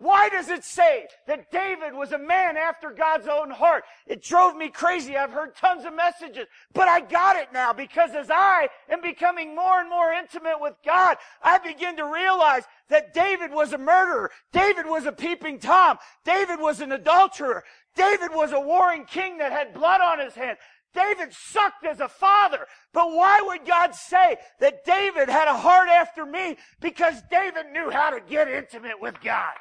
Why 0.00 0.28
does 0.28 0.48
it 0.48 0.62
say 0.62 1.08
that 1.26 1.50
David 1.50 1.92
was 1.92 2.12
a 2.12 2.18
man 2.18 2.56
after 2.56 2.92
God's 2.92 3.26
own 3.26 3.50
heart? 3.50 3.82
It 4.06 4.22
drove 4.22 4.54
me 4.54 4.68
crazy. 4.68 5.16
I've 5.16 5.32
heard 5.32 5.56
tons 5.56 5.84
of 5.84 5.92
messages, 5.92 6.46
but 6.72 6.86
I 6.86 7.00
got 7.00 7.34
it 7.34 7.48
now 7.52 7.72
because 7.72 8.12
as 8.14 8.30
I 8.30 8.68
am 8.88 9.00
becoming 9.00 9.56
more 9.56 9.80
and 9.80 9.90
more 9.90 10.12
intimate 10.12 10.60
with 10.60 10.74
God, 10.86 11.16
I 11.42 11.58
begin 11.58 11.96
to 11.96 12.04
realize 12.04 12.62
that 12.90 13.12
David 13.12 13.50
was 13.50 13.72
a 13.72 13.78
murderer. 13.78 14.30
David 14.52 14.86
was 14.86 15.04
a 15.04 15.10
peeping 15.10 15.58
Tom. 15.58 15.98
David 16.24 16.60
was 16.60 16.80
an 16.80 16.92
adulterer. 16.92 17.64
David 17.96 18.30
was 18.32 18.52
a 18.52 18.60
warring 18.60 19.04
king 19.04 19.38
that 19.38 19.50
had 19.50 19.74
blood 19.74 20.00
on 20.00 20.20
his 20.20 20.34
hands. 20.34 20.58
David 20.94 21.32
sucked 21.32 21.84
as 21.84 21.98
a 21.98 22.08
father. 22.08 22.66
But 22.92 23.10
why 23.10 23.40
would 23.40 23.66
God 23.66 23.96
say 23.96 24.36
that 24.60 24.84
David 24.84 25.28
had 25.28 25.48
a 25.48 25.56
heart 25.56 25.88
after 25.88 26.24
me? 26.24 26.56
Because 26.80 27.20
David 27.32 27.72
knew 27.72 27.90
how 27.90 28.10
to 28.10 28.20
get 28.20 28.48
intimate 28.48 29.00
with 29.00 29.20
God. 29.20 29.54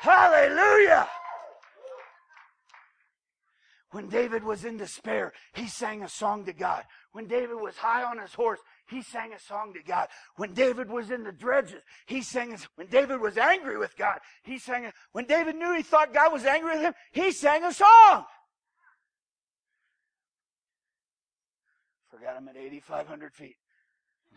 Hallelujah. 0.00 1.06
When 3.90 4.08
David 4.08 4.44
was 4.44 4.64
in 4.64 4.78
despair, 4.78 5.32
he 5.52 5.66
sang 5.66 6.02
a 6.02 6.08
song 6.08 6.46
to 6.46 6.54
God. 6.54 6.84
When 7.12 7.26
David 7.26 7.56
was 7.60 7.76
high 7.76 8.02
on 8.04 8.18
his 8.18 8.32
horse, 8.32 8.60
he 8.88 9.02
sang 9.02 9.34
a 9.34 9.38
song 9.38 9.74
to 9.74 9.82
God. 9.82 10.08
When 10.36 10.54
David 10.54 10.88
was 10.88 11.10
in 11.10 11.24
the 11.24 11.32
dredges, 11.32 11.82
he 12.06 12.22
sang. 12.22 12.56
When 12.76 12.86
David 12.86 13.20
was 13.20 13.36
angry 13.36 13.76
with 13.76 13.94
God, 13.98 14.20
he 14.42 14.58
sang. 14.58 14.86
A, 14.86 14.92
when 15.12 15.26
David 15.26 15.56
knew 15.56 15.74
he 15.74 15.82
thought 15.82 16.14
God 16.14 16.32
was 16.32 16.46
angry 16.46 16.72
with 16.72 16.82
him, 16.82 16.94
he 17.12 17.30
sang 17.30 17.64
a 17.64 17.74
song. 17.74 18.24
Forgot 22.10 22.36
I'm 22.36 22.48
at 22.48 22.56
8,500 22.56 23.34
feet. 23.34 23.56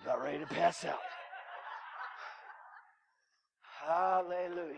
About 0.03 0.21
ready 0.23 0.39
to 0.39 0.47
pass 0.47 0.83
out. 0.83 0.99
Hallelujah. 3.87 4.75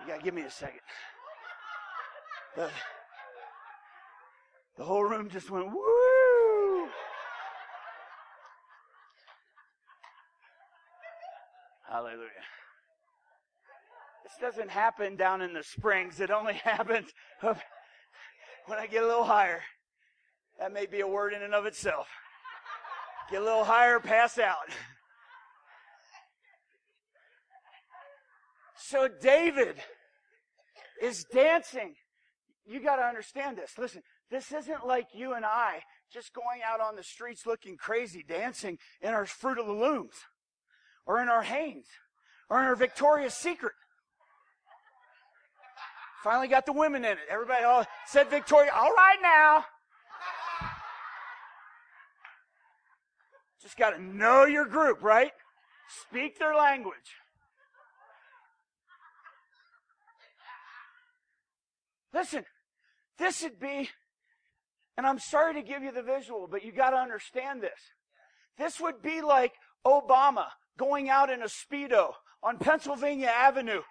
You 0.00 0.06
gotta 0.06 0.22
give 0.22 0.34
me 0.34 0.42
a 0.42 0.50
second. 0.50 0.80
The, 2.56 2.70
the 4.76 4.84
whole 4.84 5.04
room 5.04 5.28
just 5.28 5.50
went 5.50 5.66
woo. 5.66 6.88
Hallelujah. 11.88 12.28
This 14.22 14.32
doesn't 14.40 14.70
happen 14.70 15.16
down 15.16 15.40
in 15.40 15.54
the 15.54 15.62
springs. 15.62 16.20
It 16.20 16.30
only 16.30 16.52
happens 16.64 17.08
when 17.40 18.78
I 18.78 18.86
get 18.86 19.02
a 19.02 19.06
little 19.06 19.24
higher. 19.24 19.62
That 20.58 20.72
may 20.72 20.86
be 20.86 21.00
a 21.00 21.08
word 21.08 21.32
in 21.32 21.42
and 21.42 21.54
of 21.54 21.66
itself. 21.66 22.08
Get 23.30 23.40
a 23.40 23.44
little 23.44 23.64
higher, 23.64 24.00
pass 24.00 24.38
out. 24.38 24.56
So 28.78 29.08
David 29.08 29.76
is 31.02 31.24
dancing. 31.32 31.94
You 32.64 32.80
got 32.80 32.96
to 32.96 33.02
understand 33.02 33.58
this. 33.58 33.72
Listen, 33.76 34.02
this 34.30 34.52
isn't 34.52 34.86
like 34.86 35.08
you 35.14 35.34
and 35.34 35.44
I 35.44 35.82
just 36.12 36.32
going 36.32 36.60
out 36.66 36.80
on 36.80 36.96
the 36.96 37.02
streets 37.02 37.46
looking 37.46 37.76
crazy, 37.76 38.24
dancing 38.26 38.78
in 39.00 39.10
our 39.10 39.26
Fruit 39.26 39.58
of 39.58 39.66
the 39.66 39.72
Looms, 39.72 40.14
or 41.06 41.20
in 41.20 41.28
our 41.28 41.42
Hanes, 41.42 41.86
or 42.48 42.60
in 42.60 42.66
our 42.66 42.76
Victoria's 42.76 43.34
Secret. 43.34 43.72
Finally 46.22 46.48
got 46.48 46.66
the 46.66 46.72
women 46.72 47.04
in 47.04 47.12
it. 47.12 47.18
Everybody 47.30 47.64
all 47.64 47.84
said 48.06 48.28
Victoria. 48.28 48.70
All 48.74 48.92
right 48.92 49.18
now. 49.22 49.64
Just 53.62 53.76
got 53.76 53.90
to 53.90 54.02
know 54.02 54.44
your 54.44 54.66
group, 54.66 55.02
right? 55.02 55.32
Speak 55.88 56.38
their 56.38 56.54
language. 56.54 57.16
Listen, 62.18 62.44
this 63.16 63.44
would 63.44 63.60
be, 63.60 63.88
and 64.96 65.06
I'm 65.06 65.20
sorry 65.20 65.54
to 65.54 65.62
give 65.62 65.84
you 65.84 65.92
the 65.92 66.02
visual, 66.02 66.48
but 66.50 66.64
you 66.64 66.72
got 66.72 66.90
to 66.90 66.96
understand 66.96 67.62
this. 67.62 67.78
This 68.58 68.80
would 68.80 69.00
be 69.02 69.20
like 69.20 69.52
Obama 69.86 70.46
going 70.76 71.10
out 71.10 71.30
in 71.30 71.42
a 71.42 71.46
Speedo 71.46 72.14
on 72.42 72.58
Pennsylvania 72.58 73.28
Avenue 73.28 73.82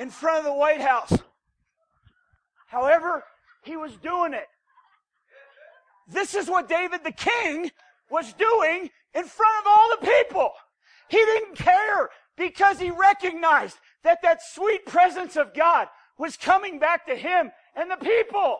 in 0.00 0.08
front 0.08 0.38
of 0.38 0.44
the 0.46 0.54
White 0.54 0.80
House. 0.80 1.12
However, 2.68 3.22
he 3.62 3.76
was 3.76 3.98
doing 3.98 4.32
it. 4.32 4.48
This 6.08 6.34
is 6.34 6.48
what 6.48 6.70
David 6.70 7.04
the 7.04 7.12
king 7.12 7.70
was 8.10 8.32
doing 8.32 8.88
in 9.12 9.24
front 9.24 9.54
of 9.60 9.66
all 9.66 9.90
the 9.90 10.06
people. 10.06 10.52
He 11.10 11.18
didn't 11.18 11.56
care 11.56 12.08
because 12.34 12.80
he 12.80 12.90
recognized 12.90 13.76
that 14.04 14.22
that 14.22 14.40
sweet 14.42 14.86
presence 14.86 15.36
of 15.36 15.52
God 15.52 15.88
was 16.22 16.36
coming 16.36 16.78
back 16.78 17.04
to 17.04 17.16
him 17.16 17.50
and 17.74 17.90
the 17.90 17.96
people. 17.96 18.58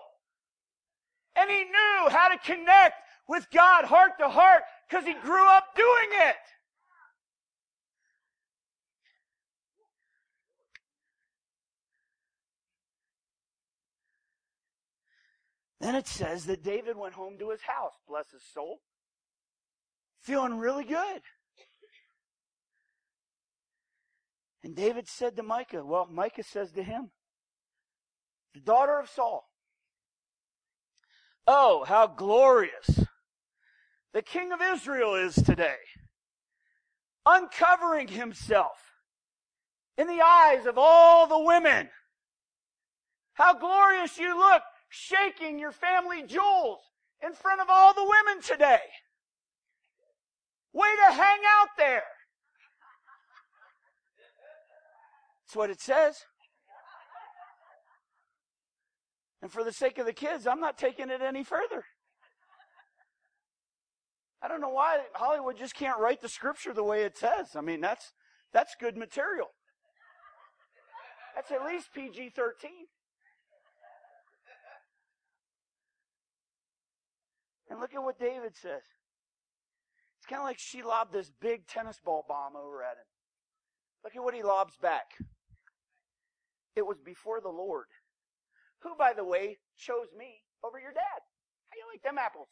And 1.37 1.49
he 1.49 1.59
knew 1.63 2.09
how 2.09 2.29
to 2.29 2.37
connect 2.39 2.95
with 3.29 3.47
God 3.53 3.85
heart 3.85 4.19
to 4.19 4.29
heart 4.29 4.63
because 4.91 5.07
he 5.07 5.15
grew 5.15 5.47
up 5.47 5.67
doing 5.77 6.09
it. 6.29 6.35
Then 15.81 15.95
it 15.95 16.09
says 16.09 16.47
that 16.47 16.65
David 16.65 16.97
went 16.97 17.15
home 17.15 17.39
to 17.39 17.51
his 17.51 17.63
house, 17.63 17.95
bless 18.09 18.29
his 18.33 18.43
soul, 18.53 18.81
feeling 20.21 20.59
really 20.59 20.85
good. 20.85 21.23
And 24.65 24.75
David 24.75 25.07
said 25.07 25.37
to 25.37 25.45
Micah, 25.45 25.85
well, 25.85 26.09
Micah 26.11 26.43
says 26.43 26.73
to 26.73 26.83
him, 26.83 27.11
the 28.55 28.61
daughter 28.61 28.99
of 28.99 29.09
Saul. 29.09 29.49
Oh, 31.47 31.85
how 31.85 32.07
glorious 32.07 33.05
the 34.13 34.23
king 34.23 34.53
of 34.53 34.61
Israel 34.61 35.15
is 35.15 35.35
today, 35.35 35.79
uncovering 37.27 38.09
himself 38.09 38.79
in 39.97 40.07
the 40.07 40.21
eyes 40.21 40.67
of 40.67 40.75
all 40.77 41.27
the 41.27 41.39
women. 41.39 41.89
How 43.35 43.55
glorious 43.55 44.19
you 44.19 44.37
look, 44.37 44.63
shaking 44.89 45.59
your 45.59 45.73
family 45.73 46.23
jewels 46.23 46.81
in 47.25 47.33
front 47.33 47.61
of 47.61 47.69
all 47.71 47.95
the 47.95 48.05
women 48.05 48.43
today. 48.43 48.81
Way 50.73 50.89
to 51.07 51.13
hang 51.13 51.41
out 51.47 51.69
there. 51.77 52.05
That's 55.47 55.57
what 55.57 55.71
it 55.71 55.81
says. 55.81 56.25
And 59.43 59.51
for 59.51 59.65
the 59.65 59.73
sake 59.73 59.99
of 59.99 60.07
the 60.07 60.13
kids, 60.13 60.47
I'm 60.47 60.61
not 60.61 60.79
taking 60.79 61.11
it 61.11 61.21
any 61.21 61.43
further. 61.43 61.85
I 64.41 64.49
don't 64.49 64.61
know 64.61 64.71
why 64.71 65.01
Hollywood 65.15 65.57
just 65.57 65.75
can't 65.75 65.99
write 65.99 66.23
the 66.23 66.29
scripture 66.29 66.73
the 66.73 66.85
way 66.85 67.03
it 67.03 67.19
says. 67.19 67.57
I 67.57 67.61
mean, 67.61 67.81
that's, 67.81 68.13
that's 68.53 68.75
good 68.81 68.97
material. 68.97 69.49
That's 71.35 71.51
at 71.51 71.65
least 71.65 71.93
PG 71.93 72.31
13. 72.31 72.71
And 77.71 77.81
look 77.81 77.95
at 77.95 78.03
what 78.03 78.19
David 78.19 78.55
says. 78.55 78.83
It's 80.19 80.27
kind 80.29 80.41
of 80.41 80.47
like 80.47 80.59
she 80.59 80.83
lobbed 80.83 81.13
this 81.13 81.33
big 81.41 81.67
tennis 81.67 81.99
ball 82.05 82.25
bomb 82.29 82.55
over 82.55 82.83
at 82.83 82.93
him. 82.93 83.07
Look 84.05 84.15
at 84.15 84.23
what 84.23 84.35
he 84.35 84.43
lobs 84.43 84.77
back. 84.77 85.07
It 86.77 86.87
was 86.87 86.99
before 87.05 87.41
the 87.41 87.49
Lord 87.49 87.87
who, 88.83 88.95
by 88.97 89.13
the 89.13 89.25
way, 89.25 89.59
chose 89.77 90.09
me 90.17 90.43
over 90.65 90.79
your 90.79 90.93
dad. 90.93 91.21
How 91.71 91.77
you 91.77 91.85
like 91.93 92.03
them 92.03 92.19
apples? 92.19 92.49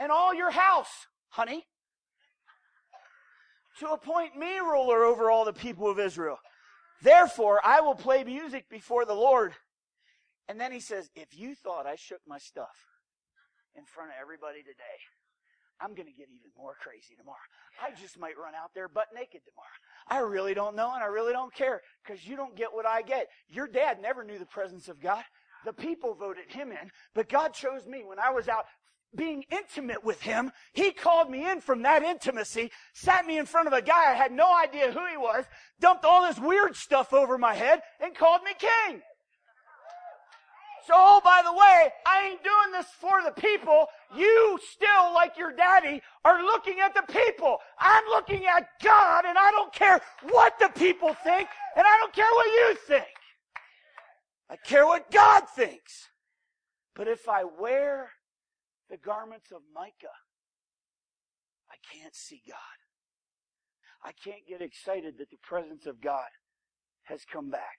and 0.00 0.10
all 0.10 0.34
your 0.34 0.50
house, 0.50 1.06
honey, 1.28 1.66
to 3.78 3.88
appoint 3.88 4.36
me 4.36 4.58
ruler 4.58 5.04
over 5.04 5.30
all 5.30 5.44
the 5.44 5.52
people 5.52 5.88
of 5.88 5.98
Israel. 5.98 6.38
Therefore, 7.02 7.60
I 7.64 7.80
will 7.80 7.94
play 7.94 8.22
music 8.24 8.68
before 8.68 9.04
the 9.04 9.14
Lord. 9.14 9.54
And 10.48 10.60
then 10.60 10.72
he 10.72 10.80
says, 10.80 11.10
If 11.14 11.36
you 11.36 11.54
thought 11.54 11.86
I 11.86 11.96
shook 11.96 12.20
my 12.26 12.38
stuff 12.38 12.76
in 13.74 13.84
front 13.84 14.10
of 14.10 14.16
everybody 14.20 14.60
today, 14.60 14.98
I'm 15.82 15.94
going 15.94 16.06
to 16.06 16.12
get 16.12 16.28
even 16.28 16.50
more 16.56 16.76
crazy 16.80 17.14
tomorrow. 17.18 17.38
I 17.82 17.90
just 18.00 18.18
might 18.18 18.38
run 18.38 18.54
out 18.54 18.70
there 18.74 18.88
butt 18.88 19.08
naked 19.14 19.40
tomorrow. 19.44 19.78
I 20.08 20.18
really 20.28 20.54
don't 20.54 20.76
know 20.76 20.92
and 20.94 21.02
I 21.02 21.06
really 21.06 21.32
don't 21.32 21.54
care 21.54 21.82
because 22.04 22.26
you 22.26 22.36
don't 22.36 22.56
get 22.56 22.72
what 22.72 22.86
I 22.86 23.02
get. 23.02 23.28
Your 23.48 23.66
dad 23.66 24.00
never 24.00 24.24
knew 24.24 24.38
the 24.38 24.46
presence 24.46 24.88
of 24.88 25.00
God. 25.00 25.24
The 25.64 25.72
people 25.72 26.14
voted 26.14 26.50
him 26.50 26.70
in, 26.70 26.90
but 27.14 27.28
God 27.28 27.54
chose 27.54 27.86
me 27.86 28.02
when 28.04 28.18
I 28.18 28.30
was 28.30 28.48
out 28.48 28.64
being 29.14 29.44
intimate 29.50 30.02
with 30.02 30.22
him. 30.22 30.50
He 30.72 30.90
called 30.90 31.30
me 31.30 31.48
in 31.48 31.60
from 31.60 31.82
that 31.82 32.02
intimacy, 32.02 32.70
sat 32.94 33.26
me 33.26 33.38
in 33.38 33.46
front 33.46 33.68
of 33.68 33.72
a 33.72 33.82
guy 33.82 34.10
I 34.10 34.14
had 34.14 34.32
no 34.32 34.52
idea 34.56 34.90
who 34.90 35.06
he 35.06 35.16
was, 35.16 35.44
dumped 35.80 36.04
all 36.04 36.26
this 36.26 36.38
weird 36.38 36.76
stuff 36.76 37.12
over 37.12 37.38
my 37.38 37.54
head, 37.54 37.82
and 38.00 38.14
called 38.14 38.42
me 38.42 38.52
king. 38.58 39.02
So, 40.86 40.94
oh, 40.96 41.20
by 41.24 41.42
the 41.44 41.52
way, 41.52 41.90
I 42.06 42.28
ain't 42.30 42.42
doing 42.42 42.72
this 42.72 42.86
for 43.00 43.22
the 43.22 43.30
people. 43.40 43.86
You 44.16 44.58
still, 44.72 45.14
like 45.14 45.38
your 45.38 45.52
daddy, 45.52 46.02
are 46.24 46.42
looking 46.42 46.80
at 46.80 46.94
the 46.94 47.04
people. 47.12 47.58
I'm 47.78 48.04
looking 48.08 48.46
at 48.46 48.66
God 48.82 49.24
and 49.24 49.38
I 49.38 49.50
don't 49.52 49.72
care 49.72 50.00
what 50.30 50.58
the 50.58 50.68
people 50.70 51.14
think 51.22 51.48
and 51.76 51.86
I 51.86 51.98
don't 51.98 52.12
care 52.12 52.30
what 52.32 52.46
you 52.46 52.76
think. 52.86 53.06
I 54.50 54.56
care 54.56 54.86
what 54.86 55.10
God 55.10 55.44
thinks. 55.54 56.08
But 56.94 57.08
if 57.08 57.28
I 57.28 57.44
wear 57.44 58.10
the 58.90 58.96
garments 58.98 59.52
of 59.52 59.62
Micah, 59.74 60.18
I 61.70 61.76
can't 61.94 62.14
see 62.14 62.42
God. 62.46 62.58
I 64.04 64.10
can't 64.24 64.46
get 64.48 64.60
excited 64.60 65.14
that 65.18 65.30
the 65.30 65.38
presence 65.42 65.86
of 65.86 66.00
God 66.00 66.28
has 67.04 67.24
come 67.32 67.50
back 67.50 67.78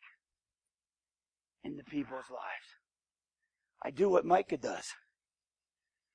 into 1.63 1.83
people's 1.83 2.29
lives. 2.29 2.82
I 3.83 3.91
do 3.91 4.09
what 4.09 4.25
Micah 4.25 4.57
does. 4.57 4.85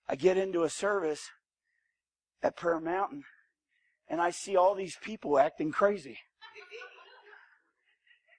I 0.09 0.17
get 0.17 0.39
into 0.39 0.63
a 0.63 0.71
service 0.71 1.21
at 2.43 2.57
Prayer 2.57 2.81
Mountain 2.81 3.25
and 4.09 4.21
I 4.21 4.31
see 4.31 4.57
all 4.57 4.75
these 4.75 4.97
people 5.03 5.39
acting 5.39 5.71
crazy. 5.71 6.19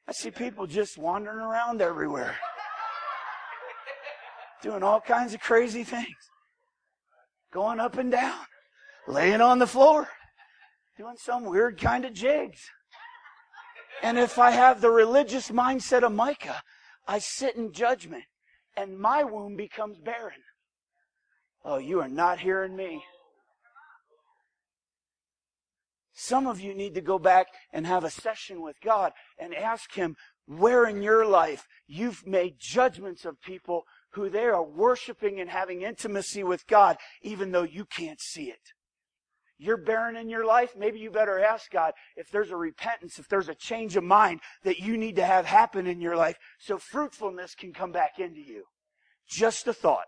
I 0.08 0.12
see 0.12 0.32
people 0.32 0.66
just 0.66 0.98
wandering 0.98 1.38
around 1.38 1.82
everywhere, 1.82 2.36
doing 4.64 4.82
all 4.82 5.00
kinds 5.00 5.36
of 5.36 5.40
crazy 5.40 5.84
things, 5.84 6.08
going 7.54 7.80
up 7.80 8.00
and 8.00 8.10
down, 8.10 8.40
laying 9.08 9.42
on 9.42 9.60
the 9.60 9.68
floor, 9.68 10.10
doing 10.98 11.16
some 11.18 11.46
weird 11.46 11.80
kind 11.80 12.06
of 12.06 12.14
jigs. 12.14 12.60
And 14.02 14.18
if 14.18 14.40
I 14.40 14.50
have 14.50 14.82
the 14.82 14.90
religious 14.90 15.52
mindset 15.52 16.02
of 16.02 16.12
Micah, 16.12 16.64
I 17.08 17.20
sit 17.20 17.56
in 17.56 17.72
judgment 17.72 18.24
and 18.78 18.98
my 19.00 19.24
womb 19.24 19.56
becomes 19.56 19.98
barren. 19.98 20.42
Oh, 21.64 21.78
you 21.78 22.00
are 22.02 22.10
not 22.10 22.40
hearing 22.40 22.76
me. 22.76 23.04
Some 26.14 26.48
of 26.48 26.60
you 26.60 26.74
need 26.74 26.96
to 26.96 27.02
go 27.02 27.18
back 27.18 27.48
and 27.72 27.88
have 27.88 28.04
a 28.04 28.10
session 28.10 28.62
with 28.62 28.76
God 28.82 29.14
and 29.38 29.56
ask 29.56 29.94
Him 29.94 30.16
where 30.46 30.86
in 30.86 31.02
your 31.02 31.26
life 31.26 31.66
you've 31.88 32.26
made 32.28 32.56
judgments 32.60 33.24
of 33.24 33.42
people 33.42 33.84
who 34.12 34.30
they 34.30 34.46
are 34.46 34.64
worshiping 34.64 35.40
and 35.40 35.50
having 35.50 35.82
intimacy 35.82 36.44
with 36.44 36.68
God, 36.68 36.98
even 37.22 37.52
though 37.52 37.64
you 37.64 37.86
can't 37.86 38.20
see 38.20 38.46
it. 38.50 38.74
You're 39.62 39.78
barren 39.78 40.16
in 40.16 40.30
your 40.30 40.45
life, 40.45 40.74
maybe 40.78 40.99
you 40.99 41.12
better 41.12 41.38
ask 41.38 41.70
God 41.70 41.91
if 42.16 42.32
there's 42.32 42.49
a 42.49 42.55
repentance, 42.55 43.20
if 43.20 43.28
there's 43.28 43.49
a 43.49 43.55
change 43.55 43.97
of 43.97 44.05
mind 44.05 44.39
that 44.64 44.80
you 44.80 44.95
need 44.95 45.18
to 45.18 45.26
have 45.26 45.45
happen 45.45 45.86
in 45.86 45.99
your 45.99 46.16
life 46.16 46.38
so 46.57 46.78
fruitfulness 46.78 47.55
can 47.55 47.74
come 47.74 47.91
back 47.91 48.20
into 48.20 48.39
you. 48.39 48.64
Just 49.28 49.68
a 49.68 49.74
thought. 49.74 50.07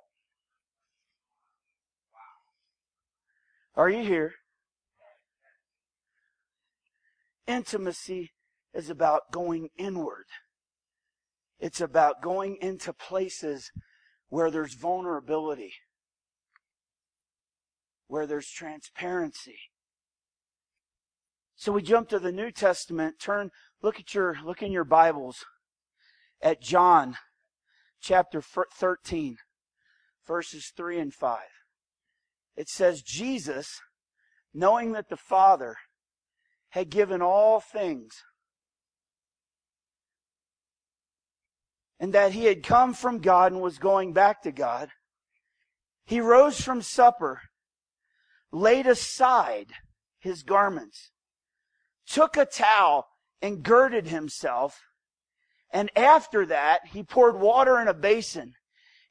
Are 3.75 3.89
you 3.89 4.03
here? 4.03 4.33
Intimacy 7.45 8.31
is 8.73 8.89
about 8.89 9.31
going 9.33 9.67
inward. 9.77 10.25
It's 11.59 11.81
about 11.81 12.21
going 12.21 12.57
into 12.61 12.93
places 12.93 13.69
where 14.29 14.49
there's 14.49 14.75
vulnerability, 14.75 15.73
where 18.11 18.27
there's 18.27 18.49
transparency. 18.49 19.57
So 21.55 21.71
we 21.71 21.81
jump 21.81 22.09
to 22.09 22.19
the 22.19 22.33
New 22.33 22.51
Testament. 22.51 23.19
Turn, 23.21 23.51
look 23.81 24.01
at 24.01 24.13
your, 24.13 24.35
look 24.43 24.61
in 24.61 24.73
your 24.73 24.83
Bibles 24.83 25.45
at 26.41 26.61
John 26.61 27.15
chapter 28.01 28.41
13, 28.41 29.37
verses 30.27 30.73
3 30.75 30.99
and 30.99 31.13
5. 31.13 31.39
It 32.57 32.67
says, 32.67 33.01
Jesus, 33.01 33.79
knowing 34.53 34.91
that 34.91 35.07
the 35.07 35.15
Father 35.15 35.77
had 36.71 36.89
given 36.89 37.21
all 37.21 37.61
things 37.61 38.11
and 41.97 42.11
that 42.11 42.33
he 42.33 42.43
had 42.43 42.61
come 42.61 42.93
from 42.93 43.19
God 43.19 43.53
and 43.53 43.61
was 43.61 43.77
going 43.77 44.11
back 44.11 44.41
to 44.41 44.51
God, 44.51 44.89
he 46.03 46.19
rose 46.19 46.59
from 46.59 46.81
supper, 46.81 47.43
laid 48.51 48.87
aside 48.87 49.71
his 50.19 50.43
garments, 50.43 51.11
took 52.05 52.37
a 52.37 52.45
towel 52.45 53.07
and 53.41 53.63
girded 53.63 54.07
himself, 54.07 54.79
and 55.71 55.89
after 55.95 56.45
that, 56.45 56.87
he 56.87 57.03
poured 57.03 57.39
water 57.39 57.79
in 57.79 57.87
a 57.87 57.93
basin 57.93 58.53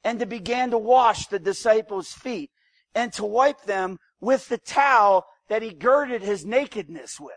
and 0.05 0.29
began 0.29 0.71
to 0.71 0.79
wash 0.79 1.27
the 1.27 1.39
disciples' 1.39 2.13
feet 2.13 2.51
and 2.95 3.13
to 3.13 3.25
wipe 3.25 3.63
them 3.65 3.99
with 4.21 4.49
the 4.49 4.59
towel 4.59 5.27
that 5.49 5.63
he 5.63 5.73
girded 5.73 6.23
his 6.23 6.45
nakedness 6.45 7.19
with. 7.19 7.35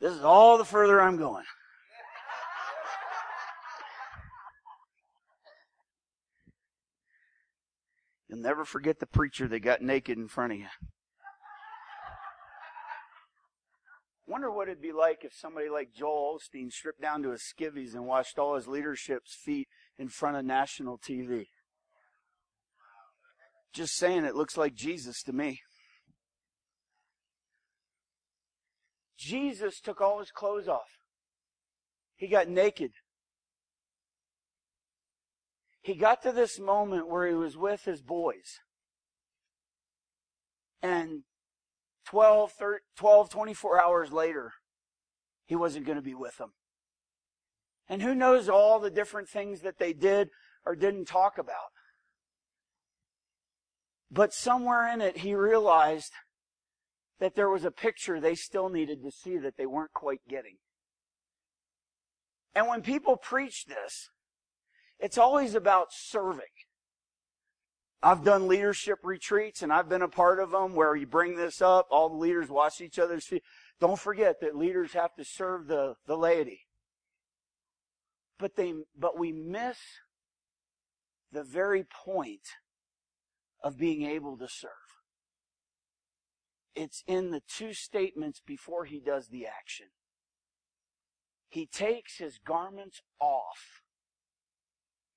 This 0.00 0.14
is 0.14 0.22
all 0.22 0.56
the 0.56 0.64
further 0.64 1.00
I'm 1.00 1.18
going. 1.18 1.44
You'll 8.30 8.38
never 8.38 8.64
forget 8.64 9.00
the 9.00 9.06
preacher 9.06 9.48
that 9.48 9.58
got 9.58 9.82
naked 9.82 10.16
in 10.16 10.28
front 10.28 10.52
of 10.52 10.58
you. 10.60 10.68
Wonder 14.28 14.52
what 14.52 14.68
it'd 14.68 14.80
be 14.80 14.92
like 14.92 15.24
if 15.24 15.32
somebody 15.34 15.68
like 15.68 15.92
Joel 15.92 16.38
Osteen 16.38 16.70
stripped 16.70 17.02
down 17.02 17.24
to 17.24 17.30
his 17.30 17.42
skivvies 17.42 17.94
and 17.94 18.06
washed 18.06 18.38
all 18.38 18.54
his 18.54 18.68
leadership's 18.68 19.34
feet 19.34 19.66
in 19.98 20.08
front 20.08 20.36
of 20.36 20.44
national 20.44 20.96
TV. 20.96 21.46
Just 23.72 23.96
saying, 23.96 24.24
it 24.24 24.36
looks 24.36 24.56
like 24.56 24.74
Jesus 24.74 25.24
to 25.24 25.32
me. 25.32 25.60
Jesus 29.18 29.80
took 29.80 30.00
all 30.00 30.20
his 30.20 30.30
clothes 30.30 30.68
off. 30.68 30.98
He 32.14 32.28
got 32.28 32.48
naked. 32.48 32.92
He 35.82 35.94
got 35.94 36.22
to 36.22 36.32
this 36.32 36.58
moment 36.58 37.08
where 37.08 37.26
he 37.26 37.34
was 37.34 37.56
with 37.56 37.84
his 37.84 38.02
boys. 38.02 38.58
And 40.82 41.22
12, 42.06 42.52
13, 42.52 42.78
12, 42.96 43.30
24 43.30 43.82
hours 43.82 44.12
later, 44.12 44.52
he 45.46 45.56
wasn't 45.56 45.86
going 45.86 45.96
to 45.96 46.02
be 46.02 46.14
with 46.14 46.36
them. 46.36 46.52
And 47.88 48.02
who 48.02 48.14
knows 48.14 48.48
all 48.48 48.78
the 48.78 48.90
different 48.90 49.28
things 49.28 49.62
that 49.62 49.78
they 49.78 49.92
did 49.92 50.28
or 50.64 50.76
didn't 50.76 51.06
talk 51.06 51.38
about. 51.38 51.72
But 54.10 54.32
somewhere 54.32 54.92
in 54.92 55.00
it, 55.00 55.18
he 55.18 55.34
realized 55.34 56.12
that 57.20 57.34
there 57.34 57.50
was 57.50 57.64
a 57.64 57.70
picture 57.70 58.20
they 58.20 58.34
still 58.34 58.68
needed 58.68 59.02
to 59.02 59.10
see 59.10 59.38
that 59.38 59.56
they 59.56 59.66
weren't 59.66 59.92
quite 59.92 60.20
getting. 60.28 60.56
And 62.54 62.66
when 62.66 62.82
people 62.82 63.16
preach 63.16 63.66
this, 63.66 64.10
it's 65.00 65.18
always 65.18 65.54
about 65.54 65.88
serving. 65.92 66.44
I've 68.02 68.24
done 68.24 68.48
leadership 68.48 68.98
retreats 69.02 69.62
and 69.62 69.72
I've 69.72 69.88
been 69.88 70.02
a 70.02 70.08
part 70.08 70.40
of 70.40 70.50
them 70.50 70.74
where 70.74 70.96
you 70.96 71.06
bring 71.06 71.36
this 71.36 71.60
up, 71.60 71.88
all 71.90 72.08
the 72.08 72.16
leaders 72.16 72.48
wash 72.48 72.80
each 72.80 72.98
other's 72.98 73.26
feet. 73.26 73.42
Don't 73.78 73.98
forget 73.98 74.40
that 74.40 74.56
leaders 74.56 74.92
have 74.92 75.14
to 75.16 75.24
serve 75.24 75.66
the, 75.66 75.94
the 76.06 76.16
laity. 76.16 76.66
But 78.38 78.56
they, 78.56 78.72
but 78.98 79.18
we 79.18 79.32
miss 79.32 79.78
the 81.30 81.44
very 81.44 81.84
point 81.84 82.46
of 83.62 83.76
being 83.76 84.02
able 84.02 84.38
to 84.38 84.48
serve. 84.48 84.70
It's 86.74 87.02
in 87.06 87.30
the 87.30 87.42
two 87.46 87.74
statements 87.74 88.40
before 88.44 88.86
he 88.86 89.00
does 89.00 89.28
the 89.28 89.46
action. 89.46 89.88
He 91.50 91.66
takes 91.66 92.18
his 92.18 92.38
garments 92.38 93.02
off. 93.20 93.82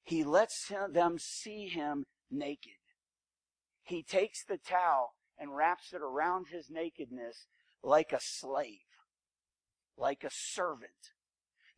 He 0.03 0.23
lets 0.23 0.71
them 0.91 1.17
see 1.17 1.67
him 1.67 2.05
naked. 2.29 2.73
He 3.83 4.03
takes 4.03 4.43
the 4.43 4.57
towel 4.57 5.13
and 5.37 5.55
wraps 5.55 5.93
it 5.93 6.01
around 6.01 6.47
his 6.47 6.69
nakedness 6.69 7.47
like 7.81 8.13
a 8.13 8.19
slave, 8.19 8.79
like 9.97 10.23
a 10.23 10.29
servant. 10.31 10.91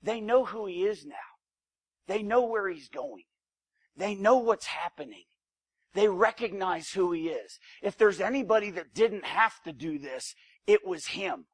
They 0.02 0.22
know 0.22 0.46
who 0.46 0.66
he 0.66 0.86
is 0.86 1.06
now. 1.06 1.16
They 2.08 2.22
know 2.22 2.46
where 2.46 2.70
he's 2.70 2.90
going. 2.90 3.24
They 3.98 4.14
know 4.14 4.38
what's 4.38 4.68
happening. 4.68 5.24
They 5.94 6.08
recognize 6.08 6.90
who 6.90 7.12
he 7.14 7.30
is. 7.30 7.60
If 7.82 7.98
there's 7.98 8.20
anybody 8.20 8.70
that 8.72 8.94
didn't 8.94 9.26
have 9.26 9.62
to 9.64 9.72
do 9.72 9.98
this, 9.98 10.36
it 10.68 10.86
was 10.86 11.08
him. 11.08 11.46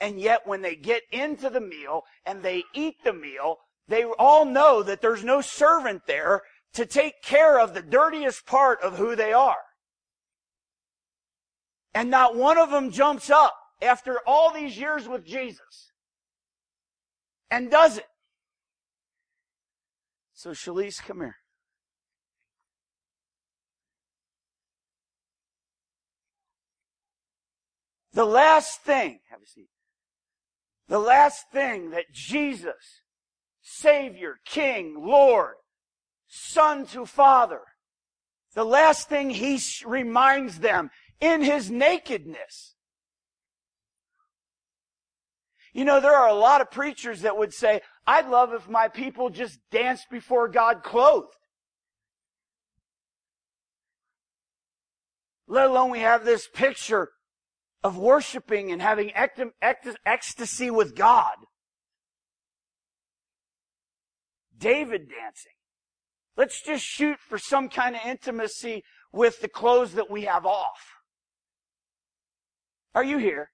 And 0.00 0.18
yet 0.18 0.46
when 0.46 0.62
they 0.62 0.74
get 0.74 1.02
into 1.12 1.50
the 1.50 1.60
meal 1.60 2.02
and 2.24 2.42
they 2.42 2.64
eat 2.74 2.96
the 3.04 3.12
meal, 3.12 3.58
they 3.88 4.04
all 4.04 4.44
know 4.44 4.82
that 4.82 5.00
there's 5.00 5.24
no 5.24 5.40
servant 5.40 6.02
there 6.06 6.42
to 6.74 6.86
take 6.86 7.22
care 7.22 7.58
of 7.60 7.72
the 7.72 7.82
dirtiest 7.82 8.46
part 8.46 8.80
of 8.82 8.98
who 8.98 9.16
they 9.16 9.32
are. 9.32 9.56
And 11.94 12.10
not 12.10 12.36
one 12.36 12.58
of 12.58 12.70
them 12.70 12.90
jumps 12.90 13.30
up 13.30 13.54
after 13.80 14.18
all 14.26 14.52
these 14.52 14.76
years 14.76 15.08
with 15.08 15.24
Jesus 15.24 15.92
and 17.50 17.70
does 17.70 17.98
it. 17.98 18.06
So, 20.34 20.50
Shalise, 20.50 21.02
come 21.02 21.20
here. 21.20 21.36
The 28.12 28.24
last 28.24 28.80
thing, 28.80 29.20
have 29.30 29.40
a 29.42 29.46
seat. 29.46 29.68
The 30.88 30.98
last 30.98 31.50
thing 31.52 31.90
that 31.90 32.12
Jesus, 32.12 33.02
Savior, 33.68 34.38
King, 34.44 34.94
Lord, 34.96 35.56
Son 36.28 36.86
to 36.86 37.04
Father, 37.04 37.62
the 38.54 38.62
last 38.62 39.08
thing 39.08 39.28
He 39.28 39.58
reminds 39.84 40.60
them 40.60 40.90
in 41.20 41.42
His 41.42 41.68
nakedness. 41.68 42.76
You 45.72 45.84
know, 45.84 46.00
there 46.00 46.14
are 46.14 46.28
a 46.28 46.34
lot 46.34 46.60
of 46.60 46.70
preachers 46.70 47.22
that 47.22 47.36
would 47.36 47.52
say, 47.52 47.80
I'd 48.06 48.28
love 48.28 48.54
if 48.54 48.68
my 48.68 48.86
people 48.86 49.30
just 49.30 49.58
danced 49.72 50.10
before 50.10 50.48
God 50.48 50.84
clothed. 50.84 51.34
Let 55.48 55.66
alone 55.66 55.90
we 55.90 55.98
have 55.98 56.24
this 56.24 56.46
picture 56.46 57.10
of 57.82 57.98
worshiping 57.98 58.70
and 58.70 58.80
having 58.80 59.12
ecstasy 60.06 60.70
with 60.70 60.94
God. 60.94 61.34
David 64.58 65.08
dancing. 65.08 65.52
Let's 66.36 66.62
just 66.62 66.84
shoot 66.84 67.18
for 67.18 67.38
some 67.38 67.68
kind 67.68 67.96
of 67.96 68.02
intimacy 68.04 68.84
with 69.12 69.40
the 69.40 69.48
clothes 69.48 69.94
that 69.94 70.10
we 70.10 70.22
have 70.22 70.44
off. 70.44 70.96
Are 72.94 73.04
you 73.04 73.18
here? 73.18 73.50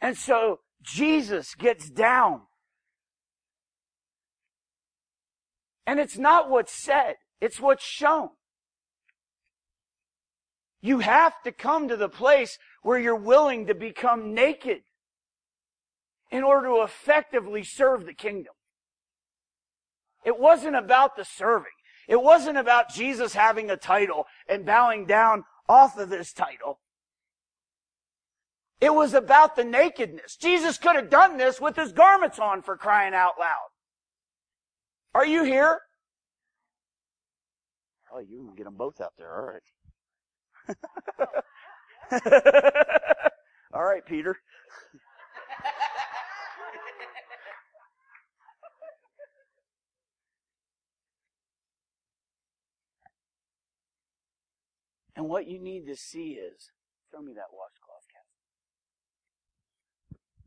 And 0.00 0.16
so 0.16 0.60
Jesus 0.82 1.54
gets 1.54 1.90
down. 1.90 2.42
And 5.86 5.98
it's 5.98 6.18
not 6.18 6.48
what's 6.48 6.72
said, 6.72 7.16
it's 7.40 7.60
what's 7.60 7.84
shown. 7.84 8.30
You 10.82 11.00
have 11.00 11.34
to 11.44 11.52
come 11.52 11.88
to 11.88 11.96
the 11.96 12.08
place 12.08 12.58
where 12.82 12.98
you're 12.98 13.14
willing 13.14 13.66
to 13.66 13.74
become 13.74 14.32
naked 14.32 14.82
in 16.30 16.42
order 16.44 16.68
to 16.68 16.82
effectively 16.82 17.62
serve 17.64 18.06
the 18.06 18.14
kingdom. 18.14 18.54
It 20.24 20.38
wasn't 20.38 20.76
about 20.76 21.16
the 21.16 21.24
serving. 21.24 21.72
It 22.08 22.20
wasn't 22.20 22.58
about 22.58 22.92
Jesus 22.92 23.34
having 23.34 23.70
a 23.70 23.76
title 23.76 24.26
and 24.48 24.66
bowing 24.66 25.06
down 25.06 25.44
off 25.68 25.96
of 25.96 26.10
this 26.10 26.32
title. 26.32 26.80
It 28.80 28.94
was 28.94 29.14
about 29.14 29.56
the 29.56 29.64
nakedness. 29.64 30.36
Jesus 30.36 30.78
could 30.78 30.96
have 30.96 31.10
done 31.10 31.36
this 31.36 31.60
with 31.60 31.76
his 31.76 31.92
garments 31.92 32.38
on 32.38 32.62
for 32.62 32.76
crying 32.76 33.14
out 33.14 33.34
loud. 33.38 33.68
Are 35.14 35.26
you 35.26 35.44
here? 35.44 35.80
Oh, 38.12 38.18
you 38.18 38.38
can 38.38 38.54
get 38.56 38.64
them 38.64 38.76
both 38.76 39.00
out 39.00 39.12
there. 39.18 39.32
All 39.32 39.52
right. 39.52 39.62
All 43.74 43.84
right, 43.84 44.04
Peter. 44.04 44.36
And 55.20 55.28
what 55.28 55.46
you 55.46 55.60
need 55.60 55.86
to 55.86 55.96
see 55.96 56.38
is, 56.40 56.70
throw 57.10 57.20
me 57.20 57.34
that 57.34 57.52
washcloth, 57.52 58.06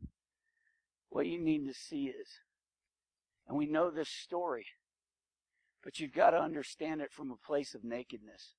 Kathy. 0.02 0.10
What 1.10 1.26
you 1.26 1.38
need 1.38 1.64
to 1.68 1.72
see 1.72 2.06
is, 2.06 2.26
and 3.46 3.56
we 3.56 3.66
know 3.66 3.88
this 3.88 4.08
story, 4.08 4.66
but 5.84 6.00
you've 6.00 6.12
got 6.12 6.30
to 6.30 6.38
understand 6.38 7.02
it 7.02 7.12
from 7.12 7.30
a 7.30 7.46
place 7.46 7.76
of 7.76 7.84
nakedness. 7.84 8.54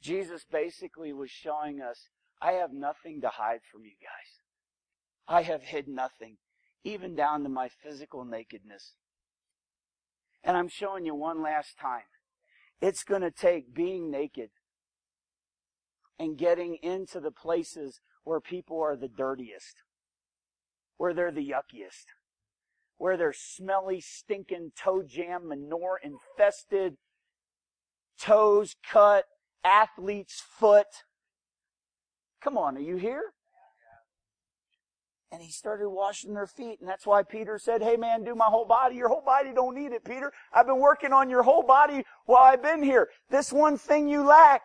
Jesus 0.00 0.46
basically 0.50 1.12
was 1.12 1.30
showing 1.30 1.82
us, 1.82 2.08
I 2.40 2.52
have 2.52 2.72
nothing 2.72 3.20
to 3.20 3.28
hide 3.28 3.60
from 3.70 3.84
you 3.84 3.96
guys. 4.00 4.40
I 5.28 5.42
have 5.42 5.64
hid 5.64 5.88
nothing, 5.88 6.38
even 6.84 7.14
down 7.14 7.42
to 7.42 7.50
my 7.50 7.68
physical 7.68 8.24
nakedness. 8.24 8.94
And 10.42 10.56
I'm 10.56 10.68
showing 10.68 11.04
you 11.04 11.14
one 11.14 11.42
last 11.42 11.78
time. 11.78 12.04
It's 12.82 13.04
going 13.04 13.22
to 13.22 13.30
take 13.30 13.72
being 13.72 14.10
naked 14.10 14.50
and 16.18 16.36
getting 16.36 16.78
into 16.82 17.20
the 17.20 17.30
places 17.30 18.00
where 18.24 18.40
people 18.40 18.80
are 18.80 18.96
the 18.96 19.06
dirtiest, 19.06 19.84
where 20.96 21.14
they're 21.14 21.30
the 21.30 21.44
yuckiest, 21.44 22.08
where 22.98 23.16
they're 23.16 23.32
smelly, 23.32 24.00
stinking, 24.00 24.72
toe 24.76 25.04
jam, 25.04 25.46
manure 25.46 26.00
infested, 26.02 26.96
toes 28.20 28.74
cut, 28.84 29.26
athlete's 29.62 30.42
foot. 30.44 31.04
Come 32.42 32.58
on, 32.58 32.76
are 32.76 32.80
you 32.80 32.96
here? 32.96 33.32
And 35.32 35.40
he 35.40 35.50
started 35.50 35.88
washing 35.88 36.34
their 36.34 36.46
feet. 36.46 36.80
And 36.80 36.88
that's 36.88 37.06
why 37.06 37.22
Peter 37.22 37.58
said, 37.58 37.82
Hey 37.82 37.96
man, 37.96 38.22
do 38.22 38.34
my 38.34 38.44
whole 38.44 38.66
body. 38.66 38.96
Your 38.96 39.08
whole 39.08 39.22
body 39.24 39.52
don't 39.54 39.74
need 39.74 39.92
it, 39.92 40.04
Peter. 40.04 40.30
I've 40.52 40.66
been 40.66 40.78
working 40.78 41.14
on 41.14 41.30
your 41.30 41.42
whole 41.42 41.62
body 41.62 42.04
while 42.26 42.42
I've 42.42 42.62
been 42.62 42.82
here. 42.82 43.08
This 43.30 43.50
one 43.50 43.78
thing 43.78 44.08
you 44.08 44.22
lack. 44.22 44.62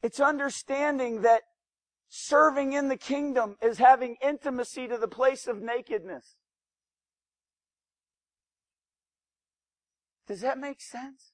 It's 0.00 0.20
understanding 0.20 1.22
that 1.22 1.42
serving 2.08 2.74
in 2.74 2.88
the 2.88 2.96
kingdom 2.96 3.56
is 3.60 3.78
having 3.78 4.16
intimacy 4.22 4.86
to 4.86 4.96
the 4.96 5.08
place 5.08 5.48
of 5.48 5.60
nakedness. 5.60 6.36
Does 10.28 10.40
that 10.42 10.56
make 10.56 10.80
sense? 10.80 11.32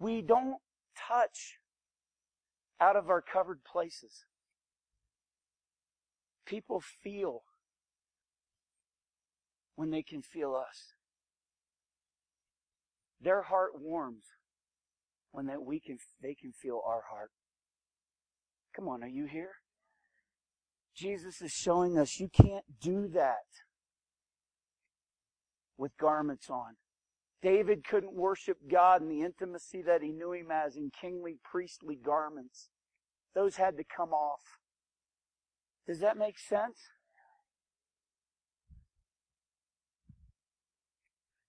We 0.00 0.22
don't 0.22 0.56
touch 1.08 1.58
out 2.80 2.96
of 2.96 3.08
our 3.08 3.22
covered 3.22 3.60
places. 3.64 4.24
People 6.46 6.80
feel 6.80 7.42
when 9.74 9.90
they 9.90 10.02
can 10.02 10.22
feel 10.22 10.54
us. 10.54 10.94
Their 13.20 13.42
heart 13.42 13.72
warms 13.80 14.24
when 15.32 15.46
that 15.46 15.62
we 15.62 15.80
can 15.80 15.98
they 16.22 16.34
can 16.34 16.52
feel 16.52 16.80
our 16.86 17.02
heart. 17.10 17.30
Come 18.74 18.88
on, 18.88 19.02
are 19.02 19.08
you 19.08 19.26
here? 19.26 19.52
Jesus 20.94 21.42
is 21.42 21.52
showing 21.52 21.98
us 21.98 22.20
you 22.20 22.28
can't 22.28 22.64
do 22.80 23.08
that 23.08 23.44
with 25.76 25.96
garments 25.98 26.48
on. 26.48 26.76
David 27.42 27.84
couldn't 27.84 28.14
worship 28.14 28.58
God 28.70 29.02
in 29.02 29.08
the 29.08 29.22
intimacy 29.22 29.82
that 29.82 30.02
he 30.02 30.10
knew 30.10 30.32
him 30.32 30.50
as 30.50 30.76
in 30.76 30.90
kingly 30.90 31.36
priestly 31.44 31.96
garments. 31.96 32.68
Those 33.34 33.56
had 33.56 33.76
to 33.76 33.84
come 33.84 34.12
off. 34.12 34.40
Does 35.86 36.00
that 36.00 36.16
make 36.16 36.38
sense? 36.38 36.78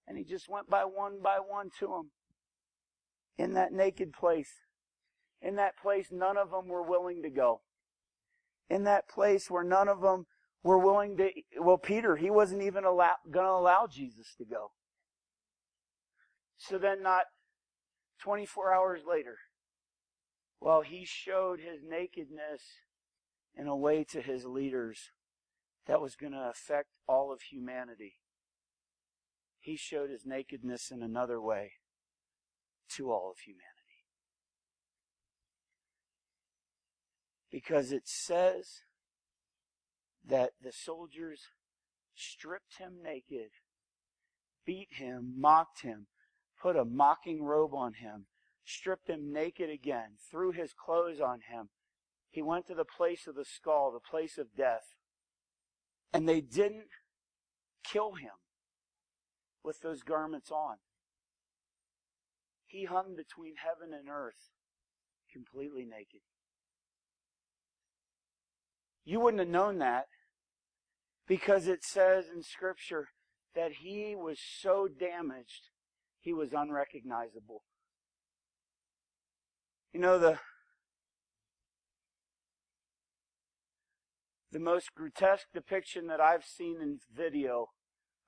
And 0.07 0.17
he 0.17 0.23
just 0.23 0.49
went 0.49 0.69
by 0.69 0.83
one 0.83 1.21
by 1.21 1.39
one 1.39 1.69
to 1.79 1.95
him 1.95 2.11
in 3.38 3.53
that 3.53 3.71
naked 3.71 4.13
place. 4.13 4.51
In 5.41 5.55
that 5.55 5.77
place, 5.77 6.07
none 6.11 6.38
of 6.38 6.51
them 6.51 6.67
were 6.67 6.83
willing 6.83 7.21
to 7.23 7.29
go. 7.29 7.61
In 8.69 8.83
that 8.85 9.07
place 9.07 9.49
where 9.49 9.63
none 9.63 9.88
of 9.88 10.01
them 10.01 10.25
were 10.63 10.79
willing 10.79 11.17
to, 11.17 11.29
well, 11.59 11.77
Peter, 11.77 12.15
he 12.15 12.29
wasn't 12.29 12.61
even 12.63 12.83
to 12.83 12.89
allow 12.89 13.88
Jesus 13.88 14.33
to 14.38 14.45
go. 14.45 14.71
So 16.57 16.77
then, 16.77 17.03
not 17.03 17.23
24 18.21 18.73
hours 18.73 19.01
later, 19.07 19.37
while 20.59 20.81
he 20.81 21.05
showed 21.05 21.59
his 21.59 21.81
nakedness 21.87 22.61
in 23.55 23.67
a 23.67 23.75
way 23.75 24.03
to 24.05 24.21
his 24.21 24.45
leaders 24.45 25.11
that 25.85 26.01
was 26.01 26.15
going 26.15 26.33
to 26.33 26.49
affect 26.49 26.89
all 27.07 27.31
of 27.31 27.41
humanity, 27.41 28.15
he 29.59 29.75
showed 29.75 30.09
his 30.09 30.25
nakedness 30.25 30.91
in 30.91 31.03
another 31.03 31.39
way 31.39 31.73
to 32.89 33.11
all 33.11 33.31
of 33.31 33.39
humanity. 33.39 33.63
Because 37.51 37.91
it 37.91 38.07
says 38.07 38.81
that 40.25 40.51
the 40.61 40.71
soldiers 40.71 41.41
stripped 42.15 42.77
him 42.77 42.97
naked, 43.03 43.51
beat 44.65 44.89
him, 44.91 45.33
mocked 45.37 45.81
him, 45.81 46.07
put 46.61 46.75
a 46.75 46.85
mocking 46.85 47.43
robe 47.43 47.73
on 47.73 47.93
him, 47.93 48.25
stripped 48.65 49.09
him 49.09 49.31
naked 49.31 49.69
again, 49.69 50.17
threw 50.29 50.51
his 50.51 50.73
clothes 50.73 51.19
on 51.19 51.39
him. 51.51 51.69
He 52.29 52.41
went 52.41 52.67
to 52.67 52.75
the 52.75 52.85
place 52.85 53.27
of 53.27 53.35
the 53.35 53.45
skull, 53.45 53.91
the 53.91 53.99
place 53.99 54.37
of 54.37 54.55
death. 54.55 54.95
And 56.13 56.27
they 56.27 56.41
didn't 56.41 56.89
kill 57.83 58.13
him 58.13 58.31
with 59.63 59.81
those 59.81 60.03
garments 60.03 60.51
on. 60.51 60.77
He 62.65 62.85
hung 62.85 63.15
between 63.15 63.55
heaven 63.55 63.93
and 63.97 64.09
earth 64.09 64.51
completely 65.31 65.85
naked. 65.85 66.21
You 69.05 69.21
wouldn't 69.21 69.39
have 69.39 69.49
known 69.49 69.77
that 69.79 70.07
because 71.27 71.67
it 71.67 71.83
says 71.83 72.25
in 72.33 72.43
Scripture 72.43 73.07
that 73.55 73.71
he 73.79 74.15
was 74.15 74.37
so 74.39 74.87
damaged, 74.87 75.69
he 76.20 76.34
was 76.34 76.53
unrecognizable. 76.53 77.63
You 79.93 79.99
know, 79.99 80.20
the, 80.20 80.39
the 84.51 84.59
most 84.59 84.93
grotesque 84.95 85.47
depiction 85.53 86.07
that 86.07 86.20
I've 86.20 86.43
seen 86.43 86.82
in 86.82 86.99
video 87.15 87.68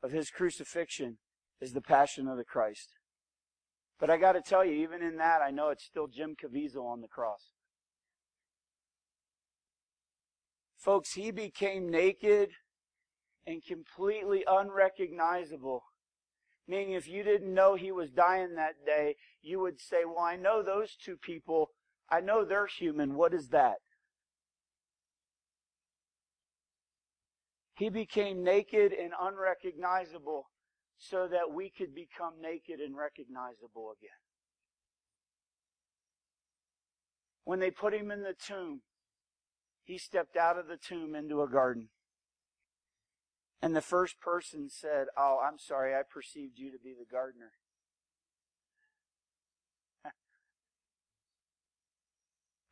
of 0.02 0.12
his 0.12 0.30
crucifixion 0.30 1.18
is 1.62 1.74
the 1.74 1.82
Passion 1.82 2.28
of 2.28 2.38
the 2.38 2.44
Christ. 2.44 2.90
But 4.00 4.10
I 4.10 4.18
got 4.18 4.32
to 4.32 4.42
tell 4.42 4.64
you, 4.64 4.74
even 4.74 5.04
in 5.04 5.18
that, 5.18 5.42
I 5.42 5.52
know 5.52 5.70
it's 5.70 5.84
still 5.84 6.08
Jim 6.08 6.36
Caviezel 6.42 6.86
on 6.86 7.02
the 7.02 7.08
cross. 7.08 7.52
Folks, 10.78 11.14
he 11.14 11.32
became 11.32 11.90
naked 11.90 12.52
and 13.46 13.62
completely 13.66 14.46
unrecognizable. 14.48 15.84
Meaning, 16.70 16.92
if 16.92 17.08
you 17.08 17.24
didn't 17.24 17.52
know 17.52 17.74
he 17.74 17.92
was 17.92 18.12
dying 18.12 18.54
that 18.54 18.86
day, 18.86 19.16
you 19.42 19.60
would 19.60 19.82
say, 19.82 20.06
Well, 20.06 20.24
I 20.24 20.36
know 20.36 20.62
those 20.62 20.96
two 20.96 21.18
people. 21.18 21.72
I 22.12 22.22
know 22.22 22.46
they're 22.46 22.68
human. 22.68 23.16
What 23.16 23.34
is 23.34 23.48
that? 23.50 23.78
He 27.74 27.90
became 27.90 28.44
naked 28.44 28.92
and 28.94 29.14
unrecognizable 29.20 30.44
so 31.00 31.28
that 31.28 31.52
we 31.52 31.72
could 31.76 31.96
become 31.96 32.34
naked 32.40 32.80
and 32.80 32.96
recognizable 32.96 33.96
again. 33.98 34.12
When 37.46 37.60
they 37.60 37.72
put 37.72 37.96
him 37.96 38.12
in 38.12 38.22
the 38.22 38.36
tomb, 38.46 38.82
he 39.86 39.98
stepped 39.98 40.38
out 40.38 40.60
of 40.60 40.68
the 40.68 40.78
tomb 40.78 41.16
into 41.16 41.42
a 41.42 41.50
garden. 41.50 41.90
And 43.62 43.76
the 43.76 43.82
first 43.82 44.22
person 44.22 44.70
said, 44.70 45.08
Oh, 45.18 45.40
I'm 45.46 45.60
sorry, 45.60 45.94
I 45.94 46.04
perceived 46.10 46.58
you 46.58 46.72
to 46.72 46.80
be 46.80 46.94
the 46.98 47.06
gardener. 47.06 47.52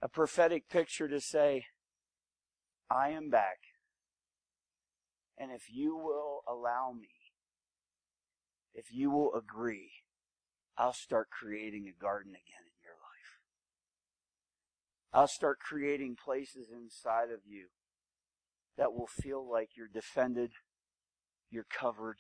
a 0.01 0.07
prophetic 0.07 0.69
picture 0.69 1.09
to 1.09 1.19
say, 1.19 1.65
I 2.89 3.09
am 3.09 3.29
back. 3.29 3.57
And 5.38 5.51
if 5.51 5.63
you 5.69 5.95
will 5.95 6.43
allow 6.47 6.93
me, 6.97 7.09
if 8.73 8.93
you 8.93 9.11
will 9.11 9.33
agree, 9.35 9.91
I'll 10.77 10.93
start 10.93 11.29
creating 11.29 11.88
a 11.88 12.01
garden 12.01 12.31
again 12.31 12.65
in 12.65 12.79
your 12.83 12.93
life. 12.93 13.41
I'll 15.13 15.27
start 15.27 15.59
creating 15.59 16.15
places 16.15 16.69
inside 16.71 17.29
of 17.31 17.41
you 17.45 17.67
that 18.77 18.93
will 18.93 19.07
feel 19.07 19.47
like 19.49 19.69
you're 19.75 19.88
defended, 19.88 20.51
you're 21.49 21.67
covered, 21.69 22.17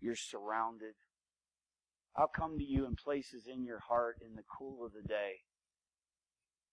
you're 0.00 0.16
surrounded. 0.16 0.94
I'll 2.16 2.28
come 2.28 2.58
to 2.58 2.64
you 2.64 2.86
in 2.86 2.96
places 2.96 3.46
in 3.46 3.64
your 3.64 3.80
heart 3.80 4.16
in 4.24 4.34
the 4.34 4.42
cool 4.58 4.84
of 4.84 4.92
the 4.92 5.06
day. 5.06 5.42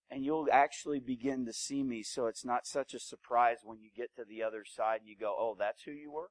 And 0.10 0.24
you'll 0.24 0.48
actually 0.52 1.00
begin 1.00 1.46
to 1.46 1.54
see 1.54 1.84
me 1.84 2.04
so 2.04 2.28
it's 2.28 2.46
not 2.46 2.68
such 2.68 2.94
a 2.94 3.00
surprise 3.00 3.58
when 3.64 3.80
you 3.82 3.90
get 3.96 4.16
to 4.16 4.24
the 4.28 4.44
other 4.44 4.64
side 4.66 5.02
and 5.02 5.10
you 5.10 5.16
go, 5.20 5.36
oh, 5.38 5.56
that's 5.58 5.84
who 5.84 5.92
you 5.92 6.12
were? 6.12 6.30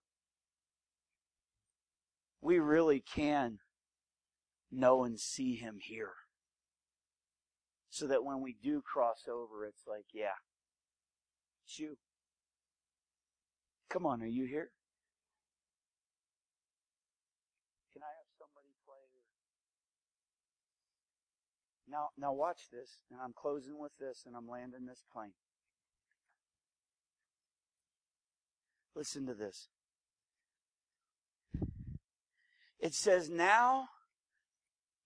we 2.45 2.59
really 2.59 3.01
can 3.01 3.59
know 4.71 5.03
and 5.03 5.19
see 5.19 5.57
Him 5.57 5.79
here. 5.81 6.13
So 7.89 8.07
that 8.09 8.23
when 8.23 8.43
we 8.43 8.55
do 8.63 8.83
cross 8.83 9.25
over, 9.33 9.65
it's 9.65 9.85
like, 9.89 10.05
yeah, 10.13 10.37
it's 11.65 11.79
you. 11.79 11.97
Come 13.89 14.05
on, 14.05 14.21
are 14.21 14.27
you 14.27 14.45
here? 14.45 14.71
Can 17.95 18.03
I 18.03 18.13
have 18.13 18.29
somebody 18.39 18.75
play? 18.85 18.99
Now, 21.95 22.09
now 22.19 22.33
watch 22.33 22.63
this, 22.73 22.99
and 23.13 23.21
I'm 23.23 23.33
closing 23.33 23.79
with 23.79 23.93
this, 24.01 24.25
and 24.27 24.35
I'm 24.35 24.49
landing 24.49 24.85
this 24.85 25.05
plane. 25.13 25.31
Listen 28.97 29.27
to 29.27 29.35
this. 29.35 29.69
It 32.81 32.95
says, 32.95 33.31
now, 33.31 33.91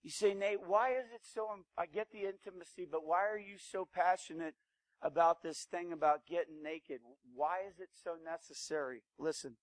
you 0.02 0.10
say, 0.10 0.32
Nate, 0.32 0.66
why 0.66 0.92
is 0.92 1.10
it 1.14 1.20
so, 1.34 1.48
I 1.76 1.84
get 1.84 2.06
the 2.10 2.20
intimacy, 2.20 2.88
but 2.90 3.04
why 3.04 3.28
are 3.28 3.38
you 3.38 3.58
so 3.58 3.86
passionate 3.94 4.54
about 5.02 5.42
this 5.42 5.66
thing 5.70 5.92
about 5.92 6.24
getting 6.26 6.62
naked? 6.62 7.00
Why 7.34 7.58
is 7.68 7.80
it 7.80 7.90
so 8.02 8.12
necessary? 8.24 9.02
Listen. 9.18 9.56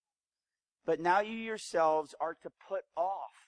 But 0.86 1.00
now 1.00 1.22
you 1.22 1.36
yourselves 1.36 2.14
are 2.22 2.36
to 2.44 2.52
put 2.70 2.84
off 2.96 3.45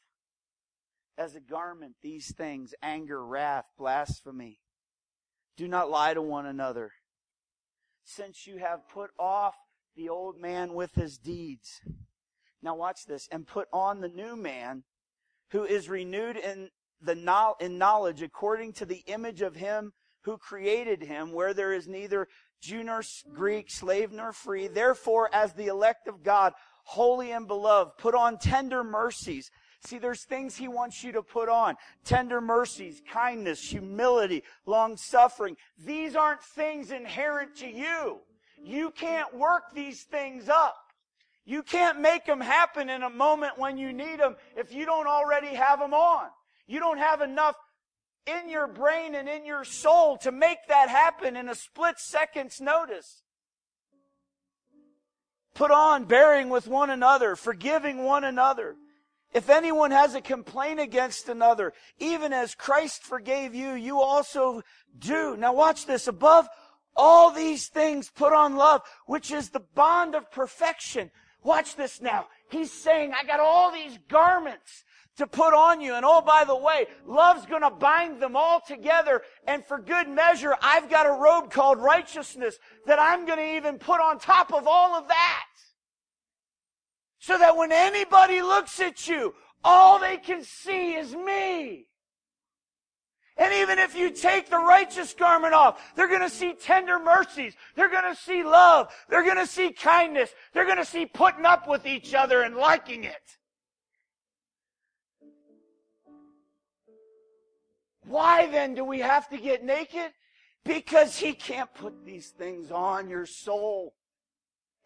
as 1.17 1.35
a 1.35 1.39
garment 1.39 1.95
these 2.01 2.33
things 2.33 2.73
anger, 2.81 3.23
wrath, 3.25 3.65
blasphemy. 3.77 4.59
Do 5.55 5.67
not 5.67 5.89
lie 5.89 6.13
to 6.13 6.21
one 6.21 6.45
another. 6.45 6.91
Since 8.03 8.47
you 8.47 8.57
have 8.57 8.87
put 8.89 9.09
off 9.19 9.55
the 9.95 10.09
old 10.09 10.39
man 10.39 10.73
with 10.73 10.93
his 10.93 11.17
deeds 11.17 11.81
now 12.61 12.75
watch 12.75 13.05
this. 13.05 13.27
And 13.31 13.45
put 13.45 13.67
on 13.71 14.01
the 14.01 14.09
new 14.09 14.35
man 14.35 14.83
who 15.51 15.63
is 15.63 15.89
renewed 15.89 16.37
in 16.37 16.69
the 17.01 17.55
in 17.59 17.77
knowledge 17.77 18.21
according 18.21 18.73
to 18.73 18.85
the 18.85 19.03
image 19.07 19.41
of 19.41 19.55
him 19.55 19.93
who 20.21 20.37
created 20.37 21.03
him, 21.03 21.31
where 21.31 21.53
there 21.53 21.71
is 21.71 21.87
neither 21.87 22.27
Jew 22.59 22.83
nor 22.83 23.03
Greek, 23.33 23.69
slave 23.69 24.11
nor 24.11 24.33
free. 24.33 24.67
Therefore, 24.67 25.29
as 25.31 25.53
the 25.53 25.67
elect 25.67 26.07
of 26.07 26.23
God, 26.23 26.53
holy 26.85 27.31
and 27.31 27.47
beloved, 27.47 27.97
put 27.97 28.15
on 28.15 28.37
tender 28.39 28.83
mercies. 28.83 29.51
See, 29.87 29.99
there's 29.99 30.25
things 30.25 30.57
he 30.57 30.67
wants 30.67 31.01
you 31.01 31.13
to 31.13 31.23
put 31.23 31.47
on. 31.47 31.77
Tender 32.03 32.41
mercies, 32.41 33.01
kindness, 33.09 33.61
humility, 33.61 34.43
long 34.65 34.97
suffering. 34.97 35.55
These 35.77 36.13
aren't 36.13 36.43
things 36.43 36.91
inherent 36.91 37.55
to 37.59 37.67
you. 37.69 38.19
You 38.61 38.91
can't 38.91 39.33
work 39.33 39.73
these 39.73 40.03
things 40.03 40.49
up. 40.49 40.75
You 41.45 41.63
can't 41.63 42.01
make 42.01 42.25
them 42.25 42.41
happen 42.41 42.89
in 42.89 43.01
a 43.01 43.09
moment 43.09 43.57
when 43.57 43.77
you 43.77 43.93
need 43.93 44.19
them 44.19 44.35
if 44.57 44.73
you 44.73 44.85
don't 44.85 45.07
already 45.07 45.55
have 45.55 45.79
them 45.79 45.93
on. 45.93 46.27
You 46.67 46.81
don't 46.81 46.97
have 46.97 47.21
enough 47.21 47.55
in 48.25 48.49
your 48.49 48.67
brain 48.67 49.15
and 49.15 49.29
in 49.29 49.45
your 49.45 49.63
soul 49.63 50.17
to 50.17 50.33
make 50.33 50.67
that 50.67 50.89
happen 50.89 51.37
in 51.37 51.47
a 51.47 51.55
split 51.55 51.97
second's 51.97 52.59
notice. 52.59 53.21
Put 55.53 55.71
on 55.71 56.03
bearing 56.03 56.49
with 56.49 56.67
one 56.67 56.89
another, 56.89 57.37
forgiving 57.37 58.03
one 58.03 58.25
another. 58.25 58.75
If 59.33 59.49
anyone 59.49 59.91
has 59.91 60.15
a 60.15 60.21
complaint 60.21 60.79
against 60.79 61.29
another, 61.29 61.73
even 61.99 62.33
as 62.33 62.55
Christ 62.55 63.03
forgave 63.03 63.53
you, 63.53 63.73
you 63.73 63.99
also 63.99 64.61
do. 64.97 65.35
Now 65.37 65.53
watch 65.53 65.85
this. 65.85 66.07
Above 66.07 66.47
all 66.95 67.31
these 67.31 67.67
things, 67.67 68.09
put 68.09 68.33
on 68.33 68.55
love, 68.55 68.81
which 69.05 69.31
is 69.31 69.49
the 69.49 69.59
bond 69.59 70.15
of 70.15 70.31
perfection. 70.31 71.11
Watch 71.43 71.75
this 71.75 72.01
now. 72.01 72.27
He's 72.49 72.71
saying, 72.71 73.13
I 73.13 73.25
got 73.25 73.39
all 73.39 73.71
these 73.71 73.99
garments 74.07 74.83
to 75.17 75.27
put 75.27 75.53
on 75.53 75.81
you. 75.81 75.95
And 75.95 76.05
oh, 76.05 76.21
by 76.21 76.43
the 76.43 76.55
way, 76.55 76.87
love's 77.05 77.45
going 77.45 77.61
to 77.61 77.69
bind 77.69 78.21
them 78.21 78.35
all 78.35 78.61
together. 78.61 79.21
And 79.47 79.63
for 79.65 79.79
good 79.79 80.07
measure, 80.07 80.55
I've 80.61 80.89
got 80.89 81.05
a 81.05 81.11
robe 81.11 81.51
called 81.51 81.79
righteousness 81.79 82.57
that 82.85 82.99
I'm 82.99 83.25
going 83.25 83.39
to 83.39 83.55
even 83.55 83.77
put 83.77 83.99
on 83.99 84.19
top 84.19 84.53
of 84.53 84.67
all 84.67 84.95
of 84.95 85.07
that. 85.07 85.45
So 87.19 87.37
that 87.37 87.57
when 87.57 87.71
anybody 87.71 88.41
looks 88.41 88.79
at 88.79 89.07
you, 89.07 89.33
all 89.63 89.99
they 89.99 90.17
can 90.17 90.43
see 90.43 90.95
is 90.95 91.15
me. 91.15 91.87
And 93.37 93.53
even 93.53 93.77
if 93.77 93.95
you 93.95 94.09
take 94.09 94.49
the 94.49 94.57
righteous 94.57 95.13
garment 95.13 95.53
off, 95.53 95.95
they're 95.95 96.07
going 96.07 96.21
to 96.21 96.29
see 96.29 96.53
tender 96.53 96.97
mercies. 96.97 97.55
They're 97.75 97.89
going 97.89 98.11
to 98.11 98.19
see 98.19 98.43
love. 98.43 98.91
They're 99.09 99.23
going 99.23 99.37
to 99.37 99.45
see 99.45 99.71
kindness. 99.71 100.31
They're 100.53 100.65
going 100.65 100.77
to 100.77 100.85
see 100.85 101.05
putting 101.05 101.45
up 101.45 101.67
with 101.67 101.85
each 101.85 102.15
other 102.15 102.41
and 102.41 102.55
liking 102.55 103.03
it. 103.03 103.37
Why 108.05 108.47
then 108.47 108.73
do 108.73 108.83
we 108.83 108.99
have 108.99 109.29
to 109.29 109.37
get 109.37 109.63
naked? 109.63 110.13
Because 110.63 111.17
he 111.17 111.33
can't 111.33 111.71
put 111.75 112.05
these 112.05 112.29
things 112.29 112.71
on 112.71 113.09
your 113.09 113.25
soul 113.25 113.93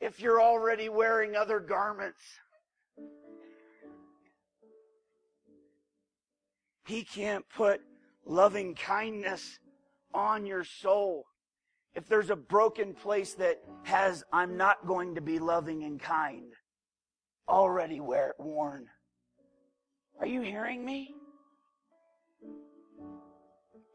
if 0.02 0.20
you're 0.20 0.42
already 0.42 0.90
wearing 0.90 1.36
other 1.36 1.60
garments. 1.60 2.22
He 6.86 7.04
can't 7.04 7.46
put 7.56 7.80
loving 8.26 8.76
kindness 8.76 9.60
on 10.14 10.46
your 10.46 10.66
soul. 10.66 11.26
If 11.96 12.08
there's 12.08 12.32
a 12.32 12.36
broken 12.36 12.94
place 12.94 13.36
that 13.36 13.62
has, 13.84 14.24
I'm 14.34 14.58
not 14.58 14.86
going 14.88 15.16
to 15.16 15.22
be 15.22 15.40
loving 15.40 15.84
and 15.84 16.00
kind, 16.00 16.52
already 17.48 18.00
wear, 18.00 18.34
worn. 18.40 18.88
Are 20.20 20.28
you 20.28 20.42
hearing 20.42 20.84
me? 20.84 21.14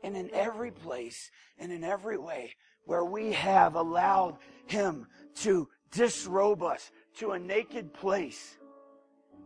and 0.06 0.16
in 0.16 0.30
every 0.32 0.70
place 0.70 1.32
and 1.58 1.72
in 1.72 1.82
every 1.82 2.16
way 2.16 2.54
where 2.84 3.04
we 3.04 3.32
have 3.32 3.74
allowed 3.74 4.38
Him 4.66 5.08
to 5.36 5.68
disrobe 5.90 6.62
us 6.62 6.90
to 7.18 7.32
a 7.32 7.38
naked 7.38 7.92
place, 7.94 8.58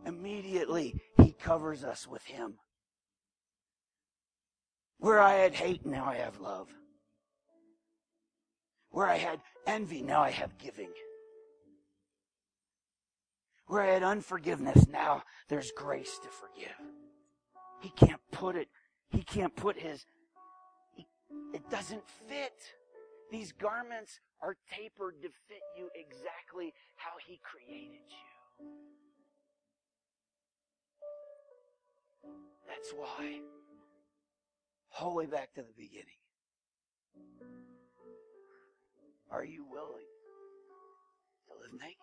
immediately 0.05 1.01
He 1.17 1.33
covers 1.33 1.83
us 1.83 2.07
with 2.07 2.23
Him. 2.23 2.55
Where 4.99 5.19
I 5.19 5.33
had 5.33 5.53
hate, 5.53 5.85
now 5.85 6.05
I 6.05 6.15
have 6.15 6.39
love. 6.39 6.67
Where 8.91 9.07
I 9.07 9.17
had 9.17 9.39
envy, 9.65 10.01
now 10.01 10.21
I 10.21 10.31
have 10.31 10.57
giving. 10.57 10.91
Where 13.67 13.81
I 13.81 13.93
had 13.93 14.03
unforgiveness, 14.03 14.87
now 14.87 15.23
there's 15.47 15.71
grace 15.71 16.19
to 16.21 16.27
forgive. 16.29 16.75
He 17.79 17.89
can't 17.89 18.21
put 18.31 18.55
it, 18.55 18.67
he 19.09 19.23
can't 19.23 19.55
put 19.55 19.79
his, 19.79 20.05
it 21.53 21.69
doesn't 21.69 22.03
fit. 22.27 22.53
These 23.31 23.53
garments 23.53 24.19
are 24.41 24.57
tapered 24.75 25.21
to 25.21 25.29
fit 25.47 25.61
you 25.77 25.89
exactly 25.95 26.73
how 26.97 27.11
he 27.25 27.39
created 27.41 28.03
you. 28.09 28.67
That's 32.67 32.91
why. 32.93 33.39
The 34.99 35.09
way 35.09 35.25
back 35.25 35.53
to 35.55 35.61
the 35.61 35.73
beginning. 35.77 36.19
Are 39.31 39.45
you 39.45 39.65
willing 39.71 40.05
to 41.47 41.53
live 41.59 41.71
naked? 41.73 41.95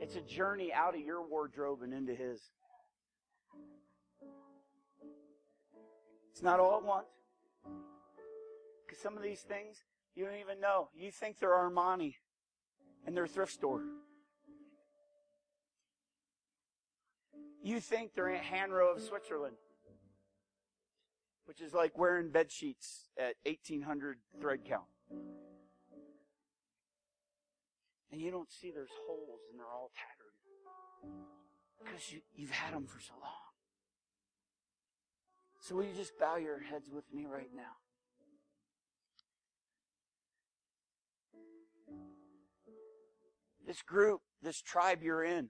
It's 0.00 0.16
a 0.16 0.20
journey 0.20 0.72
out 0.72 0.94
of 0.94 1.00
your 1.00 1.22
wardrobe 1.26 1.82
and 1.82 1.94
into 1.94 2.14
His. 2.14 2.40
It's 6.32 6.42
not 6.42 6.58
all 6.58 6.78
at 6.78 6.84
once. 6.84 7.19
Because 8.90 9.00
some 9.00 9.16
of 9.16 9.22
these 9.22 9.42
things 9.42 9.84
you 10.16 10.24
don't 10.24 10.40
even 10.40 10.60
know. 10.60 10.88
You 10.92 11.12
think 11.12 11.38
they're 11.38 11.50
Armani 11.50 12.14
and 13.06 13.16
they're 13.16 13.24
a 13.24 13.28
thrift 13.28 13.52
store. 13.52 13.84
You 17.62 17.78
think 17.78 18.14
they're 18.14 18.30
in 18.30 18.40
Hanro 18.40 18.92
of 18.96 19.00
Switzerland 19.00 19.54
which 21.50 21.60
is 21.60 21.74
like 21.74 21.98
wearing 21.98 22.30
bed 22.30 22.48
sheets 22.48 23.08
at 23.18 23.34
1800 23.44 24.18
thread 24.40 24.60
count. 24.64 24.84
And 28.12 28.20
you 28.20 28.30
don't 28.30 28.48
see 28.48 28.70
there's 28.70 28.92
holes 29.04 29.40
and 29.50 29.58
they're 29.58 29.66
all 29.66 29.90
tattered 29.96 31.12
because 31.82 32.12
you, 32.12 32.20
you've 32.36 32.52
had 32.52 32.72
them 32.72 32.86
for 32.86 33.00
so 33.00 33.14
long. 33.20 33.32
So 35.58 35.74
will 35.74 35.82
you 35.82 35.94
just 35.96 36.16
bow 36.20 36.36
your 36.36 36.60
heads 36.60 36.88
with 36.88 37.12
me 37.12 37.26
right 37.26 37.50
now? 37.52 37.74
This 43.70 43.82
group, 43.82 44.20
this 44.42 44.60
tribe 44.60 44.98
you're 45.00 45.22
in, 45.22 45.48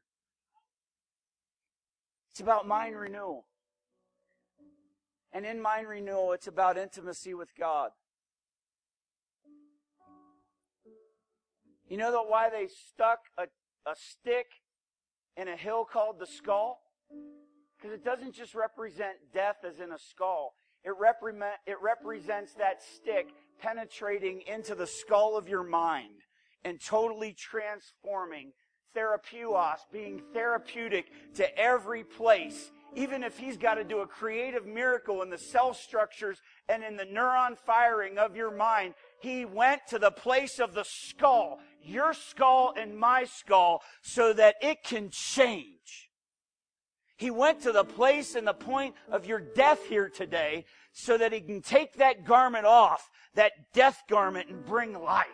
it's 2.31 2.41
about 2.41 2.69
mind 2.69 2.95
renewal. 2.95 3.47
And 5.33 5.47
in 5.47 5.59
mind 5.63 5.89
renewal, 5.89 6.33
it's 6.33 6.47
about 6.47 6.77
intimacy 6.77 7.33
with 7.33 7.49
God. 7.59 7.93
You 11.89 11.97
know 11.97 12.13
that 12.13 12.27
why 12.29 12.51
they 12.51 12.69
stuck 12.91 13.21
a, 13.39 13.45
a 13.91 13.95
stick 13.97 14.49
in 15.39 15.49
a 15.49 15.57
hill 15.57 15.87
called 15.91 16.17
the 16.21 16.27
skull? 16.27 16.83
Because 17.79 17.95
it 17.95 18.05
doesn't 18.05 18.35
just 18.35 18.55
represent 18.55 19.17
death 19.33 19.65
as 19.67 19.81
in 19.81 19.93
a 19.93 19.99
skull. 19.99 20.53
It, 20.85 20.93
represent, 21.01 21.55
it 21.67 21.77
represents 21.81 22.53
that 22.59 22.83
stick 22.83 23.29
penetrating 23.63 24.43
into 24.47 24.75
the 24.75 24.87
skull 24.87 25.39
of 25.39 25.49
your 25.49 25.65
mind 25.65 26.21
and 26.65 26.81
totally 26.81 27.33
transforming 27.33 28.53
therapeuos, 28.95 29.79
being 29.93 30.21
therapeutic 30.33 31.07
to 31.35 31.59
every 31.59 32.05
place 32.05 32.71
even 32.95 33.23
if 33.23 33.39
he's 33.39 33.57
got 33.57 33.75
to 33.75 33.85
do 33.85 34.01
a 34.01 34.07
creative 34.07 34.67
miracle 34.67 35.23
in 35.23 35.31
the 35.31 35.39
cell 35.39 35.75
structures 35.75 36.41
and 36.69 36.83
in 36.83 36.97
the 36.97 37.05
neuron 37.05 37.57
firing 37.57 38.19
of 38.19 38.37
your 38.37 38.51
mind, 38.51 38.95
he 39.21 39.45
went 39.45 39.83
to 39.89 39.99
the 39.99 40.11
place 40.11 40.59
of 40.59 40.75
the 40.75 40.85
skull, 40.85 41.61
your 41.83 42.13
skull 42.13 42.75
and 42.77 42.99
my 42.99 43.25
skull, 43.25 43.83
so 44.03 44.33
that 44.33 44.57
it 44.61 44.83
can 44.83 45.09
change. 45.11 46.11
He 47.17 47.31
went 47.31 47.61
to 47.63 47.73
the 47.73 47.85
place 47.85 48.35
and 48.35 48.47
the 48.47 48.55
point 48.55 48.95
of 49.11 49.27
your 49.27 49.41
death 49.41 49.87
here 49.87 50.09
today 50.09 50.65
so 50.93 51.19
that 51.19 51.33
he 51.33 51.41
can 51.41 51.61
take 51.61 51.95
that 51.95 52.25
garment 52.25 52.65
off, 52.65 53.09
that 53.35 53.53
death 53.75 54.03
garment, 54.09 54.49
and 54.49 54.65
bring 54.65 54.95
life. 54.95 55.27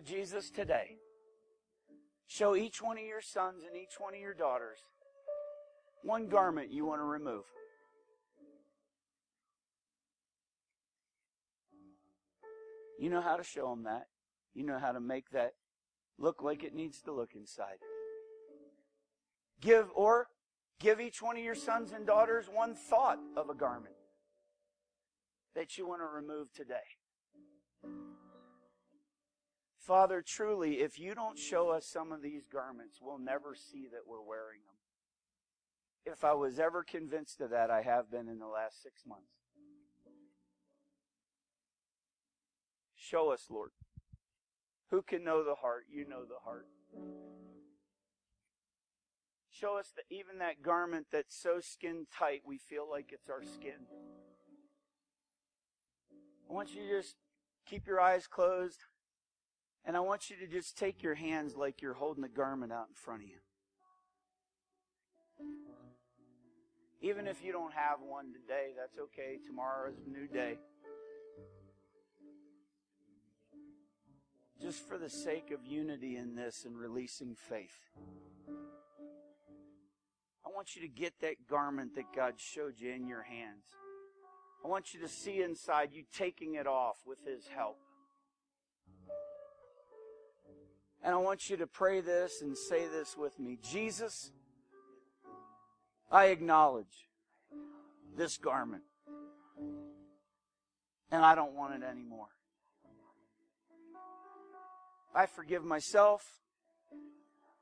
Jesus, 0.00 0.50
today, 0.50 0.98
Show 2.26 2.56
each 2.56 2.82
one 2.82 2.98
of 2.98 3.04
your 3.04 3.20
sons 3.20 3.62
and 3.64 3.80
each 3.80 3.94
one 3.98 4.14
of 4.14 4.20
your 4.20 4.34
daughters 4.34 4.78
one 6.02 6.28
garment 6.28 6.70
you 6.70 6.84
want 6.84 7.00
to 7.00 7.04
remove. 7.04 7.44
You 13.00 13.10
know 13.10 13.20
how 13.20 13.36
to 13.36 13.42
show 13.42 13.70
them 13.70 13.84
that. 13.84 14.06
You 14.54 14.64
know 14.64 14.78
how 14.78 14.92
to 14.92 15.00
make 15.00 15.30
that 15.30 15.52
look 16.18 16.42
like 16.42 16.62
it 16.62 16.74
needs 16.74 17.00
to 17.02 17.12
look 17.12 17.30
inside. 17.34 17.78
Give 19.60 19.88
or 19.94 20.28
give 20.78 21.00
each 21.00 21.20
one 21.20 21.36
of 21.36 21.42
your 21.42 21.54
sons 21.54 21.92
and 21.92 22.06
daughters 22.06 22.46
one 22.52 22.74
thought 22.74 23.18
of 23.36 23.50
a 23.50 23.54
garment 23.54 23.96
that 25.54 25.76
you 25.76 25.88
want 25.88 26.02
to 26.02 26.06
remove 26.06 26.52
today. 26.52 26.76
Father, 29.86 30.20
truly, 30.20 30.80
if 30.80 30.98
you 30.98 31.14
don't 31.14 31.38
show 31.38 31.70
us 31.70 31.86
some 31.86 32.10
of 32.10 32.20
these 32.20 32.48
garments, 32.48 32.98
we'll 33.00 33.20
never 33.20 33.54
see 33.54 33.86
that 33.92 34.00
we're 34.04 34.20
wearing 34.20 34.58
them. 34.66 36.12
If 36.12 36.24
I 36.24 36.32
was 36.32 36.58
ever 36.58 36.82
convinced 36.82 37.40
of 37.40 37.50
that, 37.50 37.70
I 37.70 37.82
have 37.82 38.10
been 38.10 38.28
in 38.28 38.40
the 38.40 38.48
last 38.48 38.82
six 38.82 39.04
months. 39.06 39.30
Show 42.96 43.30
us, 43.30 43.46
Lord. 43.48 43.70
Who 44.90 45.02
can 45.02 45.22
know 45.22 45.44
the 45.44 45.54
heart? 45.54 45.84
You 45.88 46.04
know 46.08 46.24
the 46.24 46.40
heart. 46.44 46.66
Show 49.52 49.78
us 49.78 49.92
that 49.94 50.12
even 50.12 50.38
that 50.40 50.62
garment 50.62 51.06
that's 51.12 51.40
so 51.40 51.60
skin 51.60 52.06
tight, 52.12 52.42
we 52.44 52.58
feel 52.58 52.90
like 52.90 53.12
it's 53.12 53.30
our 53.30 53.44
skin. 53.44 53.86
I 56.50 56.52
want 56.52 56.74
you 56.74 56.82
to 56.82 57.00
just 57.00 57.14
keep 57.66 57.86
your 57.86 58.00
eyes 58.00 58.26
closed. 58.26 58.80
And 59.86 59.96
I 59.96 60.00
want 60.00 60.30
you 60.30 60.36
to 60.38 60.48
just 60.48 60.76
take 60.76 61.02
your 61.04 61.14
hands 61.14 61.54
like 61.56 61.80
you're 61.80 61.94
holding 61.94 62.22
the 62.22 62.28
garment 62.28 62.72
out 62.72 62.88
in 62.88 62.94
front 62.94 63.22
of 63.22 63.28
you. 63.28 63.36
Even 67.00 67.28
if 67.28 67.44
you 67.44 67.52
don't 67.52 67.72
have 67.72 67.98
one 68.00 68.32
today, 68.32 68.72
that's 68.76 68.98
okay. 68.98 69.38
Tomorrow 69.46 69.90
is 69.90 69.98
a 70.04 70.10
new 70.10 70.26
day. 70.26 70.58
Just 74.60 74.88
for 74.88 74.98
the 74.98 75.10
sake 75.10 75.52
of 75.52 75.64
unity 75.64 76.16
in 76.16 76.34
this 76.34 76.64
and 76.64 76.76
releasing 76.76 77.36
faith. 77.36 77.78
I 80.44 80.48
want 80.52 80.74
you 80.74 80.82
to 80.82 80.88
get 80.88 81.20
that 81.20 81.46
garment 81.48 81.94
that 81.94 82.06
God 82.14 82.34
showed 82.38 82.80
you 82.80 82.90
in 82.90 83.06
your 83.06 83.22
hands. 83.22 83.66
I 84.64 84.68
want 84.68 84.94
you 84.94 85.00
to 85.00 85.08
see 85.08 85.42
inside 85.42 85.90
you 85.92 86.02
taking 86.16 86.54
it 86.54 86.66
off 86.66 86.96
with 87.06 87.18
His 87.24 87.46
help. 87.46 87.78
And 91.06 91.14
I 91.14 91.18
want 91.18 91.48
you 91.48 91.56
to 91.58 91.68
pray 91.68 92.00
this 92.00 92.42
and 92.42 92.58
say 92.58 92.88
this 92.88 93.16
with 93.16 93.38
me. 93.38 93.60
Jesus, 93.62 94.32
I 96.10 96.26
acknowledge 96.26 97.06
this 98.16 98.36
garment. 98.36 98.82
And 101.12 101.24
I 101.24 101.36
don't 101.36 101.54
want 101.54 101.80
it 101.80 101.86
anymore. 101.88 102.26
I 105.14 105.26
forgive 105.26 105.64
myself 105.64 106.26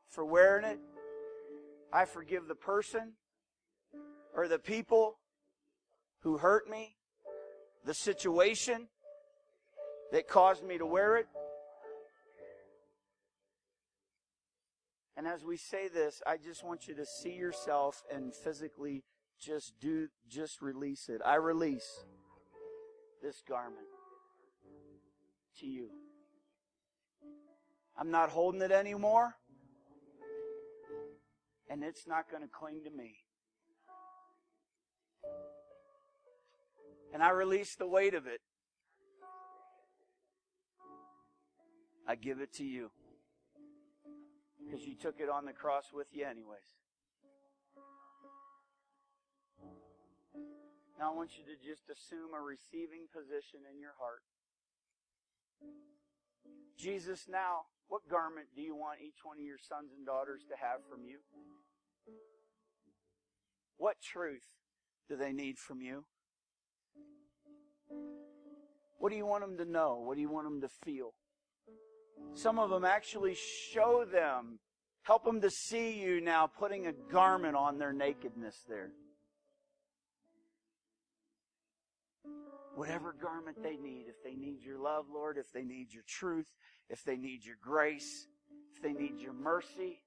for 0.08 0.24
wearing 0.24 0.64
it. 0.64 0.80
I 1.92 2.06
forgive 2.06 2.48
the 2.48 2.54
person 2.54 3.12
or 4.34 4.48
the 4.48 4.58
people 4.58 5.18
who 6.20 6.38
hurt 6.38 6.66
me, 6.70 6.96
the 7.84 7.92
situation 7.92 8.88
that 10.12 10.28
caused 10.28 10.64
me 10.64 10.78
to 10.78 10.86
wear 10.86 11.18
it. 11.18 11.26
And 15.16 15.26
as 15.26 15.44
we 15.44 15.56
say 15.56 15.88
this, 15.88 16.22
I 16.26 16.36
just 16.36 16.64
want 16.64 16.88
you 16.88 16.94
to 16.96 17.06
see 17.06 17.34
yourself 17.34 18.02
and 18.12 18.34
physically 18.34 19.04
just 19.40 19.74
do, 19.80 20.08
just 20.28 20.60
release 20.60 21.08
it. 21.08 21.20
I 21.24 21.36
release 21.36 22.04
this 23.22 23.42
garment 23.48 23.86
to 25.60 25.66
you. 25.66 25.90
I'm 27.96 28.10
not 28.10 28.30
holding 28.30 28.60
it 28.60 28.72
anymore. 28.72 29.36
and 31.70 31.82
it's 31.82 32.06
not 32.06 32.30
going 32.30 32.42
to 32.42 32.48
cling 32.48 32.82
to 32.84 32.90
me. 32.90 33.16
And 37.12 37.22
I 37.22 37.30
release 37.30 37.74
the 37.76 37.86
weight 37.86 38.14
of 38.14 38.26
it. 38.26 38.40
I 42.06 42.16
give 42.16 42.40
it 42.40 42.52
to 42.54 42.64
you. 42.64 42.90
Because 44.64 44.86
you 44.86 44.94
took 44.94 45.20
it 45.20 45.28
on 45.28 45.44
the 45.44 45.52
cross 45.52 45.92
with 45.92 46.08
you, 46.12 46.24
anyways. 46.24 46.80
Now 50.98 51.12
I 51.12 51.14
want 51.14 51.32
you 51.36 51.44
to 51.44 51.56
just 51.60 51.90
assume 51.90 52.32
a 52.34 52.40
receiving 52.40 53.06
position 53.12 53.60
in 53.70 53.80
your 53.80 53.94
heart. 53.98 54.22
Jesus, 56.78 57.26
now, 57.28 57.66
what 57.88 58.08
garment 58.08 58.48
do 58.54 58.62
you 58.62 58.74
want 58.74 59.00
each 59.00 59.24
one 59.24 59.38
of 59.38 59.44
your 59.44 59.58
sons 59.58 59.92
and 59.96 60.06
daughters 60.06 60.42
to 60.48 60.56
have 60.56 60.80
from 60.88 61.04
you? 61.04 61.18
What 63.76 64.00
truth 64.00 64.46
do 65.08 65.16
they 65.16 65.32
need 65.32 65.58
from 65.58 65.80
you? 65.80 66.04
What 68.98 69.10
do 69.10 69.16
you 69.16 69.26
want 69.26 69.42
them 69.42 69.58
to 69.58 69.70
know? 69.70 69.96
What 69.96 70.14
do 70.14 70.20
you 70.20 70.30
want 70.30 70.46
them 70.46 70.60
to 70.62 70.68
feel? 70.68 71.12
Some 72.34 72.58
of 72.58 72.70
them 72.70 72.84
actually 72.84 73.36
show 73.72 74.04
them, 74.04 74.58
help 75.02 75.24
them 75.24 75.40
to 75.40 75.50
see 75.50 76.00
you 76.00 76.20
now 76.20 76.46
putting 76.46 76.86
a 76.86 76.92
garment 76.92 77.56
on 77.56 77.78
their 77.78 77.92
nakedness 77.92 78.56
there. 78.68 78.90
Whatever 82.74 83.12
garment 83.12 83.62
they 83.62 83.76
need, 83.76 84.06
if 84.08 84.22
they 84.24 84.34
need 84.34 84.64
your 84.64 84.80
love, 84.80 85.04
Lord, 85.12 85.38
if 85.38 85.52
they 85.52 85.62
need 85.62 85.92
your 85.94 86.02
truth, 86.08 86.48
if 86.90 87.04
they 87.04 87.16
need 87.16 87.44
your 87.44 87.56
grace, 87.62 88.26
if 88.74 88.82
they 88.82 88.92
need 88.92 89.20
your 89.20 89.32
mercy, 89.32 90.02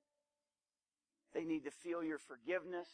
if 1.28 1.34
they 1.34 1.46
need 1.46 1.64
to 1.64 1.72
feel 1.72 2.04
your 2.04 2.20
forgiveness. 2.20 2.90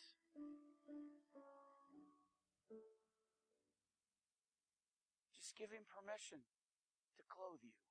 Just 5.35 5.57
give 5.57 5.71
him 5.71 5.83
permission 5.89 6.37
to 7.17 7.23
clothe 7.27 7.59
you. 7.63 7.82